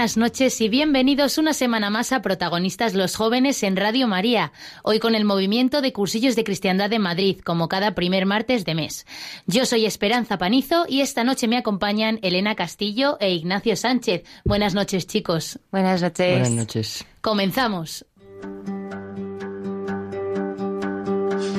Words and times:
Buenas 0.00 0.16
noches 0.16 0.58
y 0.62 0.70
bienvenidos 0.70 1.36
una 1.36 1.52
semana 1.52 1.90
más 1.90 2.12
a 2.12 2.22
Protagonistas 2.22 2.94
los 2.94 3.16
Jóvenes 3.16 3.62
en 3.62 3.76
Radio 3.76 4.08
María, 4.08 4.50
hoy 4.82 4.98
con 4.98 5.14
el 5.14 5.26
movimiento 5.26 5.82
de 5.82 5.92
cursillos 5.92 6.36
de 6.36 6.44
cristiandad 6.44 6.88
de 6.88 6.98
Madrid, 6.98 7.38
como 7.44 7.68
cada 7.68 7.94
primer 7.94 8.24
martes 8.24 8.64
de 8.64 8.74
mes. 8.74 9.04
Yo 9.46 9.66
soy 9.66 9.84
Esperanza 9.84 10.38
Panizo 10.38 10.86
y 10.88 11.02
esta 11.02 11.22
noche 11.22 11.48
me 11.48 11.58
acompañan 11.58 12.18
Elena 12.22 12.54
Castillo 12.54 13.18
e 13.20 13.34
Ignacio 13.34 13.76
Sánchez. 13.76 14.22
Buenas 14.42 14.72
noches, 14.72 15.06
chicos. 15.06 15.58
Buenas 15.70 16.00
noches. 16.00 16.30
Buenas 16.30 16.50
noches. 16.50 17.04
Comenzamos. 17.20 18.06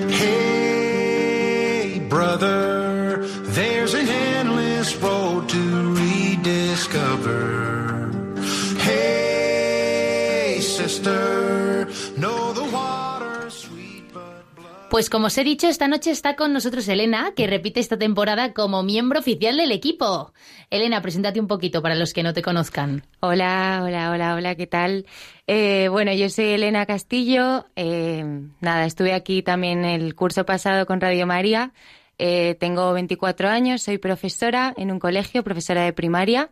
Hey, 0.09 2.02
brother, 2.09 3.23
there's 3.53 3.94
an 3.94 4.08
endless 4.08 4.95
road 4.97 5.47
to 5.47 5.94
rediscover. 5.94 7.70
Pues 14.91 15.09
como 15.09 15.27
os 15.27 15.38
he 15.38 15.45
dicho, 15.45 15.69
esta 15.69 15.88
noche 15.88 16.11
está 16.11 16.35
con 16.35 16.52
nosotros 16.52 16.85
Elena, 16.89 17.31
que 17.33 17.47
repite 17.47 17.80
esta 17.80 17.97
temporada 17.97 18.53
como 18.53 18.83
miembro 18.83 19.19
oficial 19.19 19.55
del 19.55 19.72
equipo. 19.72 20.33
Elena, 20.69 21.02
preséntate 21.02 21.39
un 21.39 21.47
poquito 21.47 21.81
para 21.81 21.95
los 21.95 22.13
que 22.13 22.23
no 22.23 22.33
te 22.33 22.41
conozcan. 22.41 23.03
Hola, 23.22 23.81
hola, 23.85 24.11
hola, 24.11 24.35
hola, 24.35 24.55
¿qué 24.55 24.67
tal? 24.67 25.05
Eh, 25.47 25.88
bueno, 25.89 26.11
yo 26.11 26.29
soy 26.29 26.47
Elena 26.49 26.85
Castillo. 26.85 27.67
eh, 27.77 28.25
nada, 28.59 28.85
estuve 28.85 29.13
aquí 29.13 29.41
también 29.44 29.85
el 29.85 30.13
curso 30.13 30.45
pasado 30.45 30.85
con 30.85 30.99
Radio 30.99 31.25
María. 31.25 31.72
Eh, 32.17 32.57
tengo 32.59 32.91
24 32.91 33.47
años, 33.47 33.81
soy 33.81 33.97
profesora 33.97 34.73
en 34.75 34.91
un 34.91 34.99
colegio, 34.99 35.41
profesora 35.41 35.83
de 35.85 35.94
primaria. 35.94 36.49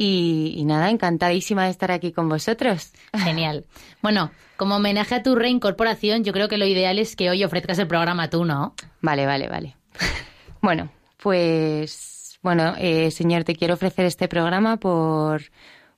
Y, 0.00 0.54
y 0.56 0.64
nada, 0.64 0.90
encantadísima 0.90 1.64
de 1.64 1.70
estar 1.70 1.90
aquí 1.90 2.12
con 2.12 2.28
vosotros. 2.28 2.92
Genial. 3.12 3.64
Bueno, 4.00 4.30
como 4.56 4.76
homenaje 4.76 5.16
a 5.16 5.24
tu 5.24 5.34
reincorporación, 5.34 6.22
yo 6.22 6.32
creo 6.32 6.48
que 6.48 6.56
lo 6.56 6.66
ideal 6.66 7.00
es 7.00 7.16
que 7.16 7.28
hoy 7.28 7.42
ofrezcas 7.42 7.80
el 7.80 7.88
programa 7.88 8.30
tú, 8.30 8.44
¿no? 8.44 8.76
Vale, 9.00 9.26
vale, 9.26 9.48
vale. 9.48 9.76
Bueno, 10.60 10.90
pues, 11.22 12.38
bueno, 12.42 12.74
eh, 12.78 13.12
Señor, 13.12 13.44
te 13.44 13.54
quiero 13.54 13.74
ofrecer 13.74 14.06
este 14.06 14.26
programa 14.26 14.76
por, 14.76 15.42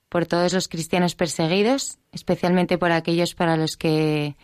por 0.07 0.27
todos 0.27 0.53
los 0.53 0.67
cristianos 0.67 1.15
perseguidos, 1.15 1.97
especialmente 2.11 2.77
por 2.77 2.91
aquellos 2.91 3.33
para 3.33 3.57
los 3.57 3.75
que 3.75 4.35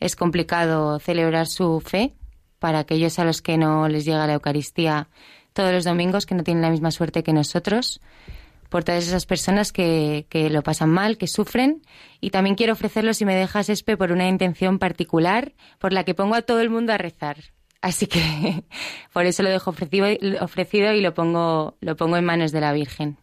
es 0.00 0.16
complicado 0.16 0.98
celebrar 0.98 1.46
su 1.46 1.80
fe, 1.80 2.14
para 2.58 2.80
aquellos 2.80 3.18
a 3.18 3.24
los 3.24 3.42
que 3.42 3.58
no 3.58 3.86
les 3.88 4.06
llega 4.06 4.26
la 4.26 4.32
Eucaristía 4.34 5.08
todos 5.52 5.72
los 5.72 5.84
domingos, 5.84 6.24
que 6.24 6.34
no 6.34 6.42
tienen 6.42 6.62
la 6.62 6.70
misma 6.70 6.90
suerte 6.90 7.22
que 7.22 7.34
nosotros, 7.34 8.00
por 8.68 8.84
todas 8.84 9.06
esas 9.06 9.26
personas 9.26 9.72
que, 9.72 10.26
que 10.28 10.50
lo 10.50 10.62
pasan 10.62 10.90
mal, 10.90 11.18
que 11.18 11.26
sufren. 11.26 11.82
Y 12.20 12.30
también 12.30 12.56
quiero 12.56 12.72
ofrecerlo, 12.72 13.14
si 13.14 13.24
me 13.24 13.34
dejas, 13.34 13.68
Espe, 13.68 13.96
por 13.96 14.12
una 14.12 14.28
intención 14.28 14.78
particular, 14.78 15.54
por 15.78 15.92
la 15.92 16.04
que 16.04 16.14
pongo 16.14 16.34
a 16.34 16.42
todo 16.42 16.60
el 16.60 16.70
mundo 16.70 16.92
a 16.92 16.98
rezar. 16.98 17.36
Así 17.82 18.06
que 18.06 18.64
por 19.12 19.26
eso 19.26 19.42
lo 19.42 19.50
dejo 19.50 19.70
ofrecido, 19.70 20.06
ofrecido 20.40 20.92
y 20.92 21.00
lo 21.00 21.14
pongo, 21.14 21.76
lo 21.80 21.96
pongo 21.96 22.16
en 22.16 22.24
manos 22.24 22.52
de 22.52 22.60
la 22.60 22.72
Virgen. 22.72 23.18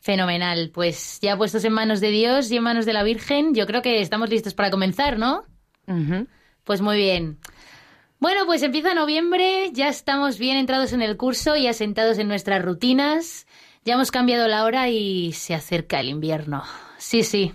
Fenomenal. 0.00 0.70
Pues 0.74 1.18
ya 1.22 1.36
puestos 1.36 1.64
en 1.64 1.72
manos 1.72 2.00
de 2.00 2.10
Dios 2.10 2.50
y 2.50 2.58
en 2.58 2.62
manos 2.62 2.84
de 2.84 2.92
la 2.92 3.02
Virgen, 3.02 3.54
yo 3.54 3.66
creo 3.66 3.80
que 3.80 4.02
estamos 4.02 4.28
listos 4.28 4.52
para 4.52 4.70
comenzar, 4.70 5.18
¿no? 5.18 5.44
Pues 6.64 6.82
muy 6.82 6.98
bien. 6.98 7.38
Bueno, 8.20 8.46
pues 8.46 8.62
empieza 8.62 8.94
noviembre, 8.94 9.70
ya 9.72 9.88
estamos 9.88 10.38
bien 10.38 10.56
entrados 10.56 10.92
en 10.92 11.02
el 11.02 11.16
curso 11.16 11.56
y 11.56 11.66
asentados 11.66 12.18
en 12.18 12.28
nuestras 12.28 12.62
rutinas. 12.62 13.46
Ya 13.84 13.94
hemos 13.94 14.10
cambiado 14.10 14.48
la 14.48 14.64
hora 14.64 14.88
y 14.88 15.32
se 15.32 15.54
acerca 15.54 16.00
el 16.00 16.08
invierno. 16.08 16.64
Sí, 16.96 17.22
sí. 17.22 17.52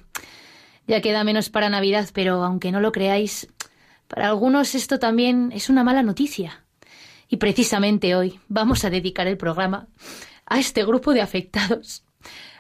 Ya 0.86 1.02
queda 1.02 1.24
menos 1.24 1.50
para 1.50 1.70
Navidad, 1.70 2.08
pero 2.14 2.44
aunque 2.44 2.72
no 2.72 2.82
lo 2.82 2.92
creáis, 2.92 3.48
para 4.08 4.28
algunos 4.28 4.76
esto 4.76 5.00
también 5.00 5.52
es 5.54 5.70
una 5.70 5.84
mala 5.84 6.04
noticia. 6.04 6.64
Y 7.28 7.38
precisamente 7.38 8.16
hoy 8.16 8.40
vamos 8.48 8.86
a 8.86 8.92
dedicar 8.92 9.26
el 9.26 9.38
programa 9.38 9.88
a 10.46 10.60
este 10.60 10.86
grupo 10.86 11.14
de 11.14 11.22
afectados, 11.22 12.04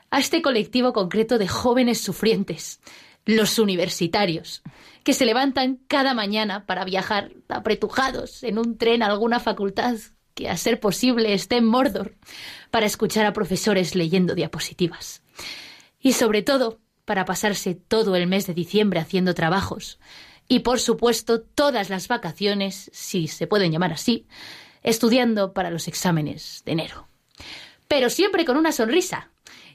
a 0.10 0.20
este 0.20 0.42
colectivo 0.42 0.92
concreto 0.92 1.38
de 1.38 1.48
jóvenes 1.48 2.02
sufrientes, 2.02 2.80
los 3.26 3.60
universitarios, 3.60 4.64
que 5.04 5.14
se 5.14 5.26
levantan 5.26 5.80
cada 5.88 6.16
mañana 6.16 6.66
para 6.66 6.86
viajar 6.86 7.34
apretujados 7.48 8.42
en 8.42 8.58
un 8.58 8.80
tren 8.80 9.04
a 9.04 9.08
alguna 9.08 9.40
facultad 9.40 9.96
que 10.40 10.48
a 10.48 10.56
ser 10.56 10.80
posible 10.80 11.34
esté 11.34 11.58
en 11.58 11.66
Mordor, 11.66 12.16
para 12.72 12.86
escuchar 12.86 13.26
a 13.26 13.34
profesores 13.34 13.94
leyendo 13.94 14.36
diapositivas. 14.36 15.22
Y 16.00 16.14
sobre 16.14 16.44
todo, 16.44 16.80
para 17.04 17.26
pasarse 17.26 17.76
todo 17.76 18.16
el 18.16 18.26
mes 18.26 18.48
de 18.48 18.54
diciembre 18.54 19.02
haciendo 19.02 19.34
trabajos. 19.34 20.00
Y 20.48 20.60
por 20.60 20.80
supuesto, 20.80 21.42
todas 21.42 21.90
las 21.90 22.08
vacaciones, 22.08 22.90
si 22.94 23.28
se 23.28 23.48
pueden 23.48 23.74
llamar 23.74 23.92
así, 23.92 24.28
estudiando 24.82 25.52
para 25.52 25.72
los 25.72 25.90
exámenes 25.90 26.64
de 26.66 26.72
enero. 26.72 27.10
Pero 27.90 28.10
siempre 28.10 28.46
con 28.46 28.56
una 28.56 28.72
sonrisa. 28.72 29.32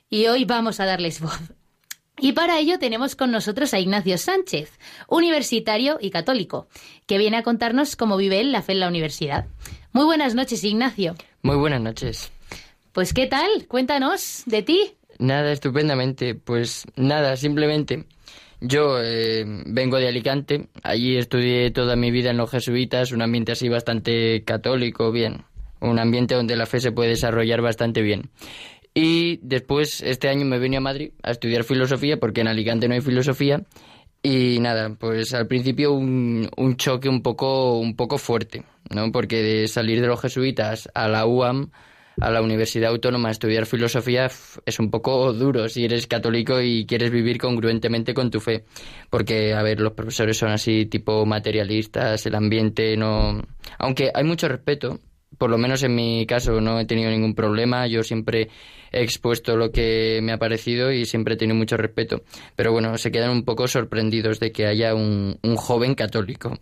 Y 0.08 0.28
hoy 0.28 0.46
vamos 0.46 0.80
a 0.80 0.86
darles 0.86 1.20
voz. 1.20 1.40
Y 2.18 2.32
para 2.32 2.58
ello 2.58 2.78
tenemos 2.78 3.16
con 3.16 3.30
nosotros 3.32 3.74
a 3.74 3.80
Ignacio 3.80 4.16
Sánchez, 4.16 4.78
universitario 5.08 5.98
y 6.00 6.10
católico, 6.10 6.68
que 7.06 7.18
viene 7.18 7.36
a 7.36 7.42
contarnos 7.42 7.96
cómo 7.96 8.16
vive 8.16 8.40
él 8.40 8.50
la 8.52 8.62
fe 8.62 8.72
en 8.72 8.80
la 8.80 8.88
universidad. 8.88 9.46
Muy 9.94 10.06
buenas 10.06 10.34
noches, 10.34 10.64
Ignacio. 10.64 11.14
Muy 11.42 11.54
buenas 11.54 11.80
noches. 11.80 12.32
Pues 12.92 13.14
¿qué 13.14 13.28
tal? 13.28 13.48
Cuéntanos 13.68 14.42
de 14.44 14.64
ti. 14.64 14.90
Nada, 15.20 15.52
estupendamente. 15.52 16.34
Pues 16.34 16.84
nada, 16.96 17.36
simplemente. 17.36 18.04
Yo 18.60 19.00
eh, 19.00 19.44
vengo 19.66 19.98
de 19.98 20.08
Alicante. 20.08 20.66
Allí 20.82 21.16
estudié 21.16 21.70
toda 21.70 21.94
mi 21.94 22.10
vida 22.10 22.30
en 22.30 22.38
los 22.38 22.50
jesuitas, 22.50 23.12
un 23.12 23.22
ambiente 23.22 23.52
así 23.52 23.68
bastante 23.68 24.42
católico, 24.42 25.12
bien. 25.12 25.44
Un 25.80 26.00
ambiente 26.00 26.34
donde 26.34 26.56
la 26.56 26.66
fe 26.66 26.80
se 26.80 26.90
puede 26.90 27.10
desarrollar 27.10 27.62
bastante 27.62 28.02
bien. 28.02 28.30
Y 28.94 29.38
después, 29.42 30.02
este 30.02 30.28
año 30.28 30.44
me 30.44 30.58
vine 30.58 30.78
a 30.78 30.80
Madrid 30.80 31.12
a 31.22 31.30
estudiar 31.30 31.62
filosofía, 31.62 32.16
porque 32.16 32.40
en 32.40 32.48
Alicante 32.48 32.88
no 32.88 32.94
hay 32.94 33.00
filosofía. 33.00 33.62
Y 34.26 34.58
nada, 34.58 34.88
pues 34.98 35.34
al 35.34 35.46
principio 35.46 35.92
un, 35.92 36.48
un 36.56 36.76
choque 36.78 37.10
un 37.10 37.20
poco, 37.20 37.78
un 37.78 37.94
poco 37.94 38.16
fuerte, 38.16 38.64
¿no? 38.88 39.12
Porque 39.12 39.42
de 39.42 39.68
salir 39.68 40.00
de 40.00 40.06
los 40.06 40.18
jesuitas 40.18 40.88
a 40.94 41.08
la 41.08 41.26
UAM, 41.26 41.70
a 42.18 42.30
la 42.30 42.40
Universidad 42.40 42.88
Autónoma 42.88 43.28
a 43.28 43.32
estudiar 43.32 43.66
filosofía 43.66 44.30
es 44.64 44.78
un 44.78 44.90
poco 44.90 45.34
duro 45.34 45.68
si 45.68 45.84
eres 45.84 46.06
católico 46.06 46.62
y 46.62 46.86
quieres 46.86 47.10
vivir 47.10 47.36
congruentemente 47.36 48.14
con 48.14 48.30
tu 48.30 48.40
fe. 48.40 48.64
Porque, 49.10 49.52
a 49.52 49.62
ver, 49.62 49.80
los 49.80 49.92
profesores 49.92 50.38
son 50.38 50.52
así 50.52 50.86
tipo 50.86 51.26
materialistas, 51.26 52.24
el 52.24 52.34
ambiente 52.34 52.96
no... 52.96 53.42
Aunque 53.78 54.10
hay 54.14 54.24
mucho 54.24 54.48
respeto, 54.48 55.00
por 55.38 55.50
lo 55.50 55.58
menos 55.58 55.82
en 55.82 55.94
mi 55.94 56.26
caso 56.26 56.60
no 56.60 56.78
he 56.80 56.84
tenido 56.86 57.10
ningún 57.10 57.34
problema, 57.34 57.86
yo 57.86 58.02
siempre 58.02 58.48
he 58.92 59.02
expuesto 59.02 59.56
lo 59.56 59.70
que 59.72 60.20
me 60.22 60.32
ha 60.32 60.38
parecido 60.38 60.92
y 60.92 61.04
siempre 61.04 61.34
he 61.34 61.36
tenido 61.36 61.56
mucho 61.56 61.76
respeto. 61.76 62.22
Pero 62.56 62.72
bueno, 62.72 62.96
se 62.98 63.10
quedan 63.10 63.30
un 63.30 63.44
poco 63.44 63.66
sorprendidos 63.68 64.40
de 64.40 64.52
que 64.52 64.66
haya 64.66 64.94
un, 64.94 65.38
un 65.42 65.56
joven 65.56 65.94
católico. 65.94 66.58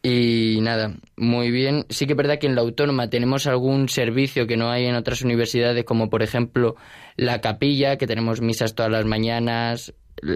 Y 0.00 0.58
nada, 0.62 0.94
muy 1.16 1.50
bien. 1.50 1.84
Sí 1.88 2.06
que 2.06 2.12
es 2.12 2.16
verdad 2.16 2.38
que 2.38 2.46
en 2.46 2.54
la 2.54 2.60
autónoma 2.60 3.10
tenemos 3.10 3.46
algún 3.48 3.88
servicio 3.88 4.46
que 4.46 4.56
no 4.56 4.70
hay 4.70 4.86
en 4.86 4.94
otras 4.94 5.22
universidades, 5.22 5.84
como 5.84 6.08
por 6.08 6.22
ejemplo 6.22 6.76
la 7.16 7.40
capilla, 7.40 7.96
que 7.96 8.06
tenemos 8.06 8.40
misas 8.40 8.74
todas 8.76 8.92
las 8.92 9.04
mañanas. 9.04 9.92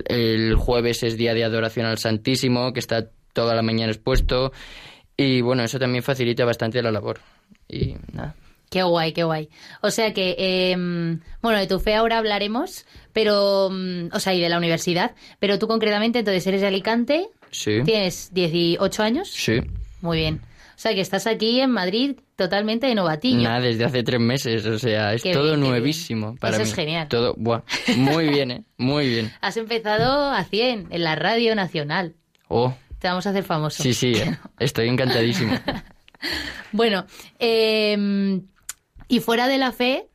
El- 0.07 0.57
jueves 0.57 1.03
es 1.05 1.17
día 1.17 1.35
de 1.35 1.45
adoración 1.45 1.87
al 1.87 1.99
Santísimo, 1.99 2.73
que 2.73 2.81
está 2.81 3.09
toda 3.33 3.55
la 3.55 3.63
mañana 3.63 3.93
expuesto. 3.93 4.53
Y 5.17 5.41
bueno, 5.43 5.63
eso 5.63 5.79
también 5.79 6.03
facilita 6.03 6.45
bastante 6.45 6.83
la 6.83 6.91
labor. 6.91 7.21
Y 7.69 7.97
nada. 8.13 8.35
Qué 8.71 8.83
guay, 8.83 9.13
qué 9.13 9.23
guay. 9.25 9.51
O 9.83 9.91
sea 9.91 10.15
que, 10.15 10.35
eh, 10.39 10.75
bueno, 11.43 11.59
de 11.59 11.67
tu 11.67 11.79
fe 11.79 11.95
ahora 11.95 12.17
hablaremos, 12.19 12.87
pero, 13.13 13.69
mm, 13.71 14.09
o 14.15 14.19
sea, 14.21 14.33
y 14.35 14.41
de 14.41 14.49
la 14.49 14.57
universidad, 14.59 15.13
pero 15.39 15.59
tú 15.59 15.69
concretamente, 15.69 16.21
entonces 16.21 16.47
eres 16.47 16.63
de 16.63 16.69
Alicante, 16.69 17.29
Sí. 17.51 17.83
tienes 17.85 18.33
18 18.33 19.03
años, 19.03 19.29
Sí. 19.31 19.61
muy 20.01 20.19
bien. 20.19 20.41
O 20.75 20.79
sea 20.83 20.95
que 20.95 21.03
estás 21.03 21.27
aquí 21.27 21.61
en 21.61 21.71
Madrid 21.71 22.17
totalmente 22.35 22.87
de 22.87 22.95
novatillo. 22.95 23.43
Nada, 23.43 23.61
desde 23.61 23.85
hace 23.85 24.03
tres 24.03 24.19
meses, 24.21 24.65
o 24.67 24.79
sea, 24.79 25.13
es 25.13 25.23
Qué 25.23 25.33
todo 25.35 25.49
bien, 25.49 25.61
nuevísimo 25.61 26.35
para 26.37 26.57
Eso 26.57 26.65
mí. 26.65 26.71
es 26.71 26.75
genial. 26.75 27.09
Todo, 27.09 27.35
buah, 27.37 27.61
muy 27.99 28.29
bien, 28.31 28.51
¿eh? 28.51 28.65
Muy 28.79 29.07
bien. 29.09 29.31
Has 29.43 29.59
empezado 29.59 30.31
a 30.31 30.43
100 30.45 30.89
en 30.91 31.05
la 31.05 31.15
Radio 31.15 31.55
Nacional. 31.55 32.15
Oh, 32.49 32.75
Te 32.99 33.07
vamos 33.09 33.27
a 33.27 33.31
hacer 33.31 33.45
famoso. 33.45 33.83
sí, 33.83 33.93
sí, 33.93 34.13
eh, 34.15 34.35
estoy 34.59 34.89
encantadísimo. 34.89 35.53
Bueno, 36.73 37.07
eh, 37.39 38.41
y 39.09 39.21
fuera 39.21 39.49
de 39.49 39.59
la 39.59 39.73
fe, 39.73 40.09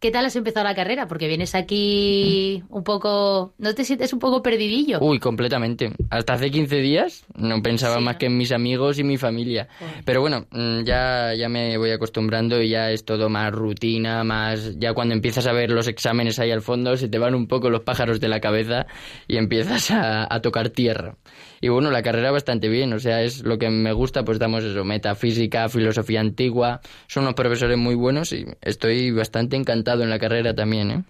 ¿qué 0.00 0.10
tal 0.10 0.24
has 0.24 0.34
empezado 0.34 0.64
la 0.64 0.74
carrera? 0.74 1.06
Porque 1.06 1.28
vienes 1.28 1.54
aquí 1.54 2.62
un 2.70 2.82
poco... 2.82 3.54
¿No 3.58 3.74
te 3.74 3.84
sientes 3.84 4.12
un 4.12 4.18
poco 4.18 4.42
perdidillo? 4.42 4.98
Uy, 5.00 5.18
completamente. 5.18 5.92
Hasta 6.08 6.32
hace 6.34 6.50
15 6.50 6.76
días 6.76 7.24
no 7.36 7.62
pensaba 7.62 7.96
Sí, 7.98 8.02
más 8.04 8.14
¿no? 8.14 8.18
que 8.18 8.26
en 8.26 8.36
mis 8.36 8.50
amigos 8.52 8.98
y 8.98 9.04
mi 9.04 9.18
familia. 9.18 9.68
Pero 10.04 10.22
bueno, 10.22 10.46
mm, 10.50 10.82
ya, 10.84 11.34
ya 11.34 11.48
me 11.48 11.76
voy 11.76 11.90
acostumbrando 11.90 12.60
y 12.62 12.70
ya 12.70 12.90
es 12.90 13.04
todo 13.04 13.28
más 13.28 13.52
rutina, 13.52 14.24
más... 14.24 14.78
Ya 14.78 14.94
cuando 14.94 15.14
empiezas 15.14 15.46
a 15.46 15.52
ver 15.52 15.70
los 15.70 15.86
exámenes 15.86 16.38
ahí 16.38 16.50
al 16.50 16.62
fondo, 16.62 16.96
se 16.96 17.08
te 17.08 17.18
van 17.18 17.34
un 17.34 17.46
poco 17.46 17.68
los 17.68 17.82
pájaros 17.82 18.20
de 18.20 18.28
la 18.28 18.40
cabeza 18.40 18.86
y 19.28 19.36
empiezas 19.36 19.90
a, 19.90 20.32
a 20.34 20.40
tocar 20.40 20.70
tierra. 20.70 21.16
Y 21.60 21.68
bueno, 21.68 21.90
la 21.90 22.02
carrera 22.02 22.30
bastante 22.30 22.70
bien, 22.70 22.94
o 22.94 22.98
sea, 22.98 23.22
es 23.22 23.42
lo 23.44 23.58
que 23.58 23.68
me 23.68 23.92
gusta, 23.92 24.24
pues 24.24 24.38
damos 24.38 24.64
eso, 24.64 24.82
metafísica, 24.82 25.68
filosofía 25.68 26.20
antigua, 26.20 26.80
son 27.06 27.24
unos 27.24 27.34
profesores 27.34 27.76
muy 27.76 27.94
buenos 27.94 28.32
y 28.32 28.46
estoy 28.62 29.10
bastante 29.10 29.56
encantado 29.56 29.89
en 30.04 30.10
la 30.10 30.18
carrera 30.18 30.54
también, 30.54 30.90
¿eh? 30.90 31.02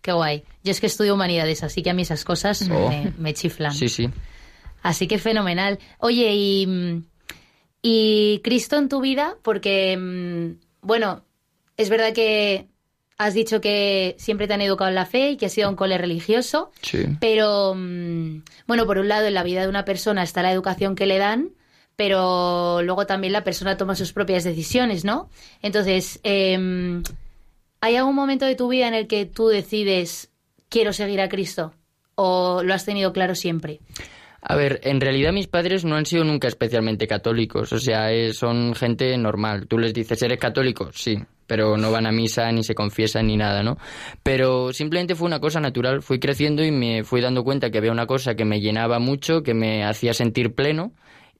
Qué 0.00 0.12
guay. 0.12 0.42
Yo 0.64 0.70
es 0.72 0.80
que 0.80 0.86
estudio 0.86 1.14
humanidades, 1.14 1.62
así 1.62 1.82
que 1.82 1.90
a 1.90 1.94
mí 1.94 2.02
esas 2.02 2.24
cosas 2.24 2.68
Oh. 2.70 2.88
me, 2.88 3.12
me 3.18 3.34
chiflan. 3.34 3.72
Sí, 3.72 3.88
sí. 3.88 4.08
Así 4.82 5.06
que 5.06 5.18
fenomenal. 5.18 5.78
Oye, 5.98 6.30
y, 6.34 7.02
y 7.82 8.40
Cristo 8.42 8.76
en 8.76 8.88
tu 8.88 9.00
vida, 9.00 9.36
porque, 9.42 9.96
mm, 9.96 10.60
bueno, 10.86 11.24
es 11.76 11.88
verdad 11.88 12.12
que 12.12 12.66
has 13.18 13.34
dicho 13.34 13.60
que 13.60 14.16
siempre 14.18 14.48
te 14.48 14.54
han 14.54 14.60
educado 14.62 14.88
en 14.88 14.96
la 14.96 15.06
fe 15.06 15.30
y 15.30 15.36
que 15.36 15.46
has 15.46 15.52
sido 15.52 15.68
un 15.68 15.76
cole 15.76 15.98
religioso, 15.98 16.72
Sí. 16.82 17.04
pero, 17.20 17.74
mm, 17.76 18.42
bueno, 18.66 18.86
por 18.86 18.98
un 18.98 19.06
lado, 19.08 19.26
en 19.28 19.34
la 19.34 19.44
vida 19.44 19.62
de 19.62 19.68
una 19.68 19.84
persona 19.84 20.22
está 20.24 20.42
la 20.42 20.50
educación 20.52 20.96
que 20.96 21.06
le 21.06 21.18
dan, 21.18 21.50
pero 21.94 22.82
luego 22.82 23.06
también 23.06 23.32
la 23.32 23.44
persona 23.44 23.76
toma 23.76 23.94
sus 23.94 24.12
propias 24.12 24.42
decisiones, 24.42 25.04
¿no? 25.04 25.28
Entonces, 25.60 26.18
em, 26.24 27.02
¿hay 27.82 27.96
algún 27.96 28.14
momento 28.14 28.46
de 28.46 28.54
tu 28.54 28.68
vida 28.68 28.88
en 28.88 28.94
el 28.94 29.06
que 29.06 29.26
tú 29.26 29.48
decides, 29.48 30.30
quiero 30.70 30.94
seguir 30.94 31.20
a 31.20 31.28
Cristo? 31.28 31.74
¿O 32.14 32.62
lo 32.62 32.72
has 32.72 32.86
tenido 32.86 33.12
claro 33.12 33.34
siempre? 33.34 33.80
A 34.40 34.56
ver, 34.56 34.80
en 34.84 35.00
realidad 35.00 35.32
mis 35.32 35.48
padres 35.48 35.84
no 35.84 35.96
han 35.96 36.06
sido 36.06 36.24
nunca 36.24 36.48
especialmente 36.48 37.06
católicos, 37.06 37.72
o 37.72 37.78
sea, 37.78 38.12
eh, 38.12 38.32
son 38.32 38.74
gente 38.74 39.16
normal. 39.18 39.66
Tú 39.68 39.78
les 39.78 39.92
dices, 39.92 40.22
¿eres 40.22 40.38
católico? 40.38 40.90
Sí, 40.92 41.18
pero 41.46 41.76
no 41.76 41.90
van 41.92 42.06
a 42.06 42.12
misa, 42.12 42.50
ni 42.50 42.64
se 42.64 42.74
confiesan, 42.74 43.26
ni 43.26 43.36
nada, 43.36 43.62
¿no? 43.62 43.76
Pero 44.22 44.72
simplemente 44.72 45.14
fue 45.14 45.26
una 45.26 45.40
cosa 45.40 45.60
natural, 45.60 46.02
fui 46.02 46.18
creciendo 46.18 46.64
y 46.64 46.70
me 46.72 47.04
fui 47.04 47.20
dando 47.20 47.44
cuenta 47.44 47.70
que 47.70 47.78
había 47.78 47.92
una 47.92 48.06
cosa 48.06 48.34
que 48.34 48.44
me 48.44 48.60
llenaba 48.60 48.98
mucho, 48.98 49.42
que 49.42 49.54
me 49.54 49.84
hacía 49.84 50.14
sentir 50.14 50.54
pleno, 50.54 50.92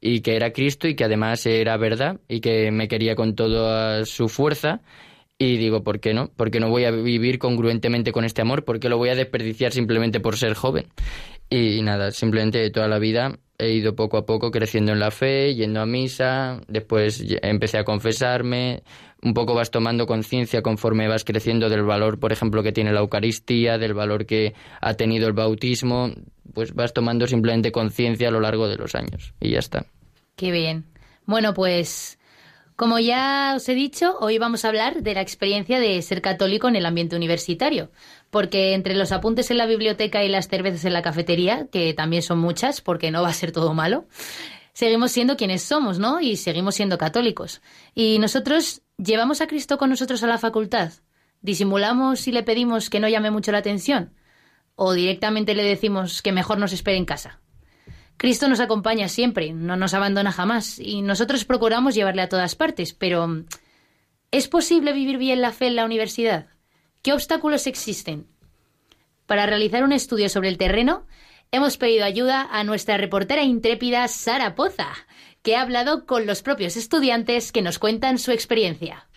y 0.04 0.20
que 0.20 0.34
era 0.34 0.52
Cristo 0.52 0.88
y 0.88 0.96
que 0.96 1.04
además 1.04 1.46
era 1.46 1.76
verdad 1.76 2.20
y 2.28 2.40
que 2.40 2.72
me 2.72 2.88
quería 2.88 3.14
con 3.14 3.36
toda 3.36 4.04
su 4.04 4.28
fuerza. 4.28 4.80
Y 5.44 5.56
digo, 5.56 5.82
¿por 5.82 5.98
qué 5.98 6.14
no? 6.14 6.28
¿Por 6.28 6.52
qué 6.52 6.60
no 6.60 6.70
voy 6.70 6.84
a 6.84 6.92
vivir 6.92 7.40
congruentemente 7.40 8.12
con 8.12 8.24
este 8.24 8.42
amor? 8.42 8.64
¿Por 8.64 8.78
qué 8.78 8.88
lo 8.88 8.96
voy 8.96 9.08
a 9.08 9.16
desperdiciar 9.16 9.72
simplemente 9.72 10.20
por 10.20 10.36
ser 10.36 10.54
joven? 10.54 10.86
Y 11.50 11.82
nada, 11.82 12.12
simplemente 12.12 12.70
toda 12.70 12.86
la 12.86 13.00
vida 13.00 13.36
he 13.58 13.72
ido 13.72 13.96
poco 13.96 14.18
a 14.18 14.24
poco 14.24 14.52
creciendo 14.52 14.92
en 14.92 15.00
la 15.00 15.10
fe, 15.10 15.52
yendo 15.56 15.80
a 15.80 15.86
misa, 15.86 16.60
después 16.68 17.24
empecé 17.42 17.78
a 17.78 17.82
confesarme, 17.82 18.84
un 19.20 19.34
poco 19.34 19.52
vas 19.52 19.72
tomando 19.72 20.06
conciencia 20.06 20.62
conforme 20.62 21.08
vas 21.08 21.24
creciendo 21.24 21.68
del 21.68 21.82
valor, 21.82 22.20
por 22.20 22.30
ejemplo, 22.30 22.62
que 22.62 22.70
tiene 22.70 22.92
la 22.92 23.00
Eucaristía, 23.00 23.78
del 23.78 23.94
valor 23.94 24.26
que 24.26 24.54
ha 24.80 24.94
tenido 24.94 25.26
el 25.26 25.32
bautismo, 25.32 26.12
pues 26.54 26.72
vas 26.72 26.92
tomando 26.92 27.26
simplemente 27.26 27.72
conciencia 27.72 28.28
a 28.28 28.30
lo 28.30 28.38
largo 28.38 28.68
de 28.68 28.76
los 28.76 28.94
años 28.94 29.34
y 29.40 29.50
ya 29.50 29.58
está. 29.58 29.86
Qué 30.36 30.52
bien. 30.52 30.84
Bueno, 31.26 31.52
pues 31.52 32.16
como 32.76 32.98
ya 32.98 33.54
os 33.56 33.68
he 33.68 33.74
dicho, 33.74 34.16
hoy 34.20 34.38
vamos 34.38 34.64
a 34.64 34.68
hablar 34.68 35.02
de 35.02 35.14
la 35.14 35.20
experiencia 35.20 35.78
de 35.78 36.00
ser 36.02 36.22
católico 36.22 36.68
en 36.68 36.76
el 36.76 36.86
ambiente 36.86 37.16
universitario, 37.16 37.90
porque 38.30 38.74
entre 38.74 38.94
los 38.94 39.12
apuntes 39.12 39.50
en 39.50 39.58
la 39.58 39.66
biblioteca 39.66 40.24
y 40.24 40.28
las 40.28 40.48
cervezas 40.48 40.84
en 40.84 40.92
la 40.92 41.02
cafetería, 41.02 41.68
que 41.70 41.92
también 41.94 42.22
son 42.22 42.38
muchas, 42.38 42.80
porque 42.80 43.10
no 43.10 43.22
va 43.22 43.28
a 43.28 43.34
ser 43.34 43.52
todo 43.52 43.74
malo, 43.74 44.06
seguimos 44.72 45.12
siendo 45.12 45.36
quienes 45.36 45.62
somos, 45.62 45.98
¿no? 45.98 46.20
Y 46.20 46.36
seguimos 46.36 46.74
siendo 46.74 46.98
católicos. 46.98 47.60
Y 47.94 48.18
nosotros 48.18 48.82
llevamos 48.96 49.40
a 49.40 49.46
Cristo 49.46 49.76
con 49.76 49.90
nosotros 49.90 50.22
a 50.22 50.26
la 50.26 50.38
facultad. 50.38 50.92
¿Disimulamos 51.42 52.26
y 52.28 52.32
le 52.32 52.42
pedimos 52.42 52.88
que 52.88 53.00
no 53.00 53.08
llame 53.08 53.30
mucho 53.30 53.52
la 53.52 53.58
atención? 53.58 54.14
¿O 54.76 54.94
directamente 54.94 55.54
le 55.54 55.64
decimos 55.64 56.22
que 56.22 56.32
mejor 56.32 56.58
nos 56.58 56.72
espere 56.72 56.96
en 56.96 57.04
casa? 57.04 57.41
Cristo 58.22 58.46
nos 58.46 58.60
acompaña 58.60 59.08
siempre, 59.08 59.52
no 59.52 59.74
nos 59.74 59.94
abandona 59.94 60.30
jamás, 60.30 60.78
y 60.78 61.02
nosotros 61.02 61.44
procuramos 61.44 61.96
llevarle 61.96 62.22
a 62.22 62.28
todas 62.28 62.54
partes, 62.54 62.92
pero 62.92 63.26
¿es 64.30 64.46
posible 64.46 64.92
vivir 64.92 65.18
bien 65.18 65.40
la 65.40 65.50
fe 65.50 65.66
en 65.66 65.74
la 65.74 65.84
universidad? 65.84 66.46
¿Qué 67.02 67.12
obstáculos 67.12 67.66
existen? 67.66 68.28
Para 69.26 69.46
realizar 69.46 69.82
un 69.82 69.90
estudio 69.90 70.28
sobre 70.28 70.50
el 70.50 70.56
terreno, 70.56 71.04
hemos 71.50 71.78
pedido 71.78 72.04
ayuda 72.04 72.46
a 72.48 72.62
nuestra 72.62 72.96
reportera 72.96 73.42
intrépida 73.42 74.06
Sara 74.06 74.54
Poza, 74.54 74.92
que 75.42 75.56
ha 75.56 75.62
hablado 75.62 76.06
con 76.06 76.24
los 76.24 76.42
propios 76.42 76.76
estudiantes 76.76 77.50
que 77.50 77.60
nos 77.60 77.80
cuentan 77.80 78.18
su 78.18 78.30
experiencia. 78.30 79.08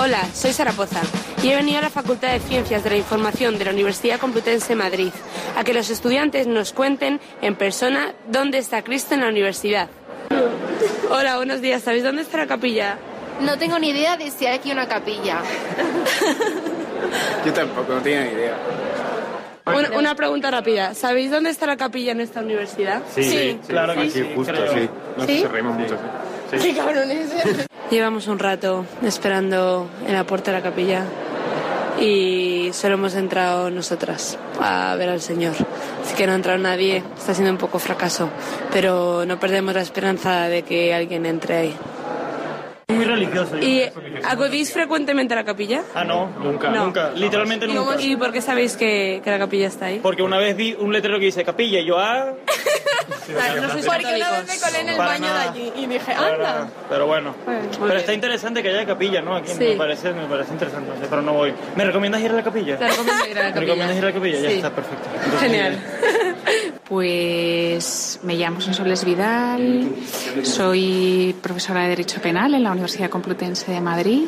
Hola, 0.00 0.24
soy 0.32 0.52
Sara 0.52 0.70
Poza 0.70 1.00
y 1.42 1.50
he 1.50 1.56
venido 1.56 1.78
a 1.78 1.82
la 1.82 1.90
Facultad 1.90 2.30
de 2.30 2.38
Ciencias 2.38 2.84
de 2.84 2.90
la 2.90 2.96
Información 2.96 3.58
de 3.58 3.64
la 3.64 3.72
Universidad 3.72 4.20
Complutense 4.20 4.68
de 4.68 4.76
Madrid 4.76 5.10
a 5.56 5.64
que 5.64 5.74
los 5.74 5.90
estudiantes 5.90 6.46
nos 6.46 6.72
cuenten 6.72 7.18
en 7.42 7.56
persona 7.56 8.14
dónde 8.28 8.58
está 8.58 8.82
Cristo 8.82 9.14
en 9.14 9.22
la 9.22 9.28
universidad. 9.28 9.88
Hola, 11.10 11.38
buenos 11.38 11.60
días. 11.60 11.82
¿Sabéis 11.82 12.04
dónde 12.04 12.22
está 12.22 12.36
la 12.36 12.46
capilla? 12.46 12.96
No 13.40 13.58
tengo 13.58 13.76
ni 13.80 13.88
idea 13.88 14.16
de 14.16 14.30
si 14.30 14.46
hay 14.46 14.58
aquí 14.58 14.70
una 14.70 14.86
capilla. 14.86 15.40
Yo 17.44 17.52
tampoco, 17.52 17.94
no 17.94 18.00
tenía 18.00 18.22
ni 18.22 18.32
idea. 18.34 18.56
Una, 19.66 19.98
una 19.98 20.14
pregunta 20.14 20.48
rápida. 20.52 20.94
¿Sabéis 20.94 21.32
dónde 21.32 21.50
está 21.50 21.66
la 21.66 21.76
capilla 21.76 22.12
en 22.12 22.20
esta 22.20 22.40
universidad? 22.40 23.02
Sí. 23.12 23.58
claro 23.66 23.94
que 23.94 24.10
sí, 24.10 24.24
justo, 24.32 24.54
sí. 24.72 24.88
Nos 25.16 25.26
¿Sí? 25.26 25.44
reímos 25.44 25.76
mucho, 25.76 25.98
sí. 26.52 26.58
Qué 26.58 26.74
cabrones. 26.76 27.30
Llevamos 27.90 28.26
un 28.26 28.38
rato 28.38 28.84
esperando 29.02 29.88
en 30.06 30.12
la 30.12 30.24
puerta 30.24 30.50
de 30.52 30.58
la 30.58 30.62
capilla 30.62 31.04
y 32.00 32.68
solo 32.72 32.94
hemos 32.94 33.14
entrado 33.14 33.70
nosotras 33.70 34.38
a 34.60 34.94
ver 34.96 35.08
al 35.08 35.20
Señor. 35.22 35.54
Así 36.04 36.14
que 36.14 36.26
no 36.26 36.32
ha 36.32 36.36
entrado 36.36 36.58
nadie, 36.58 37.02
está 37.16 37.32
siendo 37.34 37.50
un 37.50 37.58
poco 37.58 37.78
fracaso, 37.78 38.28
pero 38.72 39.24
no 39.26 39.40
perdemos 39.40 39.74
la 39.74 39.80
esperanza 39.80 40.48
de 40.48 40.62
que 40.62 40.92
alguien 40.92 41.24
entre 41.24 41.56
ahí. 41.56 41.76
Muy 42.88 43.04
religioso. 43.04 43.56
¿Y 43.58 43.82
acudís 44.24 44.72
frecuentemente 44.72 45.32
a 45.32 45.36
la 45.36 45.44
capilla? 45.44 45.82
Ah, 45.94 46.04
no, 46.04 46.26
nunca, 46.42 46.70
No. 46.70 46.86
nunca, 46.86 47.10
literalmente 47.12 47.66
¿Y, 47.66 47.72
nunca. 47.72 48.00
¿Y 48.00 48.16
por 48.16 48.32
qué 48.32 48.42
sabéis 48.42 48.76
que, 48.76 49.20
que 49.24 49.30
la 49.30 49.38
capilla 49.38 49.66
está 49.68 49.86
ahí? 49.86 50.00
Porque 50.02 50.22
una 50.22 50.36
vez 50.38 50.56
vi 50.56 50.74
un 50.78 50.92
letrero 50.92 51.18
que 51.18 51.26
dice 51.26 51.44
capilla 51.44 51.80
y 51.80 51.86
yo, 51.86 51.98
ah, 51.98 52.32
no 53.28 53.68
sois 53.70 53.86
Porque 53.86 54.06
una 54.16 54.30
vez 54.40 54.46
me 54.48 54.58
colé 54.60 54.80
en 54.80 54.88
el 54.88 54.96
Para 54.96 55.10
baño 55.10 55.26
nada. 55.26 55.42
de 55.42 55.48
allí 55.48 55.72
y 55.76 55.86
dije, 55.86 56.12
para 56.14 56.26
anda. 56.34 56.38
nada. 56.52 56.68
pero 56.88 57.06
bueno. 57.06 57.34
pero 57.80 57.94
está 57.98 58.12
interesante 58.12 58.62
que 58.62 58.68
haya 58.70 58.86
capilla, 58.86 59.20
¿no? 59.22 59.36
Aquí 59.36 59.52
Sí. 59.52 59.64
me 59.64 59.76
parece, 59.76 60.12
me 60.12 60.26
parece 60.26 60.52
interesante, 60.52 60.90
no 60.94 61.00
sé, 61.00 61.06
pero 61.08 61.22
no 61.22 61.32
voy. 61.34 61.52
¿Me 61.76 61.84
recomiendas 61.84 62.20
ir 62.22 62.30
a 62.30 62.34
la 62.34 62.42
capilla? 62.42 62.78
Te 62.78 62.88
recomiendo 62.88 63.26
ir 63.26 63.38
a 63.38 63.42
la 63.42 63.48
¿Me 63.48 63.54
capilla. 63.54 63.60
recomiendas 63.60 63.96
ir 63.96 64.02
a 64.04 64.06
la 64.06 64.12
capilla? 64.14 64.38
Ya 64.40 64.48
Sí. 64.48 64.54
está, 64.56 64.70
perfecto. 64.74 65.08
Entonces, 65.14 65.40
Genial. 65.50 65.78
Pues 66.88 68.18
me 68.22 68.34
llamo 68.36 68.62
Sonsoles 68.62 69.04
Vidal, 69.04 69.90
soy 70.42 71.36
profesora 71.42 71.82
de 71.82 71.90
Derecho 71.90 72.20
Penal 72.22 72.54
en 72.54 72.62
la 72.62 72.72
Universidad 72.72 73.10
Complutense 73.10 73.70
de 73.70 73.80
Madrid 73.82 74.22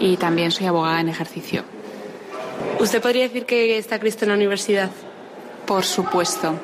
y 0.00 0.16
también 0.16 0.50
soy 0.50 0.66
abogada 0.66 1.00
en 1.00 1.08
ejercicio. 1.08 1.62
¿Usted 2.80 3.00
podría 3.00 3.22
decir 3.22 3.46
que 3.46 3.78
está 3.78 4.00
Cristo 4.00 4.24
en 4.24 4.30
la 4.30 4.34
universidad? 4.34 4.90
Por 5.70 5.84
supuesto, 5.84 6.58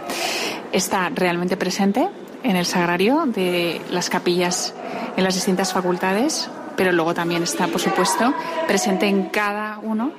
está 0.73 1.11
realmente 1.11 1.57
presente 1.57 2.09
en 2.43 2.57
el 2.57 2.67
sagrario 2.67 3.23
de 3.25 3.81
las 3.89 4.11
capillas 4.11 4.75
en 5.17 5.23
las 5.23 5.37
distintas 5.37 5.73
facultades, 5.73 6.51
pero 6.77 6.91
luego 6.91 7.15
también 7.15 7.45
está, 7.45 7.69
por 7.69 7.81
supuesto, 7.81 8.35
presente 8.67 9.07
en 9.07 9.27
cada 9.27 9.79
uno 9.79 10.11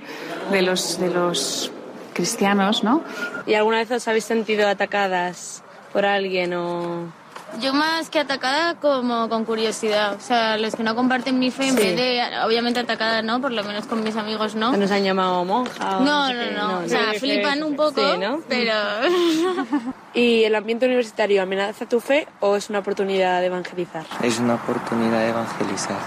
de 0.53 0.61
los, 0.61 1.01
de 1.01 1.09
los 1.09 1.69
cristianos, 2.13 2.85
¿no? 2.85 3.03
¿Y 3.45 3.55
alguna 3.55 3.79
vez 3.79 3.91
os 3.91 4.07
habéis 4.07 4.23
sentido 4.23 4.69
atacadas 4.69 5.63
por 5.91 6.05
alguien 6.05 6.53
o...? 6.53 7.11
Yo 7.59 7.73
más 7.73 8.09
que 8.09 8.19
atacada 8.19 8.75
como 8.75 9.29
con 9.29 9.43
curiosidad. 9.45 10.15
O 10.15 10.19
sea, 10.21 10.57
los 10.57 10.75
que 10.75 10.83
no 10.83 10.95
comparten 10.95 11.39
mi 11.39 11.49
fe, 11.49 11.69
en 11.69 11.77
Sí. 11.77 11.83
vez 11.83 11.95
de, 11.95 12.21
obviamente 12.45 12.79
atacada, 12.79 13.21
¿no? 13.23 13.41
Por 13.41 13.51
lo 13.51 13.63
menos 13.63 13.85
con 13.87 14.03
mis 14.03 14.15
amigos, 14.15 14.53
¿no? 14.53 14.71
¿Que 14.71 14.77
nos 14.77 14.91
han 14.91 15.03
llamado 15.03 15.43
monja? 15.43 15.97
o 15.97 16.01
No, 16.01 16.31
no, 16.31 16.39
qué? 16.39 16.51
no. 16.55 16.79
O 16.79 16.87
sea, 16.87 17.13
Sí, 17.13 17.19
flipan 17.19 17.63
un 17.63 17.75
poco, 17.75 18.01
Sí, 18.13 18.17
¿no? 18.19 18.41
pero... 18.47 18.73
¿Y 20.13 20.43
el 20.43 20.55
ambiente 20.55 20.85
universitario 20.85 21.41
amenaza 21.41 21.85
tu 21.87 21.99
fe 21.99 22.27
o 22.41 22.55
es 22.55 22.69
una 22.69 22.79
oportunidad 22.79 23.39
de 23.39 23.47
evangelizar? 23.47 24.05
Es 24.21 24.39
una 24.39 24.55
oportunidad 24.55 25.19
de 25.19 25.29
evangelizar. 25.29 25.97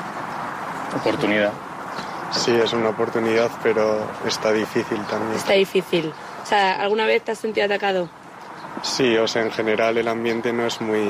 Oportunidad. 0.96 1.52
Sí, 2.32 2.52
es 2.52 2.72
una 2.72 2.90
oportunidad, 2.90 3.50
pero 3.62 4.06
está 4.26 4.52
difícil 4.52 4.98
también. 5.06 5.36
Está 5.36 5.54
difícil. 5.54 6.12
O 6.42 6.46
sea, 6.46 6.80
¿alguna 6.80 7.06
vez 7.06 7.22
te 7.24 7.32
has 7.32 7.38
sentido 7.38 7.66
atacado? 7.66 8.08
Sí, 8.82 9.16
o 9.16 9.28
sea, 9.28 9.42
en 9.42 9.50
general 9.50 9.98
el 9.98 10.08
ambiente 10.08 10.52
no 10.52 10.66
es 10.66 10.80
muy 10.80 11.02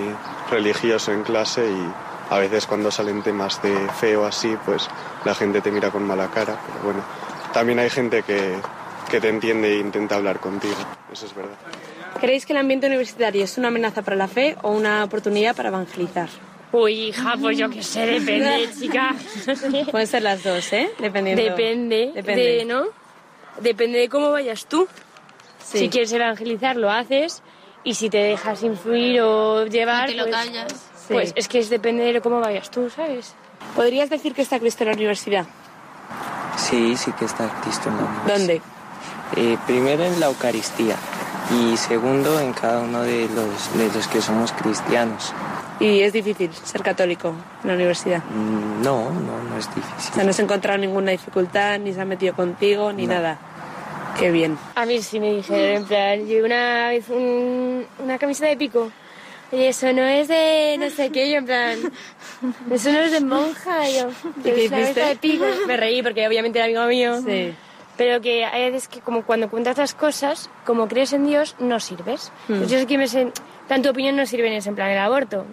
religioso 0.51 1.13
en 1.13 1.23
clase 1.23 1.65
y 1.71 2.33
a 2.35 2.39
veces 2.39 2.67
cuando 2.67 2.91
salen 2.91 3.23
temas 3.23 3.63
de 3.63 3.75
fe 4.01 4.17
o 4.17 4.25
así, 4.25 4.57
pues 4.65 4.89
la 5.25 5.35
gente 5.35 5.61
te 5.61 5.71
mira 5.71 5.91
con 5.91 6.05
mala 6.05 6.29
cara. 6.29 6.59
Pero 6.67 6.85
bueno, 6.85 7.03
también 7.53 7.79
hay 7.79 7.91
gente 7.91 8.23
que, 8.23 8.55
que 9.11 9.21
te 9.21 9.29
entiende 9.29 9.73
e 9.75 9.79
intenta 9.79 10.17
hablar 10.17 10.41
contigo. 10.41 10.75
Eso 11.13 11.27
es 11.27 11.35
verdad. 11.35 11.57
¿Creéis 12.21 12.45
que 12.45 12.53
el 12.53 12.59
ambiente 12.59 12.87
universitario 12.87 13.45
es 13.45 13.57
una 13.57 13.69
amenaza 13.69 14.03
para 14.03 14.17
la 14.17 14.29
fe 14.29 14.57
o 14.63 14.73
una 14.73 15.05
oportunidad 15.05 15.57
para 15.57 15.69
evangelizar? 15.69 16.29
Uy, 16.73 17.09
hija, 17.09 17.35
pues 17.41 17.59
yo 17.59 17.69
qué 17.71 17.83
sé, 17.83 18.07
depende, 18.07 18.69
chica. 18.79 19.15
Pueden 19.91 20.07
ser 20.07 20.23
las 20.23 20.45
dos, 20.45 20.73
¿eh? 20.73 20.91
Dependiendo. 20.99 21.43
Depende, 21.43 22.13
Depende. 22.15 22.43
de, 22.43 22.65
¿no? 22.65 22.85
Depende 23.61 23.99
de 23.99 24.09
cómo 24.09 24.31
vayas 24.31 24.67
tú. 24.67 24.87
Sí. 25.65 25.79
Si 25.79 25.89
quieres 25.89 26.13
evangelizar, 26.13 26.77
lo 26.77 26.91
haces. 26.91 27.43
Y 27.85 27.95
si 27.95 28.11
te 28.11 28.19
dejas 28.19 28.63
influir 28.63 29.21
o 29.23 29.67
llevar, 29.67 30.07
te 30.09 30.15
lo 30.15 30.25
pues, 30.25 30.37
callas. 30.37 30.75
pues 31.09 31.33
es 31.35 31.49
que 31.49 31.59
es 31.61 31.71
depende 31.71 32.13
de 32.13 32.21
cómo 32.21 32.41
vayas 32.41 32.71
tú, 32.71 32.91
¿sabes? 32.91 33.35
¿Podrías 33.75 34.11
decir 34.11 34.35
que 34.35 34.43
está 34.43 34.59
Cristo 34.59 34.85
en 34.85 34.91
la 34.91 34.95
universidad? 34.97 35.47
Sí, 36.57 36.97
sí 36.97 37.13
que 37.13 37.25
está 37.25 37.49
Cristo 37.63 37.89
en 37.89 37.97
la 37.97 38.03
universidad. 38.03 38.37
¿Dónde? 38.39 38.63
Eh, 39.37 39.57
primero 39.67 40.05
en 40.05 40.19
la 40.21 40.27
Eucaristía 40.27 40.97
y 41.53 41.77
segundo 41.77 42.39
en 42.41 42.53
cada 42.53 42.81
uno 42.81 43.03
de 43.03 43.29
los, 43.29 43.79
de 43.79 43.91
los 43.95 44.07
que 44.09 44.21
somos 44.21 44.53
cristianos. 44.53 45.33
¿Y 45.79 46.01
es 46.01 46.13
difícil 46.13 46.53
ser 46.53 46.83
católico 46.83 47.35
en 47.63 47.69
la 47.69 47.75
universidad? 47.75 48.23
Mm, 48.25 48.83
No, 48.83 49.05
no, 49.11 49.43
no 49.49 49.57
es 49.59 49.67
O 49.69 49.75
difícil. 49.75 50.15
sea, 50.15 50.25
no 50.25 50.31
has 50.31 50.39
encontrado 50.41 50.79
ninguna 50.79 51.13
dificultad, 51.13 51.79
ni 51.79 51.95
se 51.95 52.01
ha 52.01 52.05
metido 52.05 52.35
contigo, 52.35 52.93
ni 52.93 53.07
No. 53.07 53.15
nada. 53.15 53.39
Qué 54.21 54.31
bien. 54.31 54.57
A 54.75 54.87
mí 54.87 55.01
sí 55.03 55.19
me 55.19 55.33
dijeron, 55.35 55.83
en 55.83 55.85
plan, 55.87 56.27
yo 56.29 56.45
una 56.45 56.89
vez 56.89 57.09
un- 57.09 57.87
una 57.99 58.19
camiseta 58.19 58.49
de 58.49 58.57
pico. 58.57 58.91
Y 59.53 59.65
eso 59.65 59.93
no 59.93 60.03
es 60.03 60.29
de 60.29 60.77
no 60.79 60.91
sé 60.91 61.11
qué, 61.11 61.29
yo 61.31 61.39
en 61.39 61.47
plan, 61.47 61.79
eso 62.71 62.93
no 62.93 62.99
es 63.01 63.11
de 63.13 63.21
monja, 63.21 63.89
yo. 63.89 64.09
qué 64.45 64.51
es 64.51 64.55
una 64.55 64.55
hiciste? 64.57 64.71
camiseta 64.71 65.09
de 65.09 65.17
pico. 65.17 65.45
Me 65.67 65.77
reí 65.77 66.03
porque 66.03 66.27
obviamente 66.29 66.59
era 66.61 66.67
amigo 66.67 66.85
mío. 66.87 67.21
Sí. 67.27 67.53
Pero 67.97 68.21
que 68.21 68.45
hay 68.45 68.71
veces 68.71 68.89
que 68.89 69.01
como 69.01 69.25
cuando 69.25 69.51
cuentas 69.51 69.77
las 69.77 69.95
cosas, 69.95 70.49
como 70.65 70.87
crees 70.89 71.13
en 71.13 71.27
Dios, 71.27 71.57
no 71.59 71.81
sirves. 71.81 72.31
Hmm. 72.49 72.59
Pues 72.59 72.71
yo 72.71 72.79
sí 72.79 72.87
que 72.87 72.97
me 72.97 73.05
sen- 73.07 73.33
tanto 73.69 73.91
opinión 73.91 74.17
no 74.17 74.25
sirve 74.25 74.47
en 74.47 74.55
ese 74.55 74.69
en 74.71 74.75
plan 74.77 74.91
el 74.91 74.99
aborto. 74.99 75.45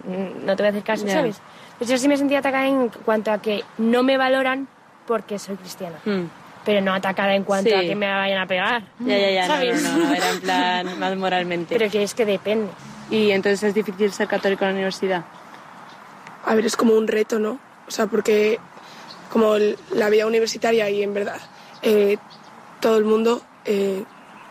No 0.44 0.54
te 0.56 0.62
voy 0.62 0.66
a 0.66 0.70
hacer 0.70 0.82
caso, 0.84 1.04
Ya. 1.06 1.14
¿sabes? 1.14 1.40
Pues 1.78 1.90
yo 1.90 1.98
sí 1.98 2.08
me 2.08 2.16
sentí 2.16 2.34
atacada 2.36 2.66
en 2.66 2.88
cuanto 3.04 3.30
a 3.32 3.42
que 3.42 3.64
no 3.78 4.02
me 4.02 4.16
valoran 4.16 4.66
porque 5.06 5.38
soy 5.38 5.56
cristiana. 5.56 5.96
Mm. 6.04 6.24
Pero 6.68 6.82
no 6.82 6.92
atacada 6.92 7.34
en 7.34 7.44
cuanto 7.44 7.70
Sí. 7.70 7.74
a 7.74 7.80
que 7.80 7.94
me 7.94 8.06
vayan 8.06 8.40
a 8.42 8.46
pegar. 8.46 8.82
Ya, 8.98 9.16
ya, 9.16 9.30
ya. 9.30 9.48
No, 9.48 9.54
¿sabes? 9.54 9.82
no, 9.82 9.96
no, 9.96 10.12
Era 10.14 10.30
en 10.32 10.40
plan 10.42 10.98
más 10.98 11.16
moralmente. 11.16 11.74
Pero 11.78 11.90
que 11.90 12.02
es 12.02 12.12
que 12.12 12.26
depende. 12.26 12.68
¿Y 13.08 13.30
entonces 13.30 13.62
es 13.62 13.74
difícil 13.74 14.12
ser 14.12 14.28
católico 14.28 14.64
en 14.64 14.70
la 14.72 14.74
universidad? 14.74 15.24
A 16.44 16.54
ver, 16.54 16.66
es 16.66 16.76
como 16.76 16.92
un 16.92 17.08
reto, 17.08 17.38
¿no? 17.38 17.58
O 17.86 17.90
sea, 17.90 18.06
porque 18.06 18.58
como 19.32 19.54
el- 19.54 19.78
la 19.92 20.10
vida 20.10 20.26
universitaria 20.26 20.90
y 20.90 21.02
en 21.02 21.14
verdad 21.14 21.40
eh, 21.80 22.18
todo 22.80 22.98
el 22.98 23.04
mundo 23.06 23.40
eh, 23.64 24.04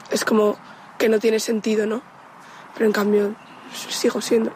es 0.10 0.26
como 0.26 0.58
que 0.98 1.10
no 1.10 1.20
tiene 1.20 1.40
sentido, 1.40 1.86
¿no? 1.86 2.02
Pero 2.74 2.88
en 2.88 2.94
cambio 2.94 3.36
sigo 3.74 4.22
siendo. 4.22 4.54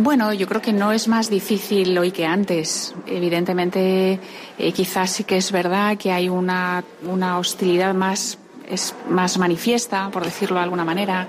Bueno, 0.00 0.32
yo 0.32 0.46
creo 0.46 0.62
que 0.62 0.72
no 0.72 0.92
es 0.92 1.08
más 1.08 1.28
difícil 1.28 1.98
hoy 1.98 2.12
que 2.12 2.24
antes. 2.24 2.94
Evidentemente, 3.04 4.20
eh, 4.56 4.72
quizás 4.72 5.10
sí 5.10 5.24
que 5.24 5.36
es 5.36 5.50
verdad 5.50 5.98
que 5.98 6.12
hay 6.12 6.28
una, 6.28 6.84
una 7.02 7.36
hostilidad 7.36 7.94
más, 7.94 8.38
es 8.68 8.94
más 9.10 9.38
manifiesta, 9.38 10.08
por 10.12 10.24
decirlo 10.24 10.58
de 10.58 10.62
alguna 10.62 10.84
manera, 10.84 11.26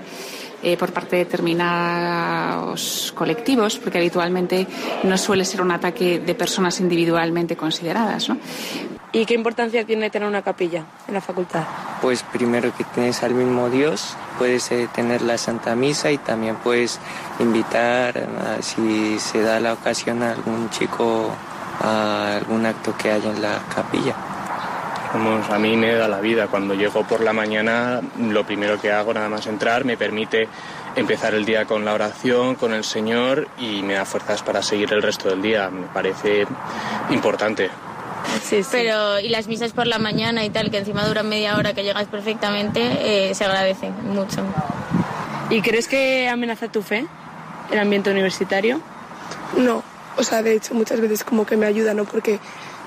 eh, 0.62 0.76
por 0.76 0.92
parte 0.92 1.16
de 1.16 1.24
determinados 1.24 3.12
colectivos, 3.16 3.76
porque 3.76 3.98
habitualmente 3.98 4.68
no 5.02 5.18
suele 5.18 5.44
ser 5.44 5.62
un 5.62 5.72
ataque 5.72 6.20
de 6.20 6.34
personas 6.36 6.78
individualmente 6.78 7.56
consideradas. 7.56 8.28
¿no? 8.28 8.38
¿Y 9.12 9.26
qué 9.26 9.34
importancia 9.34 9.84
tiene 9.84 10.08
tener 10.10 10.28
una 10.28 10.42
capilla 10.42 10.84
en 11.08 11.14
la 11.14 11.20
facultad? 11.20 11.64
Pues 12.00 12.22
primero 12.22 12.72
que 12.76 12.84
tienes 12.84 13.22
al 13.24 13.34
mismo 13.34 13.68
Dios, 13.68 14.16
puedes 14.38 14.70
eh, 14.70 14.88
tener 14.94 15.22
la 15.22 15.36
Santa 15.36 15.74
Misa 15.74 16.10
y 16.12 16.18
también 16.18 16.56
puedes 16.56 17.00
invitar, 17.40 18.16
a- 18.18 18.62
si 18.62 19.18
se 19.18 19.42
da 19.42 19.58
la 19.58 19.72
ocasión, 19.72 20.22
a 20.22 20.30
algún 20.32 20.70
chico 20.70 21.30
a 21.82 22.36
algún 22.36 22.66
acto 22.66 22.94
que 22.96 23.10
haya 23.10 23.30
en 23.30 23.40
la 23.42 23.58
capilla. 23.74 24.14
Vamos, 25.14 25.48
a 25.50 25.58
mí 25.58 25.76
me 25.76 25.94
da 25.94 26.06
la 26.08 26.20
vida. 26.20 26.46
Cuando 26.46 26.74
llego 26.74 27.02
por 27.04 27.20
la 27.22 27.32
mañana, 27.32 28.00
lo 28.18 28.44
primero 28.44 28.78
que 28.80 28.92
hago 28.92 29.12
nada 29.14 29.28
más 29.30 29.46
entrar 29.46 29.84
me 29.86 29.96
permite 29.96 30.46
empezar 30.94 31.34
el 31.34 31.44
día 31.46 31.64
con 31.64 31.84
la 31.84 31.94
oración, 31.94 32.54
con 32.54 32.74
el 32.74 32.84
Señor 32.84 33.48
y 33.58 33.82
me 33.82 33.94
da 33.94 34.04
fuerzas 34.04 34.42
para 34.42 34.62
seguir 34.62 34.92
el 34.92 35.02
resto 35.02 35.30
del 35.30 35.40
día. 35.42 35.68
Me 35.70 35.86
parece 35.86 36.46
importante. 37.10 37.70
Pero, 38.72 39.20
y 39.20 39.28
las 39.28 39.46
misas 39.46 39.72
por 39.72 39.86
la 39.86 39.98
mañana 39.98 40.44
y 40.44 40.50
tal, 40.50 40.70
que 40.70 40.78
encima 40.78 41.04
duran 41.06 41.28
media 41.28 41.56
hora, 41.56 41.72
que 41.72 41.84
llegas 41.84 42.06
perfectamente, 42.06 43.28
eh, 43.30 43.34
se 43.34 43.44
agradecen 43.44 43.94
mucho. 44.12 44.42
¿Y 45.50 45.62
crees 45.62 45.86
que 45.88 46.28
amenaza 46.28 46.68
tu 46.68 46.82
fe 46.82 47.06
el 47.70 47.78
ambiente 47.78 48.10
universitario? 48.10 48.80
No, 49.56 49.82
o 50.16 50.22
sea, 50.22 50.42
de 50.42 50.54
hecho 50.54 50.74
muchas 50.74 51.00
veces 51.00 51.22
como 51.24 51.46
que 51.46 51.56
me 51.56 51.66
ayuda, 51.66 51.94
¿no? 51.94 52.04
Porque 52.04 52.38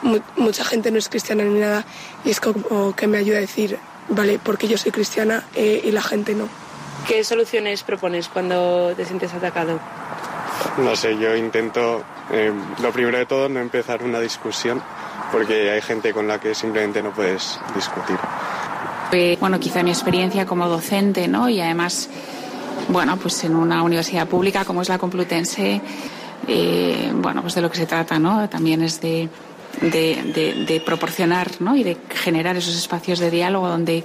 mu- 0.02 0.20
mucha 0.38 0.63
gente 0.66 0.92
no 0.92 0.98
es 0.98 1.08
cristiana 1.10 1.44
ni 1.44 1.60
nada 1.60 1.86
y 2.25 2.30
es 2.32 2.40
como 2.40 2.94
que 2.96 3.08
me 3.08 3.18
ayuda 3.18 3.38
a 3.38 3.42
decir, 3.42 3.78
vale, 4.10 4.40
porque 4.44 4.68
yo 4.68 4.78
soy 4.78 4.92
cristiana 4.92 5.44
eh, 5.56 5.82
y 5.84 5.92
la 5.92 6.02
gente 6.02 6.34
no. 6.36 6.48
¿Qué 7.08 7.24
soluciones 7.24 7.84
propones 7.84 8.28
cuando 8.30 8.94
te 8.96 9.06
sientes 9.06 9.34
atacado? 9.34 9.80
No 10.78 10.96
sé, 10.96 11.18
yo 11.18 11.36
intento, 11.36 12.04
eh, 12.32 12.51
lo 12.82 12.92
primero 12.92 13.18
de 13.18 13.25
todo, 13.25 13.50
no 13.50 13.60
empezar 13.60 14.03
una 14.03 14.20
discusión, 14.20 14.82
porque 15.32 15.72
hay 15.72 15.82
gente 15.82 16.13
con 16.13 16.27
la 16.27 16.39
que 16.39 16.56
simplemente 16.56 17.01
no 17.01 17.12
puedes 17.12 17.60
discutir. 17.75 18.18
Eh, 19.12 19.38
bueno, 19.39 19.60
quizá 19.60 19.84
mi 19.84 19.92
experiencia 19.92 20.46
como 20.46 20.68
docente, 20.68 21.27
¿no? 21.27 21.48
Y 21.48 21.62
además, 21.62 22.10
bueno, 22.89 23.18
pues 23.18 23.44
en 23.44 23.56
una 23.56 23.84
universidad 23.84 24.27
pública 24.27 24.65
como 24.65 24.82
es 24.82 24.89
la 24.89 24.98
Complutense, 24.98 25.82
eh, 26.48 27.12
bueno, 27.13 27.42
pues 27.42 27.53
de 27.56 27.62
lo 27.62 27.70
que 27.70 27.77
se 27.77 27.86
trata, 27.86 28.18
¿no? 28.18 28.50
También 28.50 28.82
es 28.82 29.00
de, 29.01 29.30
de, 29.82 30.82
proporcionar, 30.86 31.50
¿no? 31.60 31.75
Y 31.75 31.84
de 31.84 31.98
generar 32.10 32.58
esos 32.58 32.75
espacios 32.75 33.20
de 33.20 33.30
diálogo 33.30 33.68
donde, 33.68 34.03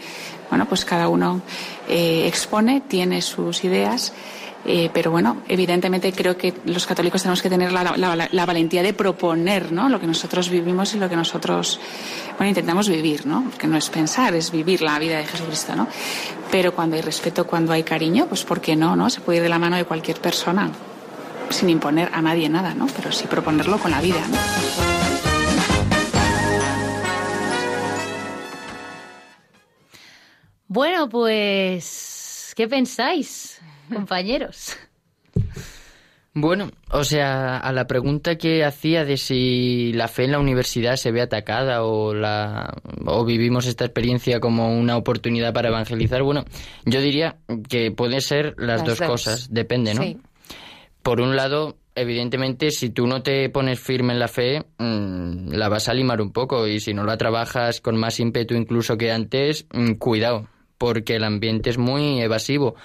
bueno, 0.51 0.67
pues 0.67 0.85
cada 0.85 1.09
uno 1.09 1.41
eh, 1.89 2.27
expone, 2.27 2.83
tiene 2.87 3.23
sus 3.23 3.65
ideas. 3.65 4.13
Eh, 4.71 4.91
pero 4.93 5.11
bueno, 5.11 5.39
evidentemente 5.49 6.13
creo 6.13 6.37
que 6.37 6.53
los 6.67 6.87
católicos 6.87 7.23
tenemos 7.23 7.41
que 7.41 7.49
tener 7.49 7.73
la, 7.73 8.45
valentía 8.45 8.83
de 8.83 8.93
proponer 8.93 9.73
¿no? 9.73 9.89
lo 9.89 9.99
que 9.99 10.07
nosotros 10.07 10.51
vivimos 10.51 10.95
y 10.95 10.99
lo 10.99 11.09
que 11.09 11.17
nosotros 11.17 11.81
intentamos 12.39 12.87
vivir, 12.87 13.25
¿no? 13.25 13.45
porque 13.45 13.67
no 13.67 13.79
es 13.79 13.89
pensar, 13.89 14.35
es 14.35 14.51
vivir 14.51 14.83
la 14.83 14.99
vida 14.99 15.17
de 15.17 15.25
Jesucristo. 15.25 15.75
¿no? 15.75 15.89
Pero 16.51 16.75
cuando 16.75 16.97
hay 16.97 17.03
respeto, 17.03 17.47
cuando 17.47 17.73
hay 17.73 17.83
cariño, 17.83 18.27
pues 18.27 18.45
¿por 18.45 18.61
qué 18.61 18.77
no? 18.77 18.95
no? 18.95 19.09
Se 19.09 19.23
puede 19.23 19.39
ir 19.39 19.43
de 19.43 19.49
la 19.49 19.59
mano 19.59 19.77
de 19.77 19.87
cualquier 19.87 20.21
persona 20.21 20.71
sin 21.49 21.71
imponer 21.71 22.11
a 22.13 22.21
nadie 22.21 22.51
nada, 22.51 22.75
¿no? 22.75 22.89
pero 22.95 23.11
sí 23.11 23.27
proponerlo 23.27 23.79
con 23.79 23.91
la 23.91 24.03
vida. 24.03 24.21
¿no? 24.29 24.37
Bueno, 30.67 31.09
pues, 31.09 32.53
¿qué 32.55 32.69
pensáis, 32.69 33.58
compañeros? 33.89 34.77
Bueno, 36.35 36.71
o 36.93 37.03
sea, 37.03 37.57
a 37.59 37.73
la 37.73 37.87
pregunta 37.87 38.37
que 38.37 38.65
hacía 38.65 39.05
de 39.05 39.17
si 39.17 39.93
la 39.93 40.07
fe 40.07 40.25
en 40.25 40.33
la 40.33 40.39
universidad 40.39 40.95
se 40.97 41.11
ve 41.11 41.21
atacada 41.21 41.83
o 41.83 42.15
la 42.15 42.75
o 43.07 43.25
vivimos 43.25 43.67
esta 43.67 43.85
experiencia 43.87 44.39
como 44.39 44.73
una 44.79 44.97
oportunidad 44.97 45.53
para 45.53 45.69
evangelizar, 45.69 46.23
bueno, 46.23 46.45
yo 46.85 47.01
diría 47.01 47.39
que 47.69 47.91
puede 47.91 48.21
ser 48.21 48.55
las, 48.57 48.81
Las 48.81 48.85
dos, 48.85 48.99
dos. 48.99 49.09
cosas, 49.09 49.49
depende, 49.53 49.95
¿no? 49.95 50.03
Sí. 50.03 50.19
Por 51.03 51.21
un 51.21 51.35
lado, 51.35 51.77
evidentemente, 51.95 52.71
si 52.71 52.91
tú 52.91 53.07
no 53.07 53.23
te 53.23 53.49
pones 53.49 53.81
firme 53.81 54.13
en 54.13 54.19
la 54.21 54.29
fe, 54.29 54.65
mm, 54.79 55.53
la 55.53 55.69
vas 55.69 55.89
a 55.89 55.95
limar 55.95 56.21
un 56.21 56.33
poco 56.33 56.69
y 56.69 56.79
si 56.79 56.95
no 56.95 57.05
la 57.05 57.17
trabajas 57.17 57.81
con 57.81 57.97
más 57.97 58.21
ímpetu 58.21 58.55
incluso 58.55 58.97
que 58.97 59.11
antes, 59.11 59.67
mm, 59.73 59.93
cuidado, 59.95 60.47
porque 60.77 61.17
el 61.17 61.25
ambiente 61.25 61.71
es 61.71 61.79
muy 61.79 62.21
evasivo. 62.21 62.77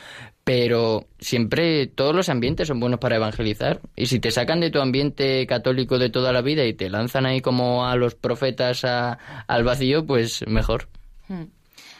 Pero 0.43 1.05
siempre 1.19 1.87
todos 1.87 2.13
los 2.13 2.27
ambientes 2.27 2.67
son 2.67 2.79
buenos 2.81 2.99
para 2.99 3.15
evangelizar. 3.15 3.79
Y 3.95 4.07
si 4.07 4.19
te 4.19 4.29
sacan 4.31 4.59
de 4.59 4.71
tu 4.71 4.79
ambiente 4.81 5.47
católico 5.47 5.97
de 5.99 6.09
toda 6.09 6.33
la 6.33 6.41
vida 6.41 6.65
y 6.65 6.73
te 6.73 6.89
lanzan 6.89 7.25
ahí 7.25 7.39
como 7.39 7.85
a 7.85 7.95
los 7.95 8.15
profetas 8.15 8.83
a- 8.83 9.13
al 9.47 9.63
vacío, 9.63 10.05
pues 10.05 10.45
mejor. 10.47 10.89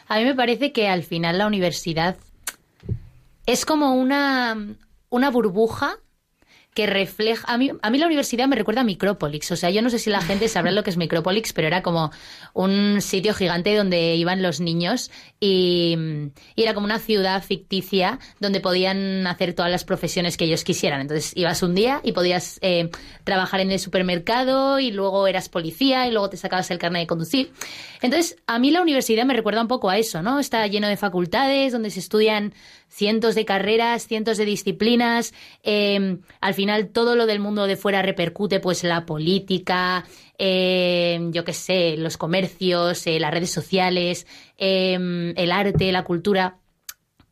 A 0.08 0.18
mí 0.18 0.24
me 0.24 0.34
parece 0.34 0.72
que 0.72 0.88
al 0.88 1.02
final 1.04 1.38
la 1.38 1.46
universidad 1.46 2.16
es 3.46 3.64
como 3.64 3.94
una, 3.94 4.56
una 5.08 5.30
burbuja 5.30 5.96
que 6.74 6.86
refleja. 6.86 7.44
A 7.50 7.56
mí, 7.56 7.70
a 7.80 7.90
mí 7.90 7.98
la 7.98 8.06
universidad 8.06 8.48
me 8.48 8.56
recuerda 8.56 8.80
a 8.80 8.84
Micrópolis. 8.84 9.50
O 9.52 9.56
sea, 9.56 9.70
yo 9.70 9.80
no 9.80 9.90
sé 9.90 10.00
si 10.00 10.10
la 10.10 10.20
gente 10.20 10.48
sabrá 10.48 10.72
lo 10.72 10.82
que 10.82 10.90
es 10.90 10.96
Micrópolis, 10.96 11.52
pero 11.52 11.68
era 11.68 11.82
como 11.82 12.10
un 12.52 13.00
sitio 13.00 13.32
gigante 13.32 13.76
donde 13.76 14.16
iban 14.16 14.42
los 14.42 14.60
niños 14.60 15.10
y, 15.38 15.96
era 16.56 16.74
como 16.74 16.86
una 16.86 16.98
ciudad 16.98 17.42
ficticia 17.42 18.18
donde 18.40 18.60
podían 18.60 19.26
hacer 19.26 19.54
todas 19.54 19.70
las 19.70 19.84
profesiones 19.84 20.36
que 20.36 20.46
ellos 20.46 20.64
quisieran. 20.64 21.00
Entonces 21.00 21.32
ibas 21.36 21.62
un 21.62 21.76
día 21.76 22.00
y 22.02 22.12
podías 22.12 22.58
eh, 22.60 22.90
trabajar 23.22 23.60
en 23.60 23.70
el 23.70 23.78
supermercado 23.78 24.80
y 24.80 24.90
luego 24.90 25.28
eras 25.28 25.48
policía 25.48 26.08
y 26.08 26.10
luego 26.10 26.28
te 26.28 26.36
sacabas 26.36 26.70
el 26.72 26.78
carnet 26.78 27.02
de 27.02 27.06
conducir. 27.06 27.52
Entonces, 28.02 28.36
a 28.46 28.58
mí 28.58 28.70
la 28.70 28.82
universidad 28.82 29.24
me 29.24 29.34
recuerda 29.34 29.62
un 29.62 29.68
poco 29.68 29.88
a 29.90 29.96
eso, 29.96 30.22
¿no? 30.22 30.40
Está 30.40 30.66
lleno 30.66 30.88
de 30.88 30.96
facultades 30.96 31.72
donde 31.72 31.90
se 31.90 32.00
estudian 32.00 32.52
cientos 32.88 33.34
de 33.34 33.44
carreras, 33.44 34.06
cientos 34.06 34.36
de 34.38 34.44
disciplinas. 34.44 35.32
eh, 35.62 36.18
al 36.40 36.54
todo 36.92 37.16
lo 37.16 37.26
del 37.26 37.40
mundo 37.40 37.66
de 37.66 37.76
fuera 37.76 38.02
repercute, 38.02 38.60
pues 38.60 38.84
la 38.84 39.06
política, 39.06 40.04
eh, 40.38 41.18
yo 41.30 41.44
qué 41.44 41.52
sé, 41.52 41.96
los 41.96 42.16
comercios, 42.16 43.06
eh, 43.06 43.20
las 43.20 43.32
redes 43.32 43.50
sociales, 43.50 44.26
eh, 44.58 45.32
el 45.36 45.52
arte, 45.52 45.92
la 45.92 46.04
cultura. 46.04 46.58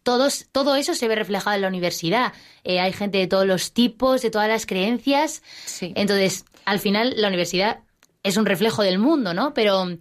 Todos, 0.02 0.46
todo 0.50 0.74
eso 0.74 0.94
se 0.94 1.06
ve 1.06 1.14
reflejado 1.14 1.54
en 1.56 1.62
la 1.62 1.68
universidad. 1.68 2.32
Eh, 2.64 2.80
hay 2.80 2.92
gente 2.92 3.18
de 3.18 3.28
todos 3.28 3.46
los 3.46 3.72
tipos, 3.72 4.22
de 4.22 4.30
todas 4.30 4.48
las 4.48 4.66
creencias. 4.66 5.42
Entonces, 5.80 6.44
al 6.64 6.80
final, 6.80 7.14
la 7.16 7.28
universidad 7.28 7.80
es 8.22 8.36
un 8.36 8.46
reflejo 8.46 8.82
del 8.82 8.98
mundo, 8.98 9.32
¿no? 9.34 9.54
Pero, 9.54 9.96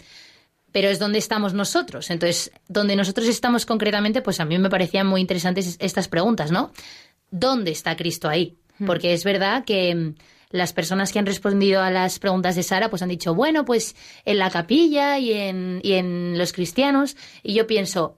pero 0.72 0.90
es 0.90 0.98
donde 0.98 1.20
estamos 1.20 1.54
nosotros. 1.54 2.10
Entonces, 2.10 2.52
donde 2.68 2.96
nosotros 2.96 3.28
estamos 3.28 3.66
concretamente, 3.66 4.22
pues 4.22 4.40
a 4.40 4.46
mí 4.46 4.58
me 4.58 4.70
parecían 4.70 5.06
muy 5.06 5.22
interesantes 5.22 5.78
estas 5.80 6.08
preguntas, 6.08 6.52
¿no? 6.52 6.72
¿Dónde 7.30 7.72
está 7.72 7.96
Cristo 7.96 8.28
ahí? 8.28 8.58
Porque 8.86 9.14
es 9.14 9.24
verdad 9.24 9.64
que 9.66 9.94
mm, 9.94 10.16
las 10.50 10.74
personas 10.74 11.12
que 11.12 11.20
han 11.20 11.26
respondido 11.26 11.82
a 11.82 11.92
las 11.92 12.20
preguntas 12.20 12.56
de 12.56 12.64
Sara, 12.64 12.90
pues 12.90 13.02
han 13.02 13.10
dicho, 13.10 13.34
bueno, 13.34 13.66
pues 13.66 13.96
en 14.26 14.38
la 14.38 14.50
capilla 14.50 15.18
y 15.18 15.34
en, 15.34 15.80
y 15.84 15.94
en 15.94 16.38
los 16.38 16.54
cristianos. 16.54 17.16
Y 17.44 17.54
yo 17.54 17.68
pienso, 17.68 18.18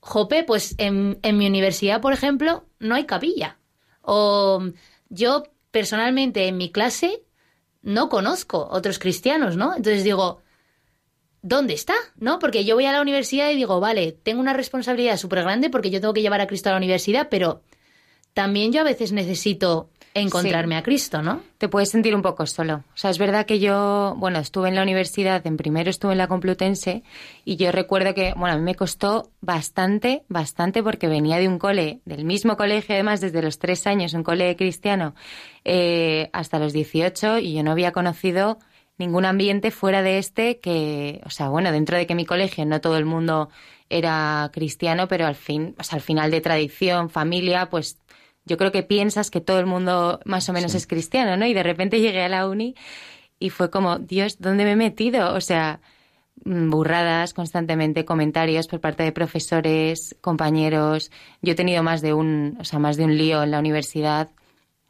Jope, 0.00 0.44
pues 0.44 0.74
en, 0.78 1.18
en 1.22 1.38
mi 1.38 1.46
universidad, 1.46 2.00
por 2.00 2.12
ejemplo, 2.12 2.64
no 2.78 2.94
hay 2.94 3.04
capilla. 3.04 3.58
O 4.02 4.62
yo 5.08 5.44
personalmente 5.70 6.48
en 6.48 6.56
mi 6.56 6.70
clase 6.70 7.22
no 7.82 8.08
conozco 8.08 8.68
otros 8.70 8.98
cristianos, 8.98 9.56
¿no? 9.56 9.76
Entonces 9.76 10.02
digo, 10.02 10.42
¿dónde 11.42 11.74
está? 11.74 11.94
¿No? 12.16 12.38
Porque 12.38 12.64
yo 12.64 12.74
voy 12.74 12.86
a 12.86 12.92
la 12.92 13.00
universidad 13.00 13.50
y 13.50 13.56
digo, 13.56 13.78
vale, 13.78 14.12
tengo 14.12 14.40
una 14.40 14.52
responsabilidad 14.52 15.16
súper 15.16 15.42
grande 15.42 15.70
porque 15.70 15.90
yo 15.90 16.00
tengo 16.00 16.14
que 16.14 16.22
llevar 16.22 16.40
a 16.40 16.48
Cristo 16.48 16.68
a 16.68 16.72
la 16.72 16.78
universidad, 16.78 17.28
pero 17.30 17.62
también 18.36 18.70
yo 18.70 18.82
a 18.82 18.84
veces 18.84 19.12
necesito 19.12 19.88
encontrarme 20.12 20.74
Sí. 20.74 20.78
a 20.78 20.82
Cristo, 20.82 21.22
¿no? 21.22 21.40
Te 21.56 21.68
puedes 21.68 21.88
sentir 21.90 22.14
un 22.14 22.20
poco 22.20 22.44
solo. 22.46 22.84
O 22.94 22.96
sea, 22.96 23.08
es 23.10 23.16
verdad 23.18 23.46
que 23.46 23.60
yo, 23.60 24.14
bueno, 24.18 24.40
estuve 24.40 24.68
en 24.68 24.74
la 24.74 24.82
universidad, 24.82 25.46
en 25.46 25.56
primero 25.56 25.88
estuve 25.88 26.12
en 26.12 26.18
la 26.18 26.28
Complutense 26.28 27.02
y 27.46 27.56
yo 27.56 27.72
recuerdo 27.72 28.12
que, 28.14 28.34
bueno, 28.36 28.54
a 28.54 28.58
mí 28.58 28.62
me 28.62 28.74
costó 28.74 29.30
bastante, 29.40 30.22
bastante 30.28 30.82
porque 30.82 31.08
venía 31.08 31.38
de 31.38 31.48
un 31.48 31.58
cole, 31.58 32.00
del 32.04 32.26
mismo 32.26 32.58
colegio 32.58 32.94
además 32.94 33.22
desde 33.22 33.40
los 33.40 33.58
tres 33.58 33.86
años, 33.86 34.12
un 34.12 34.22
cole 34.22 34.54
cristiano, 34.56 35.14
eh, 35.64 36.28
hasta 36.34 36.58
los 36.58 36.74
18 36.74 37.38
y 37.38 37.54
yo 37.54 37.62
no 37.62 37.70
había 37.72 37.92
conocido 37.92 38.58
ningún 38.98 39.24
ambiente 39.24 39.70
fuera 39.70 40.02
de 40.02 40.18
este 40.18 40.60
que, 40.60 41.22
o 41.24 41.30
sea, 41.30 41.48
bueno, 41.48 41.72
dentro 41.72 41.96
de 41.96 42.06
que 42.06 42.14
mi 42.14 42.26
colegio 42.26 42.66
no 42.66 42.82
todo 42.82 42.98
el 42.98 43.06
mundo 43.06 43.48
era 43.88 44.50
cristiano, 44.52 45.08
pero 45.08 45.26
al 45.26 45.36
fin, 45.36 45.74
o 45.78 45.82
sea, 45.84 45.96
al 45.96 46.02
final 46.02 46.30
de 46.30 46.40
tradición, 46.42 47.08
familia, 47.08 47.70
pues 47.70 47.98
yo 48.46 48.56
creo 48.56 48.72
que 48.72 48.82
piensas 48.82 49.30
que 49.30 49.40
todo 49.40 49.58
el 49.58 49.66
mundo 49.66 50.20
más 50.24 50.48
o 50.48 50.52
menos 50.52 50.74
es 50.74 50.86
cristiano, 50.86 51.36
¿no? 51.36 51.46
Y 51.46 51.54
de 51.54 51.62
repente 51.64 52.00
llegué 52.00 52.22
a 52.22 52.28
la 52.28 52.48
uni 52.48 52.74
y 53.38 53.50
fue 53.50 53.70
como, 53.70 53.98
Dios, 53.98 54.38
¿dónde 54.40 54.64
me 54.64 54.72
he 54.72 54.76
metido? 54.76 55.34
O 55.34 55.40
sea, 55.40 55.80
mm, 56.44 56.70
burradas 56.70 57.34
constantemente, 57.34 58.04
comentarios 58.04 58.68
por 58.68 58.80
parte 58.80 59.02
de 59.02 59.12
profesores, 59.12 60.16
compañeros. 60.20 61.10
Yo 61.42 61.52
he 61.52 61.56
tenido 61.56 61.82
más 61.82 62.02
de 62.02 62.14
un, 62.14 62.56
o 62.60 62.64
sea, 62.64 62.78
más 62.78 62.96
de 62.96 63.04
un 63.04 63.18
lío 63.18 63.42
en 63.42 63.50
la 63.50 63.58
universidad 63.58 64.30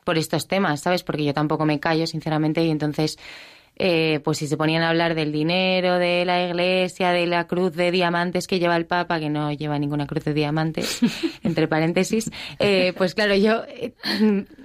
por 0.05 0.19
estos 0.19 0.47
temas, 0.47 0.83
¿sabes? 0.83 1.03
Porque 1.03 1.25
yo 1.25 1.35
tampoco 1.35 1.64
me 1.64 1.81
callo, 1.81 2.07
sinceramente, 2.07 2.62
y 2.64 2.71
entonces 2.71 3.19
eh, 3.79 4.21
pues 4.25 4.39
si 4.39 4.49
se 4.49 4.57
ponían 4.57 4.83
a 4.83 4.89
hablar 4.89 5.15
del 5.15 5.33
dinero, 5.33 5.99
de 5.99 6.25
la 6.25 6.47
iglesia, 6.47 7.11
de 7.11 7.27
la 7.27 7.47
cruz 7.47 7.75
de 7.75 7.91
diamantes 7.91 8.47
que 8.47 8.59
lleva 8.59 8.77
el 8.77 8.87
Papa, 8.87 9.21
que 9.21 9.29
no 9.29 9.53
lleva 9.53 9.79
ninguna 9.79 10.07
cruz 10.07 10.25
de 10.25 10.33
diamantes, 10.33 11.01
entre 11.43 11.69
paréntesis, 11.69 12.31
eh, 12.59 12.95
pues 12.97 13.15
claro, 13.15 13.35
yo, 13.35 13.65
eh, 13.69 13.93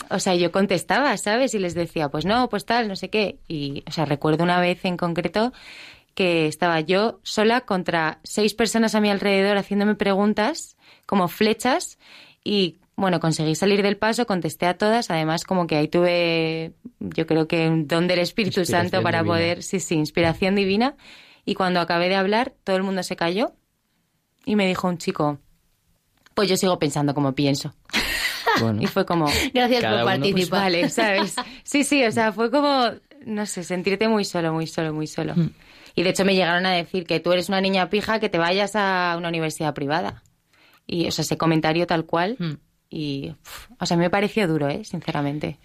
o 0.09 0.19
sea, 0.19 0.35
yo 0.35 0.51
contestaba, 0.51 1.15
¿sabes? 1.17 1.53
Y 1.53 1.59
les 1.59 1.73
decía, 1.73 2.09
pues 2.09 2.25
no, 2.25 2.47
pues 2.49 2.65
tal, 2.65 2.87
no 2.87 2.95
sé 2.95 3.09
qué. 3.09 3.39
Y, 3.47 3.83
o 3.85 3.91
sea, 3.91 4.05
recuerdo 4.05 4.43
una 4.43 4.61
vez 4.61 4.85
en 4.85 4.95
concreto 4.95 5.51
que 6.15 6.47
estaba 6.47 6.79
yo 6.79 7.19
sola 7.23 7.61
contra 7.61 8.19
seis 8.23 8.53
personas 8.53 8.95
a 8.95 9.01
mi 9.01 9.09
alrededor 9.09 9.57
haciéndome 9.57 9.95
preguntas 9.95 10.77
como 11.05 11.27
flechas 11.27 11.97
y 12.43 12.77
bueno, 13.01 13.19
conseguí 13.19 13.55
salir 13.55 13.81
del 13.83 13.97
paso, 13.97 14.25
contesté 14.25 14.67
a 14.67 14.77
todas, 14.77 15.09
además 15.09 15.43
como 15.43 15.67
que 15.67 15.75
ahí 15.75 15.87
tuve 15.87 16.73
yo 16.99 17.27
creo 17.27 17.47
que 17.47 17.67
un 17.67 17.87
don 17.87 18.07
del 18.07 18.19
Espíritu 18.19 18.63
Santo 18.63 19.01
para 19.01 19.19
divina. 19.19 19.33
poder, 19.33 19.63
sí, 19.63 19.79
sí, 19.79 19.95
inspiración 19.95 20.55
divina 20.55 20.95
y 21.43 21.55
cuando 21.55 21.79
acabé 21.79 22.09
de 22.09 22.15
hablar 22.15 22.53
todo 22.63 22.75
el 22.77 22.83
mundo 22.83 23.03
se 23.03 23.15
cayó 23.15 23.53
y 24.45 24.55
me 24.55 24.67
dijo 24.67 24.87
un 24.87 24.97
chico, 24.97 25.39
pues 26.33 26.49
yo 26.49 26.57
sigo 26.57 26.79
pensando 26.79 27.13
como 27.13 27.33
pienso. 27.33 27.73
Y 28.79 28.87
fue 28.87 29.05
como, 29.05 29.27
Gracias 29.53 29.83
por 29.83 30.03
participar. 30.03 30.33
Pues 30.33 30.49
vale, 30.49 30.89
¿sabes? 30.89 31.35
Sí, 31.63 31.83
sí, 31.83 32.03
o 32.03 32.11
sea, 32.11 32.33
fue 32.33 32.51
como, 32.51 32.91
no 33.25 33.45
sé, 33.45 33.63
sentirte 33.63 34.07
muy 34.07 34.25
solo, 34.25 34.53
muy 34.53 34.67
solo, 34.67 34.93
muy 34.93 35.07
solo. 35.07 35.33
Hmm. 35.35 35.51
Y 35.95 36.03
de 36.03 36.09
hecho 36.09 36.25
me 36.25 36.35
llegaron 36.35 36.65
a 36.65 36.71
decir 36.71 37.05
que 37.05 37.19
tú 37.19 37.31
eres 37.31 37.49
una 37.49 37.61
niña 37.61 37.89
pija, 37.89 38.19
que 38.19 38.29
te 38.29 38.37
vayas 38.37 38.75
a 38.75 39.15
una 39.17 39.29
universidad 39.29 39.73
privada. 39.73 40.23
Y, 40.85 41.07
o 41.07 41.11
sea, 41.11 41.23
ese 41.23 41.37
comentario 41.37 41.87
tal 41.87 42.05
cual. 42.05 42.35
Hmm. 42.37 42.53
Y, 42.91 43.33
uf, 43.41 43.69
o 43.79 43.85
sea, 43.85 43.97
me 43.97 44.09
pareció 44.09 44.47
duro, 44.47 44.67
¿eh? 44.67 44.83
Sinceramente. 44.83 45.57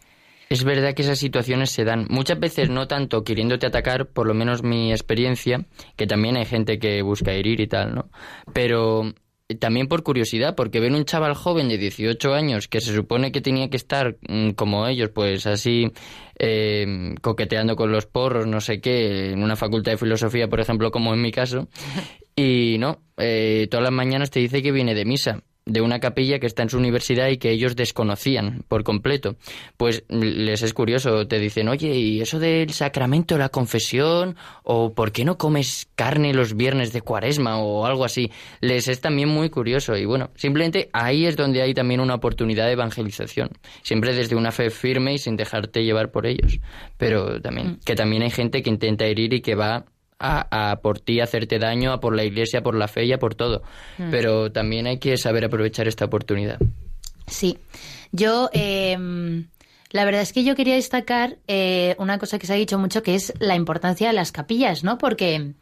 Es 0.49 0.63
verdad 0.63 0.95
que 0.95 1.03
esas 1.03 1.19
situaciones 1.19 1.71
se 1.71 1.85
dan 1.85 2.07
muchas 2.09 2.39
veces 2.39 2.71
no 2.71 2.87
tanto 2.87 3.25
queriéndote 3.25 3.67
atacar, 3.67 4.07
por 4.07 4.29
lo 4.29 4.35
menos 4.35 4.63
mi 4.63 4.93
experiencia, 4.93 5.67
que 5.97 6.07
también 6.07 6.37
hay 6.37 6.45
gente 6.45 6.79
que 6.79 7.03
busca 7.03 7.33
herir 7.33 7.61
y 7.61 7.67
tal, 7.67 7.97
¿no? 7.97 8.11
Pero 8.53 9.13
también 9.59 9.89
por 9.89 10.05
curiosidad, 10.05 10.55
porque 10.55 10.79
ven 10.79 10.95
un 10.95 11.05
chaval 11.05 11.35
joven 11.35 11.69
de 11.69 11.79
18 11.79 12.33
años 12.33 12.69
que 12.69 12.81
se 12.81 12.95
supone 12.95 13.33
que 13.33 13.41
tenía 13.41 13.69
que 13.71 13.77
estar 13.77 14.19
mm, 14.29 14.51
como 14.51 14.87
ellos, 14.87 15.11
pues 15.11 15.49
así 15.49 15.91
eh, 16.39 17.15
coqueteando 17.23 17.75
con 17.75 17.91
los 17.91 18.07
porros, 18.07 18.47
no 18.47 18.61
sé 18.61 18.81
qué, 18.81 19.33
en 19.33 19.43
una 19.43 19.57
facultad 19.57 19.93
de 19.93 19.99
filosofía, 19.99 20.49
por 20.49 20.61
ejemplo, 20.61 20.93
como 20.93 21.13
en 21.13 21.23
mi 21.23 21.33
caso, 21.33 21.69
y 22.37 22.77
no, 22.79 23.03
eh, 23.17 23.67
todas 23.69 23.83
las 23.83 23.93
mañanas 23.93 24.31
te 24.31 24.39
dice 24.39 24.63
que 24.63 24.71
viene 24.71 24.95
de 24.95 25.05
misa 25.05 25.43
de 25.67 25.81
una 25.81 25.99
capilla 25.99 26.39
que 26.39 26.47
está 26.47 26.63
en 26.63 26.71
su 26.71 26.79
universidad 26.79 27.29
y 27.29 27.39
que 27.39 27.51
ellos 27.51 27.75
desconocían 27.75 28.65
por 28.69 28.85
completo. 28.85 29.37
Pues 29.77 30.05
les 30.09 30.63
es 30.63 30.73
curioso, 30.73 31.27
te 31.27 31.41
dicen, 31.41 31.69
oye, 31.69 31.95
¿y 31.95 32.21
eso 32.21 32.39
del 32.39 32.71
sacramento, 32.71 33.37
la 33.37 33.49
confesión? 33.49 34.37
¿O 34.63 34.95
por 34.95 35.11
qué 35.11 35.25
no 35.25 35.37
comes 35.37 35.89
carne 35.97 36.33
los 36.33 36.57
viernes 36.57 36.93
de 36.93 37.03
cuaresma 37.03 37.59
o 37.59 37.85
algo 37.85 38.05
así? 38.05 38.31
Les 38.61 38.87
es 38.87 39.01
también 39.01 39.29
muy 39.29 39.51
curioso 39.51 39.97
y 39.97 40.05
bueno, 40.05 40.31
simplemente 40.37 40.89
ahí 40.93 41.27
es 41.27 41.37
donde 41.37 41.63
hay 41.63 41.75
también 41.75 42.01
una 42.01 42.15
oportunidad 42.15 42.67
de 42.67 42.73
evangelización. 42.73 43.51
Siempre 43.83 44.15
desde 44.15 44.37
una 44.37 44.53
fe 44.53 44.71
firme 44.71 45.15
y 45.15 45.19
sin 45.19 45.37
dejarte 45.37 45.83
llevar 45.83 46.13
por 46.13 46.27
ellos. 46.27 46.61
Pero 46.97 47.41
también, 47.41 47.81
que 47.85 47.97
también 47.97 48.23
hay 48.23 48.31
gente 48.31 48.63
que 48.63 48.71
intenta 48.71 49.05
herir 49.05 49.35
y 49.35 49.41
que 49.41 49.57
va 49.57 49.85
a, 50.19 50.71
a 50.71 50.77
por 50.81 51.01
ti 51.01 51.21
hacerte 51.21 51.59
daño, 51.59 51.93
a 51.93 52.01
por 52.01 52.15
la 52.15 52.25
iglesia, 52.25 52.63
por 52.63 52.75
la 52.75 52.89
fe 52.89 53.05
y 53.05 53.13
a 53.13 53.19
por 53.19 53.35
todo. 53.35 53.63
Mm. 53.99 54.11
Pero 54.11 54.53
también 54.53 54.87
hay 54.87 54.99
que 54.99 55.17
saber 55.17 55.45
aprovechar 55.45 55.89
esta 55.89 56.05
oportunidad. 56.05 56.59
Sí, 57.27 57.59
yo 58.13 58.51
eh, 58.53 58.97
la 59.91 60.05
verdad 60.05 60.21
es 60.21 60.33
que 60.33 60.45
yo 60.45 60.55
quería 60.55 60.75
destacar 60.75 61.39
eh, 61.49 61.97
una 61.99 62.19
cosa 62.19 62.39
que 62.39 62.47
se 62.47 62.53
ha 62.53 62.57
dicho 62.57 62.79
mucho 62.79 63.03
que 63.03 63.15
es 63.15 63.33
la 63.39 63.55
importancia 63.55 64.09
de 64.09 64.13
las 64.13 64.33
capillas, 64.33 64.85
¿no? 64.85 64.99
Porque 64.99 65.53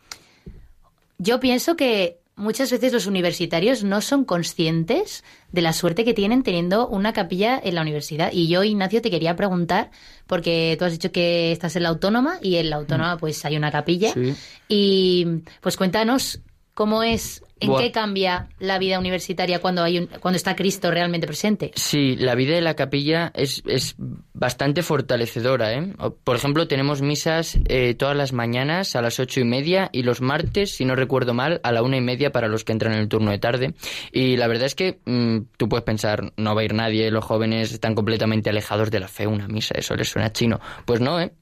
yo 1.19 1.40
pienso 1.40 1.77
que 1.77 2.19
muchas 2.37 2.70
veces 2.70 2.92
los 2.92 3.07
universitarios 3.07 3.85
no 3.85 4.01
son 4.01 4.25
conscientes 4.25 5.25
de 5.53 5.62
la 5.62 5.73
suerte 5.73 6.05
que 6.05 6.14
tienen 6.14 6.42
teniendo 6.42 6.88
una 6.88 7.12
capilla 7.12 7.61
en 7.62 7.75
la 7.75 7.83
universidad. 7.83 8.31
Y 8.33 8.49
yo, 8.49 8.64
Ignacio, 8.64 9.01
te 9.03 9.11
quería 9.11 9.37
preguntar, 9.37 9.90
porque 10.27 10.77
tú 10.79 10.85
has 10.85 10.92
dicho 10.92 11.12
que 11.12 11.53
estás 11.53 11.77
en 11.77 11.85
la 11.85 11.90
autónoma 11.90 12.38
y 12.42 12.57
en 12.57 12.70
la 12.70 12.77
autónoma 12.77 13.18
pues 13.18 13.44
hay 13.44 13.57
una 13.57 13.70
capilla. 13.70 14.12
Sí. 14.12 14.35
Y 14.68 15.27
pues 15.61 15.77
cuéntanos 15.77 16.40
cómo 16.75 17.03
es 17.03 17.43
¿En 17.61 17.75
qué 17.77 17.93
cambia 17.93 18.49
la 18.59 18.79
vida 18.79 18.99
universitaria 18.99 19.59
cuando, 19.61 19.83
hay 19.85 19.99
un- 19.99 20.09
cuando 20.21 20.37
está 20.37 20.55
Cristo 20.55 20.91
realmente 20.91 21.27
presente? 21.27 21.71
Sí, 21.77 22.15
la 22.17 22.35
vida 22.35 22.55
de 22.55 22.61
la 22.61 22.75
capilla 22.75 23.31
es, 23.35 23.63
es 23.67 23.95
bastante 24.35 24.83
fortalecedora. 24.83 25.73
¿eh? 25.73 25.95
Por 26.25 26.37
ejemplo, 26.37 26.67
tenemos 26.69 27.01
misas 27.01 27.59
eh, 27.69 27.95
todas 27.95 28.17
las 28.17 28.33
mañanas 28.35 28.97
a 28.97 29.03
las 29.03 29.19
ocho 29.19 29.41
y 29.41 29.45
media 29.45 29.89
y 29.93 30.03
los 30.03 30.21
martes, 30.21 30.73
si 30.75 30.85
no 30.85 30.95
recuerdo 30.95 31.33
mal, 31.33 31.61
a 31.63 31.73
la 31.73 31.83
una 31.83 31.97
y 31.97 32.01
media 32.03 32.33
para 32.33 32.49
los 32.49 32.65
que 32.65 32.73
entran 32.73 32.93
en 32.93 32.99
el 32.99 33.09
turno 33.09 33.31
de 33.31 33.39
tarde. 33.39 33.75
Y 34.13 34.37
la 34.37 34.47
verdad 34.49 34.67
es 34.67 34.75
que 34.75 34.99
mm, 35.07 35.39
tú 35.57 35.69
puedes 35.69 35.85
pensar, 35.85 36.33
no 36.37 36.55
va 36.55 36.61
a 36.61 36.65
ir 36.65 36.75
nadie, 36.75 37.11
los 37.11 37.25
jóvenes 37.25 37.73
están 37.73 37.95
completamente 37.95 38.51
alejados 38.51 38.91
de 38.91 39.01
la 39.01 39.09
fe, 39.09 39.27
una 39.27 39.49
misa, 39.49 39.75
eso 39.79 39.95
les 39.95 40.09
suena 40.11 40.33
chino. 40.33 40.61
Pues 40.85 41.01
no, 41.01 41.19
¿eh? 41.21 41.33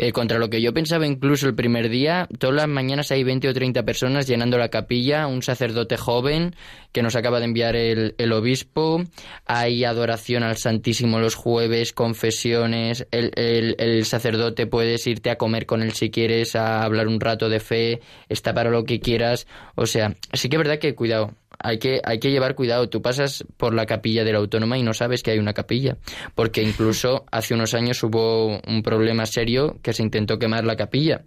Eh, 0.00 0.12
contra 0.12 0.38
lo 0.38 0.48
que 0.48 0.62
yo 0.62 0.72
pensaba 0.72 1.08
incluso 1.08 1.48
el 1.48 1.56
primer 1.56 1.88
día, 1.88 2.28
todas 2.38 2.54
las 2.54 2.68
mañanas 2.68 3.10
hay 3.10 3.24
20 3.24 3.48
o 3.48 3.52
30 3.52 3.82
personas 3.82 4.28
llenando 4.28 4.56
la 4.56 4.68
capilla, 4.68 5.26
un 5.26 5.42
sacerdote 5.42 5.96
joven 5.96 6.54
que 6.92 7.02
nos 7.02 7.16
acaba 7.16 7.40
de 7.40 7.46
enviar 7.46 7.74
el, 7.74 8.14
obispo, 8.32 9.02
hay 9.44 9.84
adoración 9.84 10.44
al 10.44 10.56
Santísimo 10.56 11.18
los 11.18 11.34
jueves, 11.34 11.92
confesiones, 11.92 13.08
el, 13.10 13.32
el- 13.34 13.74
el 13.78 14.04
sacerdote 14.04 14.66
puedes 14.68 15.04
irte 15.08 15.30
a 15.30 15.36
comer 15.36 15.66
con 15.66 15.82
él 15.82 15.92
si 15.92 16.10
quieres, 16.10 16.54
a 16.54 16.84
hablar 16.84 17.08
un 17.08 17.18
rato 17.18 17.48
de 17.48 17.58
fe, 17.58 18.00
está 18.28 18.54
para 18.54 18.70
lo 18.70 18.84
que 18.84 19.00
quieras, 19.00 19.48
o 19.74 19.86
sea, 19.86 20.14
sí 20.32 20.48
que 20.48 20.56
es 20.56 20.62
verdad 20.62 20.78
que 20.78 20.94
cuidado. 20.94 21.32
Hay 21.60 21.78
que, 21.78 22.00
hay 22.04 22.20
que 22.20 22.30
llevar 22.30 22.54
cuidado. 22.54 22.88
Tú 22.88 23.02
pasas 23.02 23.44
por 23.56 23.74
la 23.74 23.86
capilla 23.86 24.24
de 24.24 24.32
la 24.32 24.38
autónoma 24.38 24.78
y 24.78 24.82
no 24.82 24.94
sabes 24.94 25.22
que 25.22 25.32
hay 25.32 25.38
una 25.38 25.54
capilla. 25.54 25.96
Porque 26.34 26.62
incluso 26.62 27.24
hace 27.32 27.54
unos 27.54 27.74
años 27.74 28.02
hubo 28.02 28.60
un 28.60 28.82
problema 28.82 29.26
serio 29.26 29.78
que 29.82 29.92
se 29.92 30.02
intentó 30.02 30.38
quemar 30.38 30.64
la 30.64 30.76
capilla. 30.76 31.22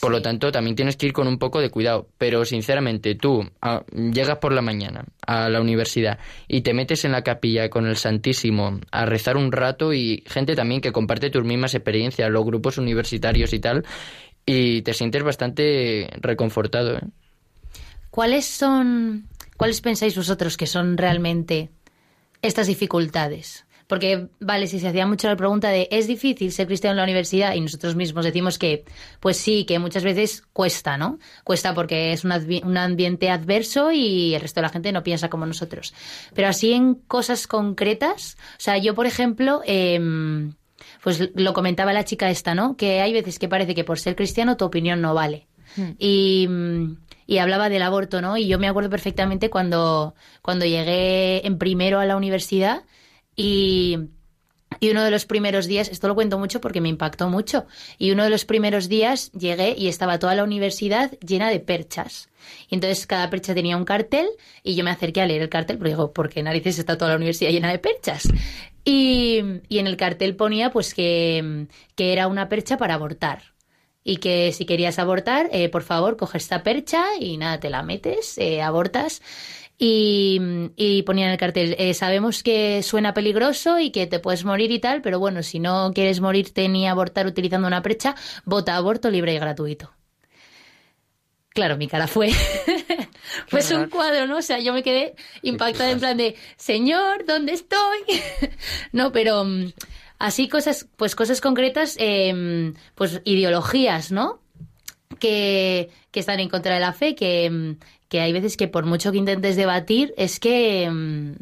Por 0.00 0.12
lo 0.12 0.22
tanto, 0.22 0.50
también 0.50 0.76
tienes 0.76 0.96
que 0.96 1.06
ir 1.06 1.12
con 1.12 1.28
un 1.28 1.38
poco 1.38 1.60
de 1.60 1.70
cuidado. 1.70 2.08
Pero 2.16 2.44
sinceramente, 2.44 3.14
tú 3.14 3.48
ah, 3.60 3.82
llegas 3.94 4.38
por 4.38 4.52
la 4.52 4.62
mañana 4.62 5.04
a 5.26 5.48
la 5.48 5.60
universidad 5.60 6.18
y 6.48 6.62
te 6.62 6.74
metes 6.74 7.04
en 7.04 7.12
la 7.12 7.22
capilla 7.22 7.68
con 7.68 7.86
el 7.86 7.96
Santísimo 7.96 8.80
a 8.90 9.04
rezar 9.06 9.36
un 9.36 9.52
rato 9.52 9.92
y 9.92 10.24
gente 10.26 10.54
también 10.54 10.80
que 10.80 10.92
comparte 10.92 11.30
tus 11.30 11.44
mismas 11.44 11.74
experiencias, 11.74 12.30
los 12.30 12.44
grupos 12.44 12.78
universitarios 12.78 13.52
y 13.52 13.60
tal, 13.60 13.84
y 14.46 14.82
te 14.82 14.94
sientes 14.94 15.22
bastante 15.22 16.08
reconfortado. 16.20 16.96
¿eh? 16.96 17.02
¿Cuáles 18.10 18.46
son, 18.46 19.28
cuáles 19.60 19.82
pensáis 19.82 20.16
vosotros 20.16 20.56
que 20.56 20.66
son 20.66 20.96
realmente 20.96 21.68
estas 22.40 22.66
dificultades? 22.66 23.66
Porque, 23.88 24.28
vale, 24.40 24.66
si 24.66 24.80
se 24.80 24.88
hacía 24.88 25.06
mucho 25.06 25.28
la 25.28 25.36
pregunta 25.36 25.68
de 25.68 25.86
¿es 25.90 26.06
difícil 26.06 26.50
ser 26.50 26.66
cristiano 26.66 26.92
en 26.92 26.96
la 26.96 27.02
universidad? 27.02 27.52
Y 27.52 27.60
nosotros 27.60 27.94
mismos 27.94 28.24
decimos 28.24 28.58
que, 28.58 28.86
pues 29.20 29.36
sí, 29.36 29.66
que 29.66 29.78
muchas 29.78 30.02
veces 30.02 30.44
cuesta, 30.54 30.96
¿no? 30.96 31.18
Cuesta 31.44 31.74
porque 31.74 32.14
es 32.14 32.24
un, 32.24 32.32
ambiente 32.78 33.28
adverso 33.28 33.92
y 33.92 34.34
el 34.34 34.40
resto 34.40 34.60
de 34.60 34.62
la 34.62 34.70
gente 34.70 34.92
no 34.92 35.02
piensa 35.02 35.28
como 35.28 35.44
nosotros. 35.44 35.92
Pero 36.34 36.48
así 36.48 36.72
en 36.72 36.94
cosas 36.94 37.46
concretas, 37.46 38.38
o 38.52 38.62
sea, 38.62 38.78
yo, 38.78 38.94
por 38.94 39.04
ejemplo, 39.04 39.60
em, 39.66 40.54
pues 41.02 41.32
lo 41.34 41.52
comentaba 41.52 41.92
la 41.92 42.06
chica 42.06 42.30
esta, 42.30 42.54
¿no? 42.54 42.78
Que 42.78 43.02
hay 43.02 43.12
veces 43.12 43.38
que 43.38 43.48
parece 43.50 43.74
que 43.74 43.84
por 43.84 43.98
ser 43.98 44.16
cristiano 44.16 44.56
tu 44.56 44.64
opinión 44.64 45.02
no 45.02 45.12
vale. 45.12 45.48
Mm, 45.76 45.90
y 45.98 46.48
hablaba 47.38 47.68
del 47.68 47.82
aborto, 47.82 48.20
¿no? 48.20 48.36
Y 48.36 48.46
yo 48.46 48.58
me 48.58 48.68
acuerdo 48.68 48.90
perfectamente 48.90 49.50
cuando, 49.50 50.14
cuando 50.42 50.64
llegué 50.64 51.46
en 51.46 51.58
primero 51.58 52.00
a 52.00 52.04
la 52.04 52.16
universidad 52.16 52.84
y, 53.36 53.98
y 54.78 54.90
uno 54.90 55.02
de 55.02 55.10
los 55.10 55.26
primeros 55.26 55.66
días, 55.66 55.88
esto 55.88 56.08
lo 56.08 56.14
cuento 56.14 56.38
mucho 56.38 56.60
porque 56.60 56.80
me 56.80 56.88
impactó 56.88 57.28
mucho, 57.28 57.66
y 57.98 58.12
uno 58.12 58.24
de 58.24 58.30
los 58.30 58.44
primeros 58.44 58.88
días 58.88 59.32
llegué 59.32 59.74
y 59.76 59.88
estaba 59.88 60.18
toda 60.18 60.34
la 60.34 60.44
universidad 60.44 61.12
llena 61.20 61.50
de 61.50 61.60
perchas. 61.60 62.28
Y 62.68 62.74
entonces 62.74 63.06
cada 63.06 63.30
percha 63.30 63.54
tenía 63.54 63.76
un 63.76 63.84
cartel 63.84 64.28
y 64.62 64.74
yo 64.74 64.84
me 64.84 64.90
acerqué 64.90 65.20
a 65.20 65.26
leer 65.26 65.42
el 65.42 65.48
cartel 65.48 65.78
porque 65.78 65.90
digo, 65.90 66.12
¿por 66.12 66.28
qué 66.30 66.42
narices 66.42 66.78
está 66.78 66.96
toda 66.96 67.10
la 67.10 67.16
universidad 67.16 67.50
llena 67.50 67.70
de 67.70 67.78
perchas? 67.78 68.28
Y, 68.84 69.42
y 69.68 69.78
en 69.78 69.86
el 69.86 69.96
cartel 69.96 70.36
ponía 70.36 70.70
pues 70.70 70.94
que, 70.94 71.66
que 71.94 72.12
era 72.12 72.28
una 72.28 72.48
percha 72.48 72.78
para 72.78 72.94
abortar. 72.94 73.42
Y 74.02 74.16
que 74.16 74.52
si 74.52 74.64
querías 74.64 74.98
abortar, 74.98 75.48
eh, 75.52 75.68
por 75.68 75.82
favor, 75.82 76.16
coge 76.16 76.38
esta 76.38 76.62
percha 76.62 77.04
y 77.18 77.36
nada, 77.36 77.60
te 77.60 77.70
la 77.70 77.82
metes, 77.82 78.38
eh, 78.38 78.62
abortas. 78.62 79.20
Y, 79.78 80.38
y 80.76 81.02
ponía 81.02 81.26
en 81.26 81.32
el 81.32 81.38
cartel, 81.38 81.74
eh, 81.78 81.94
sabemos 81.94 82.42
que 82.42 82.82
suena 82.82 83.14
peligroso 83.14 83.78
y 83.78 83.90
que 83.90 84.06
te 84.06 84.18
puedes 84.18 84.44
morir 84.44 84.70
y 84.72 84.78
tal, 84.78 85.00
pero 85.00 85.18
bueno, 85.18 85.42
si 85.42 85.58
no 85.58 85.92
quieres 85.94 86.20
morirte 86.20 86.68
ni 86.68 86.86
abortar 86.86 87.26
utilizando 87.26 87.66
una 87.66 87.80
percha, 87.80 88.14
vota 88.44 88.76
aborto 88.76 89.10
libre 89.10 89.32
y 89.34 89.38
gratuito. 89.38 89.90
Claro, 91.52 91.76
mi 91.76 91.88
cara 91.88 92.06
fue. 92.06 92.30
pues 93.50 93.70
un 93.72 93.88
cuadro, 93.88 94.26
¿no? 94.26 94.38
O 94.38 94.42
sea, 94.42 94.60
yo 94.60 94.72
me 94.72 94.82
quedé 94.82 95.14
impactada 95.42 95.90
en 95.90 95.98
plan 95.98 96.16
de, 96.16 96.36
Señor, 96.56 97.24
¿dónde 97.26 97.52
estoy? 97.52 97.98
no, 98.92 99.10
pero 99.12 99.44
mm, 99.44 99.72
así 100.20 100.48
cosas, 100.48 100.86
pues 100.96 101.16
cosas 101.16 101.40
concretas, 101.40 101.96
eh, 101.98 102.72
pues 102.94 103.20
ideologías, 103.24 104.12
¿no? 104.12 104.38
Que, 105.18 105.90
que 106.12 106.20
están 106.20 106.38
en 106.38 106.48
contra 106.48 106.74
de 106.74 106.80
la 106.80 106.92
fe, 106.92 107.16
que, 107.16 107.50
mm, 107.50 107.76
que 108.08 108.20
hay 108.20 108.32
veces 108.32 108.56
que 108.56 108.68
por 108.68 108.84
mucho 108.86 109.10
que 109.10 109.18
intentes 109.18 109.56
debatir, 109.56 110.14
es 110.16 110.38
que 110.38 110.88
mm, 110.88 111.32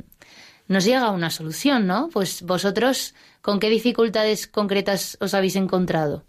no 0.68 0.80
se 0.80 0.90
llega 0.90 1.06
a 1.06 1.10
una 1.10 1.28
solución, 1.28 1.86
¿no? 1.86 2.08
Pues 2.10 2.42
vosotros, 2.42 3.14
¿con 3.42 3.58
qué 3.58 3.68
dificultades 3.68 4.46
concretas 4.46 5.18
os 5.20 5.34
habéis 5.34 5.56
encontrado? 5.56 6.24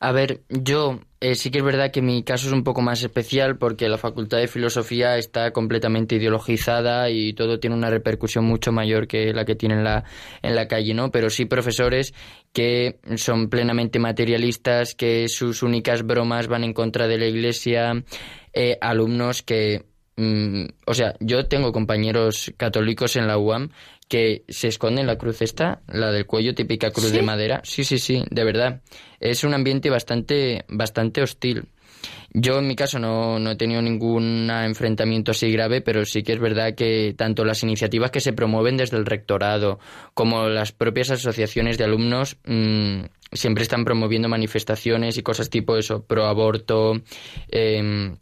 A 0.00 0.12
ver, 0.12 0.42
yo 0.48 1.00
eh, 1.22 1.36
sí 1.36 1.52
que 1.52 1.58
es 1.58 1.64
verdad 1.64 1.92
que 1.92 2.02
mi 2.02 2.24
caso 2.24 2.48
es 2.48 2.52
un 2.52 2.64
poco 2.64 2.82
más 2.82 3.00
especial 3.00 3.56
porque 3.56 3.88
la 3.88 3.96
Facultad 3.96 4.38
de 4.38 4.48
Filosofía 4.48 5.16
está 5.18 5.52
completamente 5.52 6.16
ideologizada 6.16 7.10
y 7.10 7.32
todo 7.32 7.60
tiene 7.60 7.76
una 7.76 7.90
repercusión 7.90 8.44
mucho 8.44 8.72
mayor 8.72 9.06
que 9.06 9.32
la 9.32 9.44
que 9.44 9.54
tiene 9.54 9.76
en 9.76 9.84
la, 9.84 10.02
en 10.42 10.56
la 10.56 10.66
calle, 10.66 10.94
¿no? 10.94 11.12
Pero 11.12 11.30
sí 11.30 11.44
profesores 11.44 12.12
que 12.52 12.98
son 13.14 13.48
plenamente 13.48 14.00
materialistas, 14.00 14.96
que 14.96 15.28
sus 15.28 15.62
únicas 15.62 16.02
bromas 16.02 16.48
van 16.48 16.64
en 16.64 16.72
contra 16.72 17.06
de 17.06 17.18
la 17.18 17.26
Iglesia, 17.26 18.02
eh, 18.52 18.76
alumnos 18.80 19.42
que... 19.42 19.84
mm, 20.16 20.64
o 20.86 20.94
sea, 20.94 21.14
yo 21.20 21.46
tengo 21.46 21.70
compañeros 21.70 22.52
católicos 22.56 23.14
en 23.14 23.28
la 23.28 23.38
UAM 23.38 23.70
que 24.12 24.44
se 24.46 24.68
esconden 24.68 25.06
la 25.06 25.16
cruz 25.16 25.40
esta, 25.40 25.80
la 25.88 26.12
del 26.12 26.26
cuello, 26.26 26.54
típica 26.54 26.90
cruz 26.90 27.06
¿Sí? 27.06 27.16
de 27.16 27.22
madera. 27.22 27.62
Sí, 27.64 27.82
sí, 27.82 27.96
sí, 27.96 28.22
de 28.30 28.44
verdad. 28.44 28.82
Es 29.20 29.42
un 29.42 29.54
ambiente 29.54 29.88
bastante, 29.88 30.66
bastante 30.68 31.22
hostil. 31.22 31.64
Yo 32.34 32.58
en 32.58 32.66
mi 32.66 32.76
caso 32.76 32.98
no, 32.98 33.38
no 33.38 33.52
he 33.52 33.56
tenido 33.56 33.80
ningún 33.80 34.50
enfrentamiento 34.50 35.30
así 35.30 35.50
grave, 35.50 35.80
pero 35.80 36.04
sí 36.04 36.22
que 36.22 36.34
es 36.34 36.40
verdad 36.40 36.74
que 36.74 37.14
tanto 37.16 37.46
las 37.46 37.62
iniciativas 37.62 38.10
que 38.10 38.20
se 38.20 38.34
promueven 38.34 38.76
desde 38.76 38.98
el 38.98 39.06
rectorado 39.06 39.78
como 40.12 40.46
las 40.46 40.72
propias 40.72 41.10
asociaciones 41.10 41.78
de 41.78 41.84
alumnos 41.84 42.36
mm, 42.44 43.04
siempre 43.32 43.62
están 43.62 43.86
promoviendo 43.86 44.28
manifestaciones 44.28 45.16
y 45.16 45.22
cosas 45.22 45.48
tipo 45.48 45.78
eso, 45.78 46.04
pro 46.04 46.26
aborto, 46.26 47.00
em, 47.48 48.16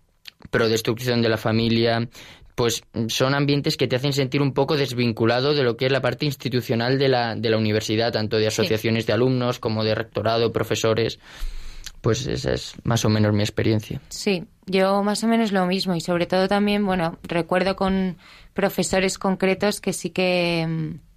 pro 0.52 0.68
destrucción 0.68 1.20
de 1.20 1.28
la 1.30 1.36
familia, 1.36 2.08
pues 2.60 2.84
son 3.08 3.34
ambientes 3.34 3.78
que 3.78 3.88
te 3.88 3.96
hacen 3.96 4.12
sentir 4.12 4.42
un 4.42 4.52
poco 4.52 4.76
desvinculado 4.76 5.54
de 5.54 5.62
lo 5.62 5.78
que 5.78 5.86
es 5.86 5.92
la 5.92 6.02
parte 6.02 6.26
institucional 6.26 6.98
de 6.98 7.08
la, 7.08 7.34
de 7.34 7.48
la 7.48 7.56
universidad, 7.56 8.12
tanto 8.12 8.36
de 8.36 8.48
asociaciones 8.48 9.06
de 9.06 9.14
alumnos 9.14 9.58
como 9.58 9.82
de 9.82 9.94
rectorado, 9.94 10.52
profesores. 10.52 11.18
Pues 12.02 12.26
esa 12.26 12.52
es 12.52 12.74
más 12.84 13.02
o 13.06 13.08
menos 13.08 13.32
mi 13.32 13.40
experiencia. 13.40 14.02
Sí, 14.10 14.44
yo 14.66 15.02
más 15.02 15.24
o 15.24 15.26
menos 15.26 15.52
lo 15.52 15.64
mismo 15.64 15.94
y 15.94 16.02
sobre 16.02 16.26
todo 16.26 16.48
también, 16.48 16.84
bueno, 16.84 17.18
recuerdo 17.22 17.76
con 17.76 18.18
profesores 18.52 19.16
concretos 19.16 19.80
que 19.80 19.94
sí 19.94 20.10
que 20.10 20.66
mm, 20.68 21.09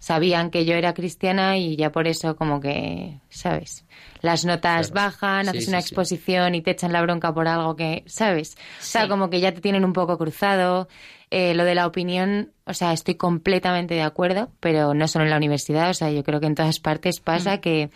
sabían 0.00 0.50
que 0.50 0.64
yo 0.64 0.74
era 0.74 0.94
cristiana 0.94 1.56
y 1.58 1.76
ya 1.76 1.92
por 1.92 2.08
eso 2.08 2.34
como 2.34 2.58
que, 2.60 3.20
¿sabes? 3.28 3.84
Las 4.22 4.44
notas 4.44 4.90
bajan, 4.90 5.44
Sí, 5.44 5.50
haces 5.50 5.68
una 5.68 5.80
sí. 5.80 5.86
exposición 5.88 6.54
y 6.56 6.62
te 6.62 6.72
echan 6.72 6.92
la 6.92 7.02
bronca 7.02 7.32
por 7.32 7.46
algo 7.46 7.76
que, 7.76 8.02
¿sabes? 8.06 8.56
O 8.80 8.82
sea, 8.82 9.06
como 9.08 9.30
que 9.30 9.40
ya 9.40 9.52
te 9.52 9.60
tienen 9.60 9.84
un 9.84 9.92
poco 9.92 10.18
cruzado. 10.18 10.88
Eh, 11.30 11.54
lo 11.54 11.64
de 11.64 11.76
la 11.76 11.86
opinión, 11.86 12.50
o 12.64 12.74
sea, 12.74 12.92
estoy 12.92 13.14
completamente 13.14 13.94
de 13.94 14.02
acuerdo, 14.02 14.50
pero 14.58 14.94
no 14.94 15.06
solo 15.06 15.24
en 15.26 15.30
la 15.30 15.36
universidad, 15.36 15.90
o 15.90 15.94
sea, 15.94 16.10
yo 16.10 16.24
creo 16.24 16.40
que 16.40 16.46
en 16.46 16.56
todas 16.56 16.80
partes 16.80 17.20
pasa 17.20 17.56
Mm. 17.56 17.60
que 17.60 17.90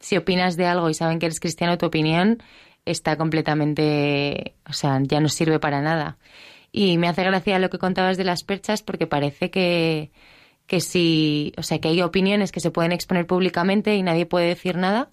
si 0.00 0.16
opinas 0.18 0.56
de 0.58 0.66
algo 0.66 0.90
y 0.90 0.94
saben 0.94 1.18
que 1.18 1.24
eres 1.26 1.40
cristiano, 1.40 1.78
tu 1.78 1.86
opinión 1.86 2.42
está 2.84 3.16
completamente, 3.16 4.54
o 4.68 4.72
sea, 4.74 4.98
ya 5.02 5.20
no 5.20 5.28
sirve 5.28 5.58
para 5.60 5.80
nada. 5.80 6.18
Y 6.72 6.98
me 6.98 7.08
hace 7.08 7.22
gracia 7.22 7.58
lo 7.58 7.70
que 7.70 7.78
contabas 7.78 8.16
de 8.16 8.24
las 8.24 8.42
perchas 8.44 8.82
porque 8.82 9.06
parece 9.06 9.50
que, 9.50 10.10
que 10.66 10.80
si, 10.80 11.52
o 11.56 11.62
sea, 11.62 11.78
que 11.78 11.88
hay 11.88 12.02
opiniones 12.02 12.52
que 12.52 12.60
se 12.60 12.70
pueden 12.70 12.92
exponer 12.92 13.26
públicamente 13.26 13.94
y 13.96 14.02
nadie 14.02 14.26
puede 14.26 14.46
decir 14.46 14.76
nada, 14.76 15.10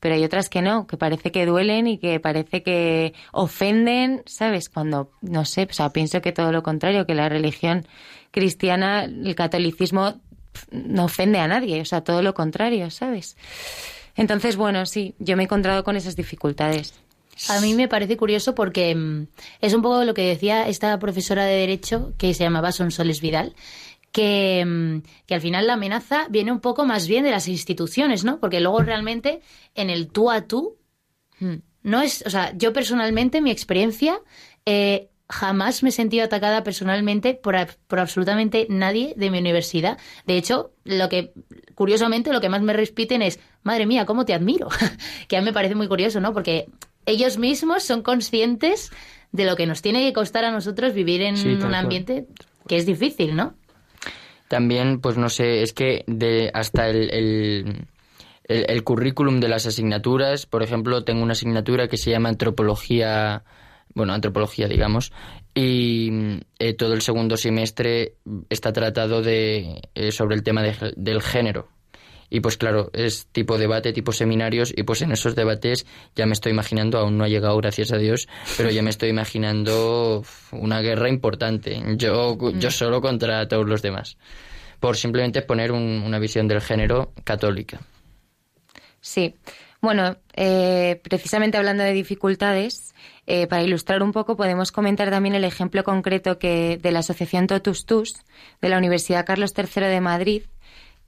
pero 0.00 0.14
hay 0.14 0.24
otras 0.24 0.48
que 0.48 0.62
no, 0.62 0.86
que 0.86 0.96
parece 0.96 1.30
que 1.30 1.46
duelen 1.46 1.86
y 1.86 1.98
que 1.98 2.18
parece 2.20 2.62
que 2.62 3.12
ofenden, 3.32 4.22
¿sabes? 4.26 4.68
Cuando, 4.68 5.12
no 5.20 5.44
sé, 5.44 5.68
o 5.70 5.72
sea, 5.72 5.90
pienso 5.90 6.22
que 6.22 6.32
todo 6.32 6.52
lo 6.52 6.62
contrario, 6.62 7.06
que 7.06 7.14
la 7.14 7.28
religión 7.28 7.86
cristiana, 8.30 9.04
el 9.04 9.34
catolicismo 9.34 10.20
no 10.72 11.04
ofende 11.04 11.38
a 11.38 11.46
nadie, 11.46 11.80
o 11.80 11.84
sea, 11.84 12.02
todo 12.02 12.22
lo 12.22 12.34
contrario, 12.34 12.90
¿sabes? 12.90 13.36
Entonces, 14.16 14.56
bueno, 14.56 14.86
sí, 14.86 15.14
yo 15.18 15.36
me 15.36 15.42
he 15.42 15.44
encontrado 15.44 15.84
con 15.84 15.96
esas 15.96 16.16
dificultades. 16.16 16.94
A 17.48 17.60
mí 17.60 17.72
me 17.74 17.88
parece 17.88 18.16
curioso 18.16 18.54
porque 18.54 18.94
mm, 18.94 19.26
es 19.60 19.72
un 19.72 19.82
poco 19.82 20.04
lo 20.04 20.14
que 20.14 20.26
decía 20.26 20.68
esta 20.68 20.98
profesora 20.98 21.44
de 21.44 21.56
Derecho 21.56 22.12
que 22.18 22.34
se 22.34 22.44
llamaba 22.44 22.72
Sonsoles 22.72 23.20
Vidal, 23.20 23.54
que, 24.12 24.64
mm, 24.66 25.02
que 25.26 25.34
al 25.34 25.40
final 25.40 25.66
la 25.66 25.74
amenaza 25.74 26.26
viene 26.30 26.52
un 26.52 26.60
poco 26.60 26.84
más 26.84 27.06
bien 27.06 27.24
de 27.24 27.30
las 27.30 27.48
instituciones, 27.48 28.24
¿no? 28.24 28.40
Porque 28.40 28.60
luego 28.60 28.80
realmente 28.82 29.40
en 29.74 29.90
el 29.90 30.08
tú 30.08 30.30
a 30.30 30.42
tú 30.42 30.76
no 31.82 32.02
es, 32.02 32.22
o 32.26 32.30
sea, 32.30 32.52
yo 32.56 32.72
personalmente, 32.72 33.40
mi 33.40 33.50
experiencia, 33.50 34.20
eh, 34.66 35.08
jamás 35.28 35.82
me 35.82 35.88
he 35.88 35.92
sentido 35.92 36.24
atacada 36.24 36.62
personalmente 36.62 37.34
por, 37.34 37.56
por 37.86 38.00
absolutamente 38.00 38.66
nadie 38.68 39.14
de 39.16 39.30
mi 39.30 39.38
universidad. 39.38 39.98
De 40.26 40.36
hecho, 40.36 40.72
lo 40.84 41.08
que, 41.08 41.32
curiosamente, 41.74 42.32
lo 42.32 42.40
que 42.40 42.48
más 42.48 42.62
me 42.62 42.72
repiten 42.72 43.22
es, 43.22 43.40
madre 43.62 43.86
mía, 43.86 44.04
cómo 44.06 44.24
te 44.24 44.34
admiro. 44.34 44.68
que 45.28 45.36
a 45.36 45.40
mí 45.40 45.46
me 45.46 45.52
parece 45.52 45.74
muy 45.74 45.88
curioso, 45.88 46.20
¿no? 46.20 46.34
Porque 46.34 46.66
ellos 47.06 47.38
mismos 47.38 47.84
son 47.84 48.02
conscientes 48.02 48.90
de 49.32 49.44
lo 49.44 49.56
que 49.56 49.66
nos 49.66 49.80
tiene 49.80 50.00
que 50.02 50.12
costar 50.12 50.44
a 50.44 50.50
nosotros 50.50 50.92
vivir 50.92 51.22
en 51.22 51.36
Sí, 51.36 51.48
un 51.48 51.74
ambiente 51.74 52.26
que 52.66 52.76
es 52.76 52.84
difícil, 52.84 53.36
¿no? 53.36 53.54
También, 54.50 55.00
pues 55.00 55.16
no 55.16 55.28
sé, 55.28 55.62
es 55.62 55.72
que 55.72 56.02
de 56.08 56.50
hasta 56.52 56.88
el, 56.88 57.08
el, 57.14 57.86
el- 58.48 58.82
currículum 58.82 59.38
de 59.38 59.46
las 59.48 59.64
asignaturas, 59.66 60.44
por 60.46 60.64
ejemplo, 60.64 61.04
tengo 61.04 61.22
una 61.22 61.34
asignatura 61.34 61.86
que 61.86 61.96
se 61.96 62.10
llama 62.10 62.30
antropología, 62.30 63.44
bueno, 63.94 64.12
antropología, 64.12 64.66
digamos, 64.66 65.12
y 65.54 66.40
eh, 66.58 66.74
todo 66.74 66.94
el 66.94 67.02
segundo 67.02 67.36
semestre 67.36 68.14
está 68.48 68.72
tratado 68.72 69.22
de, 69.22 69.82
eh, 69.94 70.10
sobre 70.10 70.34
el 70.34 70.42
tema 70.42 70.64
de- 70.64 70.94
del 70.96 71.22
género. 71.22 71.68
Y 72.30 72.40
pues 72.40 72.56
claro, 72.56 72.90
es 72.92 73.26
tipo 73.32 73.58
debate, 73.58 73.92
tipo 73.92 74.12
seminarios, 74.12 74.72
y 74.76 74.84
pues 74.84 75.02
en 75.02 75.10
esos 75.12 75.34
debates 75.34 75.84
ya 76.14 76.26
me 76.26 76.32
estoy 76.32 76.52
imaginando, 76.52 76.98
aún 76.98 77.18
no 77.18 77.24
ha 77.24 77.28
llegado, 77.28 77.56
gracias 77.56 77.90
a 77.92 77.96
Dios, 77.98 78.28
pero 78.56 78.70
ya 78.70 78.82
me 78.82 78.90
estoy 78.90 79.08
imaginando 79.08 80.24
una 80.52 80.80
guerra 80.80 81.08
importante. 81.08 81.82
Yo, 81.96 82.38
yo 82.52 82.70
solo 82.70 83.00
contra 83.00 83.48
todos 83.48 83.66
los 83.68 83.82
demás. 83.82 84.16
Por 84.78 84.96
simplemente 84.96 85.42
poner 85.42 85.72
un- 85.72 86.02
una 86.06 86.18
visión 86.18 86.46
del 86.48 86.60
género 86.60 87.12
católica. 87.24 87.80
Sí. 89.00 89.34
Bueno, 89.82 90.18
eh, 90.34 91.00
precisamente 91.02 91.56
hablando 91.56 91.82
de 91.82 91.92
dificultades, 91.92 92.94
eh, 93.26 93.46
para 93.46 93.62
ilustrar 93.62 94.02
un 94.02 94.12
poco 94.12 94.36
podemos 94.36 94.72
comentar 94.72 95.08
también 95.10 95.34
el 95.34 95.44
ejemplo 95.44 95.84
concreto 95.84 96.38
que 96.38 96.78
de 96.80 96.92
la 96.92 96.98
Asociación 96.98 97.46
Totus 97.46 97.86
Tus 97.86 98.12
de 98.60 98.68
la 98.68 98.76
Universidad 98.76 99.24
Carlos 99.24 99.54
III 99.56 99.86
de 99.86 100.00
Madrid, 100.02 100.42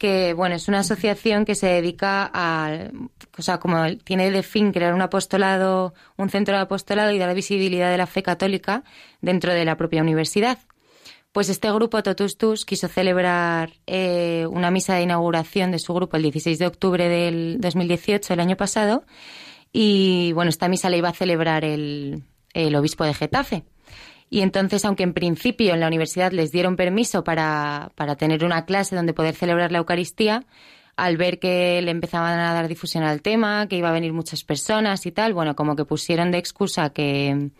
que 0.02 0.34
bueno 0.34 0.56
es 0.56 0.66
una 0.66 0.80
asociación 0.80 1.44
que 1.44 1.54
se 1.54 1.68
dedica 1.68 2.28
a, 2.34 2.90
o 3.38 3.42
sea, 3.42 3.60
como 3.60 3.76
tiene 3.98 4.32
de 4.32 4.42
fin 4.42 4.72
crear 4.72 4.94
un 4.94 5.00
apostolado, 5.00 5.94
un 6.16 6.28
centro 6.28 6.56
de 6.56 6.62
apostolado 6.62 7.12
y 7.12 7.18
dar 7.18 7.32
visibilidad 7.36 7.88
de 7.88 7.98
la 7.98 8.08
fe 8.08 8.24
católica 8.24 8.82
dentro 9.20 9.54
de 9.54 9.64
la 9.64 9.76
propia 9.76 10.02
universidad. 10.02 10.58
Pues 11.30 11.48
este 11.48 11.70
grupo 11.70 12.02
Totus 12.02 12.36
Tus 12.36 12.64
quiso 12.64 12.88
celebrar 12.88 13.74
eh, 13.86 14.44
una 14.50 14.72
misa 14.72 14.96
de 14.96 15.02
inauguración 15.02 15.70
de 15.70 15.78
su 15.78 15.94
grupo 15.94 16.16
el 16.16 16.24
16 16.24 16.58
de 16.58 16.66
octubre 16.66 17.08
del 17.08 17.60
2018, 17.60 18.34
el 18.34 18.40
año 18.40 18.56
pasado, 18.56 19.04
y 19.72 20.32
bueno, 20.32 20.48
esta 20.48 20.66
misa 20.66 20.90
la 20.90 20.96
iba 20.96 21.10
a 21.10 21.14
celebrar 21.14 21.64
el, 21.64 22.24
el 22.54 22.74
obispo 22.74 23.04
de 23.04 23.14
Getafe. 23.14 23.62
Y 24.32 24.40
entonces, 24.40 24.86
aunque 24.86 25.02
en 25.02 25.12
principio 25.12 25.74
en 25.74 25.80
la 25.80 25.88
universidad 25.88 26.32
les 26.32 26.52
dieron 26.52 26.74
permiso 26.74 27.22
para, 27.22 27.92
para 27.96 28.16
tener 28.16 28.46
una 28.46 28.64
clase 28.64 28.96
donde 28.96 29.12
poder 29.12 29.34
celebrar 29.34 29.70
la 29.72 29.76
Eucaristía, 29.76 30.46
al 30.96 31.18
ver 31.18 31.38
que 31.38 31.82
le 31.82 31.90
empezaban 31.90 32.40
a 32.40 32.54
dar 32.54 32.66
difusión 32.66 33.04
al 33.04 33.20
tema, 33.20 33.66
que 33.68 33.76
iba 33.76 33.90
a 33.90 33.92
venir 33.92 34.14
muchas 34.14 34.42
personas 34.42 35.04
y 35.04 35.12
tal, 35.12 35.34
bueno, 35.34 35.54
como 35.54 35.76
que 35.76 35.84
pusieron 35.84 36.30
de 36.30 36.38
excusa 36.38 36.94
que, 36.94 37.50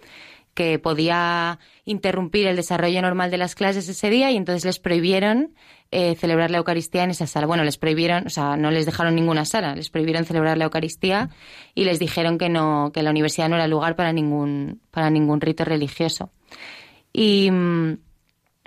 que 0.55 0.79
podía 0.79 1.59
interrumpir 1.85 2.47
el 2.47 2.57
desarrollo 2.57 3.03
normal 3.03 3.31
de 3.31 3.37
las 3.37 3.55
clases 3.55 3.87
ese 3.87 4.09
día 4.09 4.31
y 4.31 4.39
entonces 4.39 4.65
les 4.65 4.79
prohibieron 4.79 5.53
eh, 5.95 6.15
celebrar 6.15 6.51
la 6.51 6.57
Eucaristía 6.57 7.05
en 7.05 7.11
esa 7.11 7.27
sala. 7.27 7.47
Bueno, 7.47 7.65
les 7.65 7.77
prohibieron, 7.77 8.27
o 8.27 8.31
sea, 8.31 8.57
no 8.57 8.71
les 8.71 8.87
dejaron 8.87 9.15
ninguna 9.15 9.45
sala, 9.45 9.77
les 9.77 9.91
prohibieron 9.91 10.25
celebrar 10.25 10.57
la 10.57 10.65
Eucaristía 10.65 11.29
y 11.75 11.85
les 11.85 11.99
dijeron 11.99 12.39
que 12.39 12.49
no, 12.49 12.91
que 12.95 13.03
la 13.03 13.11
universidad 13.11 13.51
no 13.51 13.57
era 13.57 13.67
lugar 13.67 13.95
para 13.95 14.13
ningún, 14.13 14.81
para 14.91 15.11
ningún 15.11 15.43
rito 15.43 15.67
religioso. 15.67 16.31
Y 17.13 17.51
mm, 17.51 17.99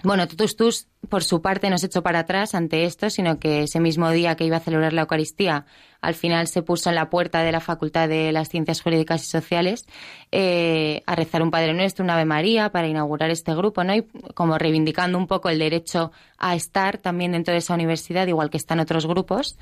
bueno, 0.04 0.28
Totus 0.28 0.56
Tus, 0.56 0.88
por 1.10 1.24
su 1.24 1.42
parte, 1.42 1.70
no 1.72 1.80
se 1.80 1.88
echó 1.88 2.04
para 2.04 2.20
atrás 2.20 2.54
ante 2.54 2.86
esto, 2.86 3.10
sino 3.10 3.40
que 3.40 3.64
ese 3.64 3.80
mismo 3.80 4.12
día 4.12 4.36
que 4.36 4.46
iba 4.46 4.58
a 4.58 4.60
celebrar 4.60 4.94
la 4.94 5.02
Eucaristía, 5.02 5.66
al 6.06 6.14
final 6.14 6.48
se 6.48 6.62
puso 6.62 6.90
en 6.90 6.96
la 6.96 7.10
puerta 7.10 7.42
de 7.42 7.52
la 7.52 7.60
Facultad 7.60 8.08
de 8.08 8.32
las 8.32 8.50
Ciencias 8.50 8.82
Jurídicas 8.82 9.24
y 9.24 9.30
Sociales 9.30 9.88
eh, 10.32 11.02
a 11.08 11.16
rezar 11.16 11.42
un 11.42 11.50
Padre 11.50 11.74
Nuestro, 11.74 12.04
un 12.04 12.12
Ave 12.12 12.26
María, 12.26 12.72
para 12.72 12.88
inaugurar 12.88 13.32
este 13.32 13.56
grupo, 13.56 13.84
¿no? 13.84 13.96
Y 13.96 14.04
como 14.36 14.58
reivindicando 14.58 15.18
un 15.18 15.26
poco 15.26 15.50
el 15.50 15.58
derecho 15.58 16.12
a 16.38 16.56
estar 16.56 17.00
también 17.00 17.32
dentro 17.32 17.54
de 17.54 17.58
esa 17.58 17.74
universidad, 17.74 18.28
igual 18.28 18.52
que 18.52 18.58
están 18.58 18.80
otros 18.80 19.08
grupos. 19.08 19.58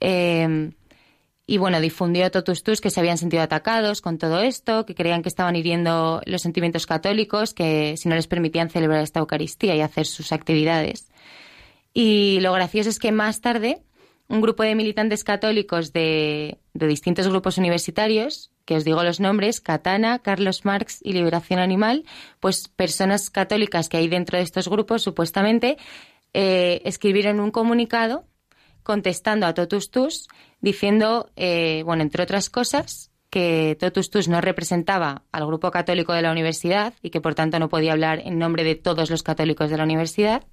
Eh, 0.00 0.70
y 1.46 1.58
bueno, 1.58 1.80
difundió 1.80 2.30
Totus 2.30 2.62
Tus 2.62 2.80
que 2.80 2.88
se 2.88 3.00
habían 3.00 3.18
sentido 3.18 3.42
atacados 3.42 4.00
con 4.00 4.16
todo 4.16 4.40
esto, 4.40 4.86
que 4.86 4.94
creían 4.94 5.22
que 5.22 5.28
estaban 5.28 5.54
hiriendo 5.54 6.22
los 6.24 6.40
sentimientos 6.40 6.86
católicos, 6.86 7.52
que 7.52 7.98
si 7.98 8.08
no 8.08 8.14
les 8.14 8.26
permitían 8.26 8.70
celebrar 8.70 9.02
esta 9.02 9.20
Eucaristía 9.20 9.74
y 9.74 9.82
hacer 9.82 10.06
sus 10.06 10.32
actividades. 10.32 11.10
Y 11.92 12.38
lo 12.40 12.54
gracioso 12.54 12.88
es 12.88 12.98
que 12.98 13.12
más 13.12 13.42
tarde, 13.42 13.82
un 14.28 14.40
grupo 14.40 14.62
de 14.62 14.74
militantes 14.74 15.24
católicos 15.24 15.92
de, 15.92 16.58
distintos 16.72 17.28
grupos 17.28 17.58
universitarios, 17.58 18.50
que 18.64 18.76
os 18.76 18.84
digo 18.84 19.02
los 19.02 19.20
nombres, 19.20 19.60
Katana, 19.60 20.20
Carlos 20.20 20.64
Marx 20.64 21.00
y 21.02 21.12
Liberación 21.12 21.60
Animal, 21.60 22.04
pues 22.40 22.68
personas 22.68 23.30
católicas 23.30 23.88
que 23.88 23.98
hay 23.98 24.08
dentro 24.08 24.38
de 24.38 24.44
estos 24.44 24.68
grupos, 24.68 25.02
supuestamente, 25.02 25.76
eh, 26.32 26.80
escribieron 26.84 27.40
un 27.40 27.50
comunicado 27.50 28.24
contestando 28.82 29.46
a 29.46 29.54
Totus 29.54 29.90
Tus, 29.90 30.28
diciendo, 30.60 31.30
eh, 31.36 31.82
bueno, 31.84 32.02
entre 32.02 32.22
otras 32.22 32.50
cosas, 32.50 33.10
que 33.30 33.76
Totus 33.80 34.10
Tus 34.10 34.28
no 34.28 34.40
representaba 34.40 35.22
al 35.32 35.46
grupo 35.46 35.70
católico 35.70 36.12
de 36.12 36.22
la 36.22 36.30
universidad 36.30 36.94
y 37.02 37.10
que 37.10 37.20
por 37.20 37.34
tanto 37.34 37.58
no 37.58 37.68
podía 37.68 37.92
hablar 37.92 38.20
en 38.24 38.38
nombre 38.38 38.62
de 38.62 38.76
todos 38.76 39.10
los 39.10 39.22
católicos 39.22 39.70
de 39.70 39.76
la 39.76 39.84
universidad. 39.84 40.44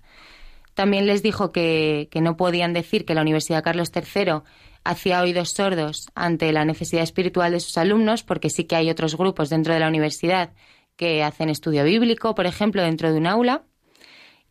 También 0.73 1.05
les 1.05 1.21
dijo 1.23 1.51
que, 1.51 2.07
que 2.11 2.21
no 2.21 2.37
podían 2.37 2.73
decir 2.73 3.05
que 3.05 3.15
la 3.15 3.21
Universidad 3.21 3.63
Carlos 3.63 3.91
III 3.93 4.41
hacía 4.83 5.21
oídos 5.21 5.49
sordos 5.49 6.07
ante 6.15 6.51
la 6.51 6.65
necesidad 6.65 7.03
espiritual 7.03 7.51
de 7.51 7.59
sus 7.59 7.77
alumnos, 7.77 8.23
porque 8.23 8.49
sí 8.49 8.63
que 8.63 8.75
hay 8.75 8.89
otros 8.89 9.15
grupos 9.15 9.49
dentro 9.49 9.73
de 9.73 9.79
la 9.79 9.87
universidad 9.87 10.53
que 10.95 11.23
hacen 11.23 11.49
estudio 11.49 11.83
bíblico, 11.83 12.35
por 12.35 12.45
ejemplo, 12.45 12.81
dentro 12.81 13.11
de 13.11 13.17
un 13.17 13.27
aula, 13.27 13.63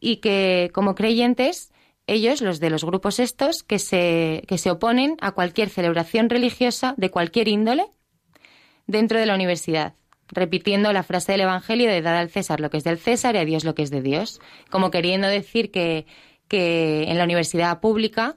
y 0.00 0.16
que 0.16 0.70
como 0.72 0.94
creyentes 0.94 1.70
ellos, 2.06 2.40
los 2.40 2.58
de 2.58 2.70
los 2.70 2.84
grupos 2.84 3.20
estos, 3.20 3.62
que 3.62 3.78
se, 3.78 4.42
que 4.48 4.58
se 4.58 4.70
oponen 4.70 5.16
a 5.20 5.32
cualquier 5.32 5.68
celebración 5.68 6.28
religiosa 6.28 6.94
de 6.96 7.10
cualquier 7.10 7.46
índole 7.46 7.86
dentro 8.86 9.18
de 9.18 9.26
la 9.26 9.34
universidad, 9.34 9.94
repitiendo 10.30 10.92
la 10.92 11.02
frase 11.02 11.32
del 11.32 11.42
Evangelio 11.42 11.90
de 11.90 12.02
dar 12.02 12.14
al 12.16 12.30
César 12.30 12.60
lo 12.60 12.70
que 12.70 12.78
es 12.78 12.84
del 12.84 12.98
César 12.98 13.34
y 13.34 13.38
a 13.38 13.44
Dios 13.44 13.64
lo 13.64 13.74
que 13.74 13.82
es 13.82 13.90
de 13.90 14.02
Dios, 14.02 14.40
como 14.70 14.90
queriendo 14.90 15.28
decir 15.28 15.70
que, 15.70 16.06
que 16.48 17.04
en 17.08 17.18
la 17.18 17.24
universidad 17.24 17.80
pública 17.80 18.36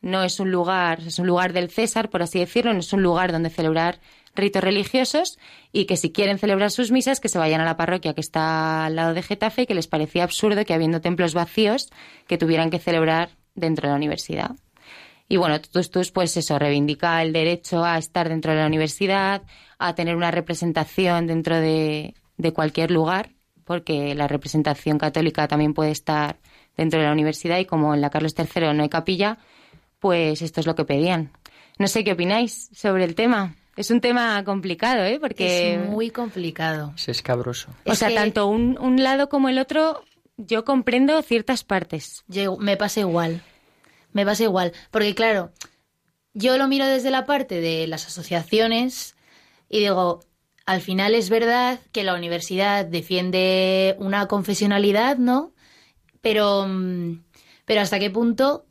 no 0.00 0.24
es 0.24 0.40
un 0.40 0.50
lugar, 0.50 1.00
es 1.00 1.18
un 1.18 1.26
lugar 1.26 1.52
del 1.52 1.70
César, 1.70 2.10
por 2.10 2.22
así 2.22 2.38
decirlo, 2.38 2.72
no 2.72 2.80
es 2.80 2.92
un 2.92 3.02
lugar 3.02 3.30
donde 3.32 3.50
celebrar 3.50 4.00
ritos 4.34 4.64
religiosos 4.64 5.38
y 5.72 5.84
que 5.84 5.96
si 5.96 6.10
quieren 6.10 6.38
celebrar 6.38 6.70
sus 6.70 6.90
misas 6.90 7.20
que 7.20 7.28
se 7.28 7.38
vayan 7.38 7.60
a 7.60 7.64
la 7.64 7.76
parroquia 7.76 8.14
que 8.14 8.20
está 8.20 8.86
al 8.86 8.96
lado 8.96 9.14
de 9.14 9.22
Getafe 9.22 9.62
y 9.62 9.66
que 9.66 9.74
les 9.74 9.86
parecía 9.86 10.24
absurdo 10.24 10.64
que 10.64 10.74
habiendo 10.74 11.00
templos 11.00 11.34
vacíos 11.34 11.90
que 12.26 12.38
tuvieran 12.38 12.70
que 12.70 12.78
celebrar 12.78 13.30
dentro 13.54 13.86
de 13.86 13.92
la 13.92 13.96
universidad. 13.96 14.52
Y 15.28 15.36
bueno, 15.36 15.60
Totus 15.60 15.90
Tus, 15.90 16.10
pues 16.10 16.36
eso, 16.36 16.58
reivindica 16.58 17.22
el 17.22 17.32
derecho 17.32 17.84
a 17.84 17.96
estar 17.96 18.28
dentro 18.28 18.52
de 18.52 18.58
la 18.58 18.66
universidad, 18.66 19.42
a 19.86 19.94
tener 19.94 20.16
una 20.16 20.30
representación 20.30 21.26
dentro 21.26 21.56
de, 21.56 22.14
de 22.36 22.52
cualquier 22.52 22.90
lugar, 22.90 23.30
porque 23.64 24.14
la 24.14 24.28
representación 24.28 24.98
católica 24.98 25.48
también 25.48 25.74
puede 25.74 25.90
estar 25.90 26.38
dentro 26.76 27.00
de 27.00 27.06
la 27.06 27.12
universidad 27.12 27.58
y 27.58 27.64
como 27.66 27.94
en 27.94 28.00
la 28.00 28.10
Carlos 28.10 28.34
III 28.36 28.72
no 28.74 28.82
hay 28.82 28.88
capilla, 28.88 29.38
pues 29.98 30.42
esto 30.42 30.60
es 30.60 30.66
lo 30.66 30.74
que 30.74 30.84
pedían. 30.84 31.30
No 31.78 31.86
sé 31.88 32.04
qué 32.04 32.12
opináis 32.12 32.68
sobre 32.74 33.04
el 33.04 33.14
tema. 33.14 33.54
Es 33.76 33.90
un 33.90 34.00
tema 34.00 34.42
complicado, 34.44 35.04
¿eh? 35.04 35.18
Porque... 35.20 35.74
Es 35.74 35.80
muy 35.88 36.10
complicado. 36.10 36.92
Es 36.96 37.08
escabroso. 37.08 37.70
O 37.86 37.92
Es 37.92 37.98
sea, 37.98 38.08
que- 38.08 38.14
tanto 38.14 38.46
un, 38.46 38.78
un 38.78 39.02
lado 39.02 39.28
como 39.30 39.48
el 39.48 39.58
otro, 39.58 40.02
yo 40.36 40.64
comprendo 40.64 41.20
ciertas 41.22 41.64
partes. 41.64 42.22
Yo- 42.28 42.56
me 42.58 42.76
pasa 42.76 43.00
igual. 43.00 43.42
Me 44.12 44.26
pasa 44.26 44.42
igual. 44.42 44.72
Porque 44.90 45.14
claro, 45.14 45.52
yo 46.34 46.58
lo 46.58 46.68
miro 46.68 46.86
desde 46.86 47.10
la 47.10 47.24
parte 47.24 47.60
de 47.62 47.86
las 47.86 48.06
asociaciones 48.06 49.16
y 49.72 49.80
digo, 49.80 50.20
al 50.66 50.82
final 50.82 51.14
es 51.14 51.30
verdad 51.30 51.80
que 51.92 52.04
la 52.04 52.14
universidad 52.14 52.84
defiende 52.84 53.96
una 53.98 54.28
confesionalidad, 54.28 55.16
¿no? 55.16 55.54
Pero, 56.20 56.66
mm, 56.68 57.24
pero 57.64 57.80
hasta 57.80 57.98
qué 57.98 58.10
punto 58.10 58.66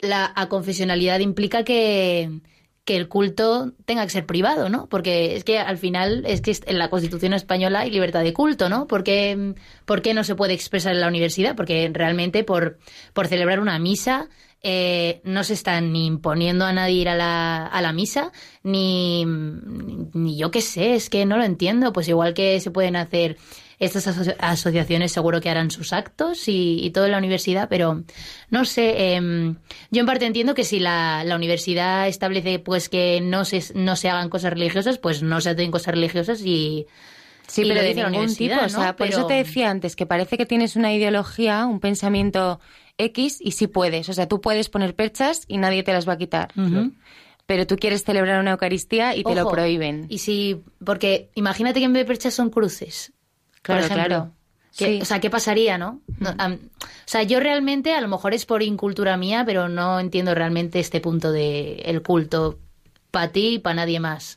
la 0.00 0.32
aconfesionalidad 0.34 1.20
implica 1.20 1.62
que, 1.62 2.40
que 2.86 2.96
el 2.96 3.08
culto 3.08 3.72
tenga 3.84 4.04
que 4.04 4.10
ser 4.10 4.24
privado, 4.24 4.70
¿no? 4.70 4.88
Porque 4.88 5.36
es 5.36 5.44
que 5.44 5.58
al 5.58 5.76
final 5.76 6.24
es 6.26 6.40
que 6.40 6.56
en 6.66 6.78
la 6.78 6.88
Constitución 6.88 7.34
española 7.34 7.80
hay 7.80 7.90
libertad 7.90 8.22
de 8.22 8.32
culto, 8.32 8.70
¿no? 8.70 8.86
¿Por 8.86 9.04
qué, 9.04 9.54
por 9.84 10.00
qué 10.00 10.14
no 10.14 10.24
se 10.24 10.34
puede 10.34 10.54
expresar 10.54 10.94
en 10.94 11.02
la 11.02 11.08
universidad? 11.08 11.54
Porque 11.54 11.90
realmente 11.92 12.44
por, 12.44 12.78
por 13.12 13.28
celebrar 13.28 13.60
una 13.60 13.78
misa 13.78 14.30
eh, 14.64 15.20
no 15.24 15.44
se 15.44 15.52
están 15.54 15.92
ni 15.92 16.06
imponiendo 16.06 16.64
a 16.64 16.72
nadie 16.72 16.94
ir 17.02 17.08
a 17.08 17.14
la, 17.14 17.66
a 17.66 17.80
la 17.82 17.92
misa, 17.92 18.32
ni, 18.64 19.24
ni 19.26 20.36
yo 20.36 20.50
qué 20.50 20.60
sé, 20.60 20.94
es 20.94 21.10
que 21.10 21.26
no 21.26 21.36
lo 21.36 21.44
entiendo. 21.44 21.92
Pues 21.92 22.08
igual 22.08 22.34
que 22.34 22.58
se 22.60 22.70
pueden 22.70 22.96
hacer 22.96 23.36
estas 23.78 24.06
aso- 24.06 24.34
asociaciones 24.38 25.12
seguro 25.12 25.40
que 25.40 25.50
harán 25.50 25.70
sus 25.70 25.92
actos 25.92 26.48
y, 26.48 26.78
y 26.82 26.90
todo 26.90 27.06
en 27.06 27.12
la 27.12 27.18
universidad, 27.18 27.68
pero 27.68 28.04
no 28.50 28.64
sé, 28.64 29.14
em, 29.14 29.56
yo 29.90 30.00
en 30.00 30.06
parte 30.06 30.26
entiendo 30.26 30.54
que 30.54 30.64
si 30.64 30.78
la, 30.78 31.24
la 31.24 31.36
universidad 31.36 32.06
establece 32.08 32.58
pues 32.60 32.88
que 32.88 33.20
no 33.20 33.44
se, 33.44 33.62
no 33.74 33.96
se 33.96 34.08
hagan 34.08 34.28
cosas 34.30 34.52
religiosas, 34.52 34.98
pues 34.98 35.22
no 35.22 35.40
se 35.40 35.50
hacen 35.50 35.70
cosas 35.70 35.94
religiosas 35.94 36.40
y... 36.42 36.86
Sí, 37.46 37.60
y 37.62 37.68
pero 37.68 37.82
lo 37.82 37.86
de 37.86 37.94
ningún 37.94 38.10
tipo. 38.12 38.54
universidad, 38.54 38.64
O 38.64 38.68
sea, 38.70 38.86
¿no? 38.92 38.96
por 38.96 39.06
eso 39.06 39.26
te 39.26 39.34
decía 39.34 39.68
antes 39.68 39.96
que 39.96 40.06
parece 40.06 40.38
que 40.38 40.46
tienes 40.46 40.76
una 40.76 40.94
ideología, 40.94 41.66
un 41.66 41.78
pensamiento 41.78 42.58
X 42.98 43.38
y 43.40 43.52
sí 43.52 43.66
puedes. 43.66 44.08
O 44.08 44.12
sea, 44.12 44.28
tú 44.28 44.40
puedes 44.40 44.68
poner 44.68 44.94
perchas 44.94 45.42
y 45.48 45.58
nadie 45.58 45.82
te 45.82 45.92
las 45.92 46.08
va 46.08 46.14
a 46.14 46.18
quitar. 46.18 46.52
Pero 47.46 47.66
tú 47.66 47.76
quieres 47.76 48.04
celebrar 48.04 48.40
una 48.40 48.52
Eucaristía 48.52 49.14
y 49.14 49.22
te 49.24 49.34
lo 49.34 49.50
prohíben. 49.50 50.06
Y 50.08 50.18
si, 50.18 50.62
porque 50.84 51.30
imagínate 51.34 51.80
que 51.80 51.84
en 51.86 51.92
vez 51.92 52.02
de 52.04 52.06
perchas 52.06 52.32
son 52.34 52.50
cruces. 52.50 53.12
por 53.52 53.60
Claro, 53.62 53.84
ejemplo. 53.84 54.04
claro. 54.06 54.30
Que- 54.76 54.86
Sí. 54.86 54.98
O 55.02 55.04
sea, 55.04 55.20
¿qué 55.20 55.30
pasaría, 55.30 55.78
no? 55.78 56.00
O 56.20 56.58
sea, 57.04 57.22
yo 57.22 57.38
realmente, 57.40 57.94
a 57.94 58.00
lo 58.00 58.08
mejor 58.08 58.34
es 58.34 58.44
por 58.44 58.62
incultura 58.62 59.16
mía, 59.16 59.44
pero 59.46 59.68
no 59.68 60.00
entiendo 60.00 60.34
realmente 60.34 60.80
este 60.80 61.00
punto 61.00 61.30
de 61.32 61.76
el 61.84 62.02
culto 62.02 62.58
para 63.12 63.28
ti 63.30 63.54
y 63.54 63.58
para 63.60 63.74
nadie 63.76 64.00
más. 64.00 64.36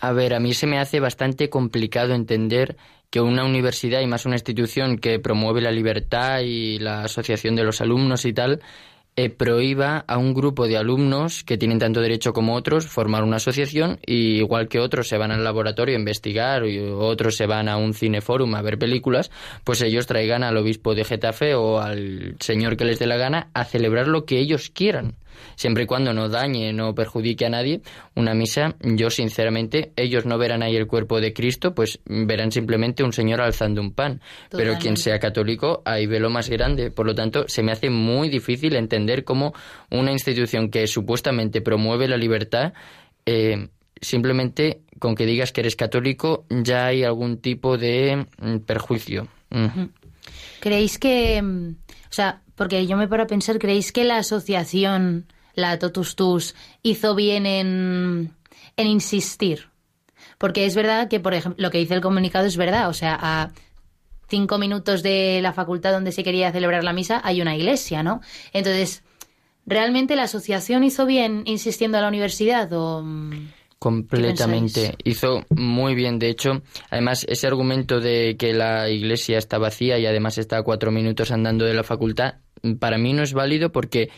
A 0.00 0.12
ver, 0.12 0.34
a 0.34 0.40
mí 0.40 0.54
se 0.54 0.66
me 0.66 0.78
hace 0.78 1.00
bastante 1.00 1.48
complicado 1.48 2.14
entender 2.14 2.76
que 3.10 3.20
una 3.20 3.44
universidad 3.44 4.00
y 4.00 4.06
más 4.06 4.26
una 4.26 4.34
institución 4.34 4.98
que 4.98 5.18
promueve 5.18 5.60
la 5.60 5.70
libertad 5.70 6.40
y 6.40 6.78
la 6.78 7.04
asociación 7.04 7.56
de 7.56 7.64
los 7.64 7.80
alumnos 7.80 8.24
y 8.24 8.32
tal, 8.32 8.60
eh, 9.18 9.30
prohíba 9.30 10.04
a 10.06 10.18
un 10.18 10.34
grupo 10.34 10.66
de 10.66 10.76
alumnos 10.76 11.42
que 11.42 11.56
tienen 11.56 11.78
tanto 11.78 12.02
derecho 12.02 12.34
como 12.34 12.54
otros 12.54 12.86
formar 12.86 13.24
una 13.24 13.36
asociación 13.36 13.98
y 14.04 14.36
igual 14.36 14.68
que 14.68 14.78
otros 14.78 15.08
se 15.08 15.16
van 15.16 15.30
al 15.30 15.42
laboratorio 15.42 15.96
a 15.96 15.98
investigar 15.98 16.66
y 16.66 16.78
otros 16.78 17.36
se 17.36 17.46
van 17.46 17.70
a 17.70 17.78
un 17.78 17.94
cineforum 17.94 18.54
a 18.54 18.60
ver 18.60 18.78
películas, 18.78 19.30
pues 19.64 19.80
ellos 19.80 20.06
traigan 20.06 20.42
al 20.42 20.58
obispo 20.58 20.94
de 20.94 21.04
Getafe 21.04 21.54
o 21.54 21.78
al 21.80 22.36
señor 22.40 22.76
que 22.76 22.84
les 22.84 22.98
dé 22.98 23.06
la 23.06 23.16
gana 23.16 23.48
a 23.54 23.64
celebrar 23.64 24.06
lo 24.06 24.26
que 24.26 24.38
ellos 24.38 24.68
quieran 24.68 25.14
siempre 25.54 25.84
y 25.84 25.86
cuando 25.86 26.12
no 26.12 26.28
dañe, 26.28 26.72
no 26.72 26.94
perjudique 26.94 27.46
a 27.46 27.50
nadie, 27.50 27.80
una 28.14 28.34
misa, 28.34 28.74
yo 28.80 29.10
sinceramente, 29.10 29.92
ellos 29.96 30.26
no 30.26 30.38
verán 30.38 30.62
ahí 30.62 30.76
el 30.76 30.86
cuerpo 30.86 31.20
de 31.20 31.32
Cristo, 31.32 31.74
pues 31.74 32.00
verán 32.06 32.52
simplemente 32.52 33.02
un 33.02 33.12
señor 33.12 33.40
alzando 33.40 33.80
un 33.80 33.92
pan. 33.92 34.20
Pero 34.50 34.78
quien 34.78 34.96
sea 34.96 35.18
católico, 35.18 35.82
ahí 35.84 36.06
ve 36.06 36.20
lo 36.20 36.30
más 36.30 36.48
grande. 36.48 36.90
Por 36.90 37.06
lo 37.06 37.14
tanto, 37.14 37.44
se 37.48 37.62
me 37.62 37.72
hace 37.72 37.90
muy 37.90 38.28
difícil 38.28 38.76
entender 38.76 39.24
cómo 39.24 39.52
una 39.90 40.12
institución 40.12 40.70
que 40.70 40.86
supuestamente 40.86 41.60
promueve 41.60 42.08
la 42.08 42.16
libertad, 42.16 42.72
eh, 43.24 43.68
simplemente 44.00 44.82
con 44.98 45.14
que 45.14 45.26
digas 45.26 45.52
que 45.52 45.60
eres 45.60 45.76
católico, 45.76 46.46
ya 46.50 46.86
hay 46.86 47.04
algún 47.04 47.38
tipo 47.38 47.76
de 47.76 48.26
mm, 48.38 48.58
perjuicio. 48.58 49.28
Mm. 49.50 49.84
¿Creéis 50.60 50.98
que, 50.98 51.40
mm, 51.42 51.68
o 52.08 52.12
sea, 52.12 52.42
porque 52.56 52.86
yo 52.86 52.96
me 52.96 53.08
paro 53.08 53.22
a 53.22 53.26
pensar, 53.26 53.58
¿creéis 53.58 53.92
que 53.92 54.04
la 54.04 54.18
asociación, 54.18 55.26
la 55.54 55.78
Totus 55.78 56.16
Tus, 56.16 56.54
hizo 56.82 57.14
bien 57.14 57.46
en, 57.46 58.32
en 58.76 58.86
insistir? 58.86 59.68
Porque 60.38 60.66
es 60.66 60.74
verdad 60.74 61.08
que, 61.08 61.20
por 61.20 61.34
ejemplo, 61.34 61.62
lo 61.62 61.70
que 61.70 61.78
dice 61.78 61.94
el 61.94 62.00
comunicado 62.00 62.46
es 62.46 62.56
verdad, 62.56 62.88
o 62.88 62.92
sea, 62.92 63.16
a 63.20 63.52
cinco 64.28 64.58
minutos 64.58 65.02
de 65.02 65.40
la 65.42 65.52
facultad 65.52 65.92
donde 65.92 66.12
se 66.12 66.24
quería 66.24 66.52
celebrar 66.52 66.84
la 66.84 66.92
misa 66.92 67.20
hay 67.22 67.40
una 67.40 67.56
iglesia, 67.56 68.02
¿no? 68.02 68.20
Entonces, 68.52 69.04
¿realmente 69.64 70.16
la 70.16 70.24
asociación 70.24 70.84
hizo 70.84 71.06
bien 71.06 71.42
insistiendo 71.46 71.98
a 71.98 72.00
la 72.00 72.08
universidad 72.08 72.72
o...? 72.72 73.02
mm, 73.02 73.48
Completamente. 73.78 74.96
Hizo 75.04 75.44
muy 75.50 75.94
bien. 75.94 76.18
De 76.18 76.30
hecho, 76.30 76.62
además, 76.90 77.26
ese 77.28 77.46
argumento 77.46 78.00
de 78.00 78.36
que 78.38 78.54
la 78.54 78.88
iglesia 78.88 79.36
está 79.36 79.58
vacía 79.58 79.98
y 79.98 80.06
además 80.06 80.38
está 80.38 80.58
a 80.58 80.62
cuatro 80.62 80.90
minutos 80.90 81.30
andando 81.30 81.66
de 81.66 81.74
la 81.74 81.84
facultad, 81.84 82.36
para 82.78 82.98
mí 82.98 83.12
no 83.12 83.22
es 83.22 83.32
válido 83.32 83.72
porque 83.72 84.10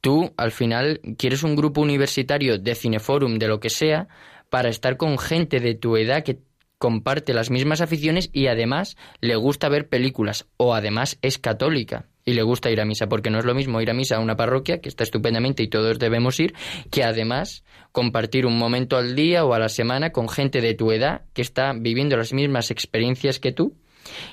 tú, 0.00 0.32
al 0.36 0.52
final, 0.52 1.00
quieres 1.16 1.42
un 1.42 1.56
grupo 1.56 1.80
universitario 1.80 2.58
de 2.58 2.74
cineforum, 2.74 3.38
de 3.38 3.48
lo 3.48 3.60
que 3.60 3.70
sea, 3.70 4.08
para 4.50 4.68
estar 4.68 4.96
con 4.96 5.18
gente 5.18 5.60
de 5.60 5.74
tu 5.74 5.96
edad 5.96 6.22
que 6.22 6.40
comparte 6.78 7.32
las 7.32 7.50
mismas 7.50 7.80
aficiones 7.80 8.28
y 8.32 8.48
además 8.48 8.96
le 9.20 9.36
gusta 9.36 9.70
ver 9.70 9.88
películas 9.88 10.46
o 10.58 10.74
además 10.74 11.18
es 11.22 11.38
católica 11.38 12.08
y 12.26 12.34
le 12.34 12.42
gusta 12.42 12.70
ir 12.70 12.80
a 12.80 12.84
misa, 12.84 13.08
porque 13.08 13.30
no 13.30 13.38
es 13.38 13.44
lo 13.44 13.54
mismo 13.54 13.80
ir 13.80 13.90
a 13.90 13.94
misa 13.94 14.16
a 14.16 14.20
una 14.20 14.36
parroquia, 14.36 14.80
que 14.80 14.88
está 14.88 15.04
estupendamente 15.04 15.62
y 15.62 15.68
todos 15.68 15.98
debemos 15.98 16.38
ir, 16.40 16.54
que 16.90 17.04
además 17.04 17.64
compartir 17.92 18.46
un 18.46 18.58
momento 18.58 18.96
al 18.96 19.14
día 19.14 19.44
o 19.44 19.54
a 19.54 19.58
la 19.58 19.68
semana 19.68 20.10
con 20.10 20.28
gente 20.28 20.60
de 20.60 20.74
tu 20.74 20.90
edad 20.90 21.22
que 21.32 21.42
está 21.42 21.72
viviendo 21.72 22.16
las 22.16 22.32
mismas 22.32 22.70
experiencias 22.70 23.40
que 23.40 23.52
tú, 23.52 23.76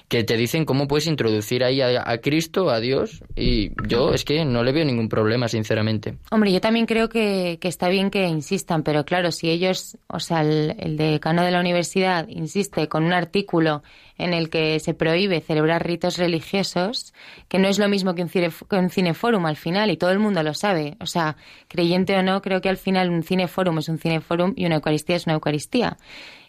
que 0.07 0.23
te 0.23 0.38
dicen 0.38 0.65
cómo 0.65 0.88
puedes 0.88 1.07
introducir 1.07 1.63
ahí 1.63 1.81
a, 1.81 2.10
a 2.10 2.17
Cristo, 2.19 2.69
a 2.69 2.79
Dios, 2.79 3.23
y 3.36 3.71
yo 3.88 4.13
es 4.13 4.25
que 4.25 4.45
no 4.45 4.63
le 4.63 4.71
veo 4.71 4.86
ningún 4.86 5.10
problema, 5.10 5.47
sinceramente. 5.47 6.17
Hombre, 6.31 6.51
yo 6.51 6.62
también 6.62 6.86
creo 6.86 7.10
que, 7.10 7.57
que 7.62 7.67
está 7.67 7.89
bien 7.89 8.10
que 8.10 8.27
insistan, 8.27 8.84
pero 8.84 9.05
claro, 9.05 9.31
si 9.31 9.49
ellos, 9.49 9.97
o 10.07 10.19
sea, 10.19 10.41
el, 10.41 10.75
el 10.79 10.97
decano 10.97 11.43
de 11.43 11.51
la 11.51 11.60
universidad 11.60 12.27
insiste 12.27 12.88
con 12.88 13.03
un 13.03 13.13
artículo 13.13 13.84
en 14.21 14.34
el 14.34 14.49
que 14.49 14.79
se 14.79 14.93
prohíbe 14.93 15.41
celebrar 15.41 15.86
ritos 15.86 16.17
religiosos, 16.17 17.13
que 17.47 17.57
no 17.57 17.67
es 17.67 17.79
lo 17.79 17.89
mismo 17.89 18.13
que 18.13 18.21
un, 18.21 18.29
cine, 18.29 18.49
que 18.69 18.75
un 18.75 18.89
cineforum 18.89 19.45
al 19.45 19.55
final, 19.55 19.89
y 19.89 19.97
todo 19.97 20.12
el 20.12 20.19
mundo 20.19 20.43
lo 20.43 20.53
sabe. 20.53 20.95
O 20.99 21.07
sea, 21.07 21.38
creyente 21.67 22.15
o 22.15 22.21
no, 22.21 22.41
creo 22.41 22.62
que 22.62 22.69
al 22.69 22.77
final 22.77 23.10
un 23.10 23.23
cineforum 23.23 23.79
es 23.79 23.89
un 23.89 23.97
cineforum 23.97 24.53
y 24.55 24.65
una 24.65 24.75
Eucaristía 24.75 25.15
es 25.15 25.25
una 25.25 25.36
Eucaristía 25.36 25.97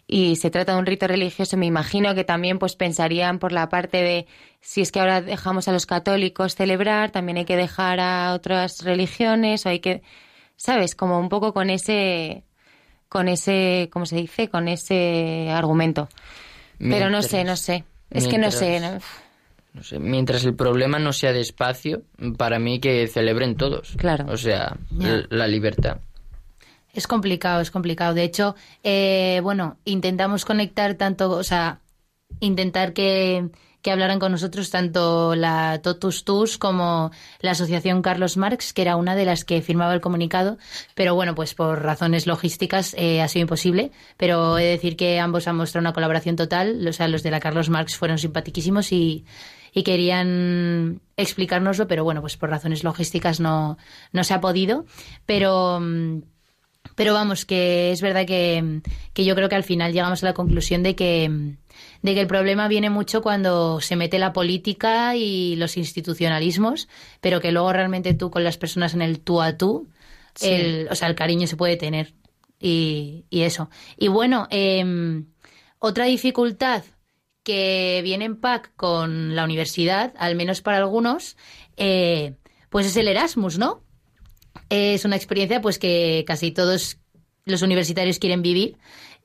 y 0.07 0.35
se 0.35 0.51
trata 0.51 0.73
de 0.73 0.79
un 0.79 0.85
rito 0.85 1.07
religioso, 1.07 1.57
me 1.57 1.65
imagino 1.65 2.13
que 2.13 2.23
también 2.23 2.59
pues 2.59 2.75
pensarían 2.75 3.39
por 3.39 3.51
la 3.51 3.69
parte 3.69 3.97
de 3.97 4.27
si 4.61 4.81
es 4.81 4.91
que 4.91 4.99
ahora 4.99 5.21
dejamos 5.21 5.67
a 5.67 5.71
los 5.71 5.85
católicos 5.85 6.55
celebrar, 6.55 7.11
también 7.11 7.37
hay 7.37 7.45
que 7.45 7.55
dejar 7.57 7.99
a 7.99 8.33
otras 8.33 8.83
religiones 8.83 9.65
o 9.65 9.69
hay 9.69 9.79
que, 9.79 10.01
¿sabes? 10.55 10.95
Como 10.95 11.19
un 11.19 11.29
poco 11.29 11.53
con 11.53 11.69
ese 11.69 12.43
con 13.13 13.27
ese, 13.27 13.89
¿cómo 13.93 14.07
se 14.07 14.15
dice? 14.15 14.49
Con 14.49 14.67
ese 14.67 15.49
argumento. 15.51 16.09
Pero 16.79 17.11
no 17.11 17.21
sé, 17.21 17.43
no 17.43 17.55
sé. 17.55 17.85
Es 18.09 18.27
que 18.27 18.39
no 18.39 18.49
sé. 18.49 18.79
¿no? 18.79 18.97
No 19.73 19.83
sé, 19.83 19.99
mientras 19.99 20.43
el 20.45 20.55
problema 20.55 20.97
no 20.97 21.13
sea 21.13 21.31
de 21.31 21.41
espacio, 21.41 22.03
para 22.37 22.57
mí 22.57 22.79
que 22.79 23.07
celebren 23.07 23.55
todos. 23.55 23.95
Claro. 23.97 24.25
O 24.29 24.37
sea, 24.37 24.77
la 25.29 25.47
libertad. 25.47 25.97
Es 26.93 27.07
complicado, 27.07 27.59
es 27.61 27.71
complicado. 27.71 28.13
De 28.13 28.23
hecho, 28.23 28.55
eh, 28.83 29.41
bueno, 29.43 29.77
intentamos 29.83 30.45
conectar 30.45 30.93
tanto, 30.93 31.31
o 31.31 31.43
sea, 31.43 31.79
intentar 32.39 32.93
que, 32.93 33.49
que 33.81 33.91
hablaran 33.91 34.19
con 34.19 34.31
nosotros 34.31 34.69
tanto 34.69 35.35
la 35.35 35.81
Totus 35.81 36.23
Tus 36.23 36.57
como 36.59 37.11
la 37.41 37.51
Asociación 37.51 38.01
Carlos 38.01 38.37
Marx, 38.37 38.73
que 38.73 38.83
era 38.83 38.95
una 38.95 39.15
de 39.15 39.25
las 39.25 39.43
que 39.43 39.61
firmaba 39.61 39.93
el 39.93 40.01
comunicado, 40.01 40.57
pero 40.95 41.15
bueno, 41.15 41.35
pues 41.35 41.55
por 41.55 41.81
razones 41.81 42.27
logísticas 42.27 42.95
eh, 42.97 43.21
ha 43.21 43.27
sido 43.27 43.41
imposible, 43.41 43.91
pero 44.15 44.57
he 44.57 44.63
de 44.63 44.69
decir 44.69 44.95
que 44.95 45.19
ambos 45.19 45.47
han 45.47 45.57
mostrado 45.57 45.83
una 45.83 45.93
colaboración 45.93 46.35
total, 46.35 46.87
o 46.87 46.93
sea, 46.93 47.07
los 47.07 47.23
de 47.23 47.31
la 47.31 47.39
Carlos 47.39 47.69
Marx 47.69 47.97
fueron 47.97 48.19
simpaticísimos 48.19 48.91
y, 48.91 49.25
y 49.73 49.83
querían 49.83 51.01
explicárnoslo, 51.17 51.87
pero 51.87 52.03
bueno, 52.03 52.21
pues 52.21 52.37
por 52.37 52.49
razones 52.49 52.83
logísticas 52.83 53.39
no, 53.39 53.77
no 54.11 54.23
se 54.23 54.33
ha 54.33 54.41
podido, 54.41 54.85
pero... 55.25 55.81
pero 56.95 57.13
vamos, 57.13 57.45
que 57.45 57.91
es 57.91 58.01
verdad 58.01 58.25
que, 58.25 58.81
que 59.13 59.25
yo 59.25 59.35
creo 59.35 59.49
que 59.49 59.55
al 59.55 59.63
final 59.63 59.93
llegamos 59.93 60.23
a 60.23 60.27
la 60.27 60.33
conclusión 60.33 60.83
de 60.83 60.95
que, 60.95 61.55
de 62.01 62.13
que 62.13 62.21
el 62.21 62.27
problema 62.27 62.67
viene 62.67 62.89
mucho 62.89 63.21
cuando 63.21 63.81
se 63.81 63.95
mete 63.95 64.19
la 64.19 64.33
política 64.33 65.15
y 65.15 65.55
los 65.55 65.77
institucionalismos, 65.77 66.87
pero 67.21 67.41
que 67.41 67.51
luego 67.51 67.73
realmente 67.73 68.13
tú 68.13 68.29
con 68.29 68.43
las 68.43 68.57
personas 68.57 68.93
en 68.93 69.01
el 69.01 69.19
tú 69.21 69.41
a 69.41 69.57
tú, 69.57 69.89
Sí. 70.35 70.49
el, 70.49 70.87
o 70.89 70.95
sea, 70.95 71.07
el 71.09 71.15
cariño 71.15 71.45
se 71.45 71.57
puede 71.57 71.77
tener. 71.77 72.13
Y, 72.59 73.25
y 73.29 73.41
eso. 73.41 73.69
Y 73.97 74.07
bueno, 74.07 74.47
em, 74.49 75.27
otra 75.79 76.05
dificultad 76.05 76.83
que 77.43 78.01
viene 78.03 78.25
en 78.25 78.37
pack 78.39 78.71
con 78.75 79.35
la 79.35 79.43
universidad, 79.43 80.13
al 80.17 80.35
menos 80.35 80.61
para 80.61 80.77
algunos, 80.77 81.37
eh, 81.77 82.35
pues 82.69 82.87
es 82.87 82.95
el 82.97 83.07
Erasmus, 83.09 83.57
¿no? 83.59 83.83
Es 84.69 85.05
una 85.05 85.15
experiencia 85.15 85.61
pues 85.61 85.79
que 85.79 86.23
casi 86.27 86.51
todos 86.51 86.97
los 87.45 87.61
universitarios 87.61 88.19
quieren 88.19 88.41
vivir 88.41 88.77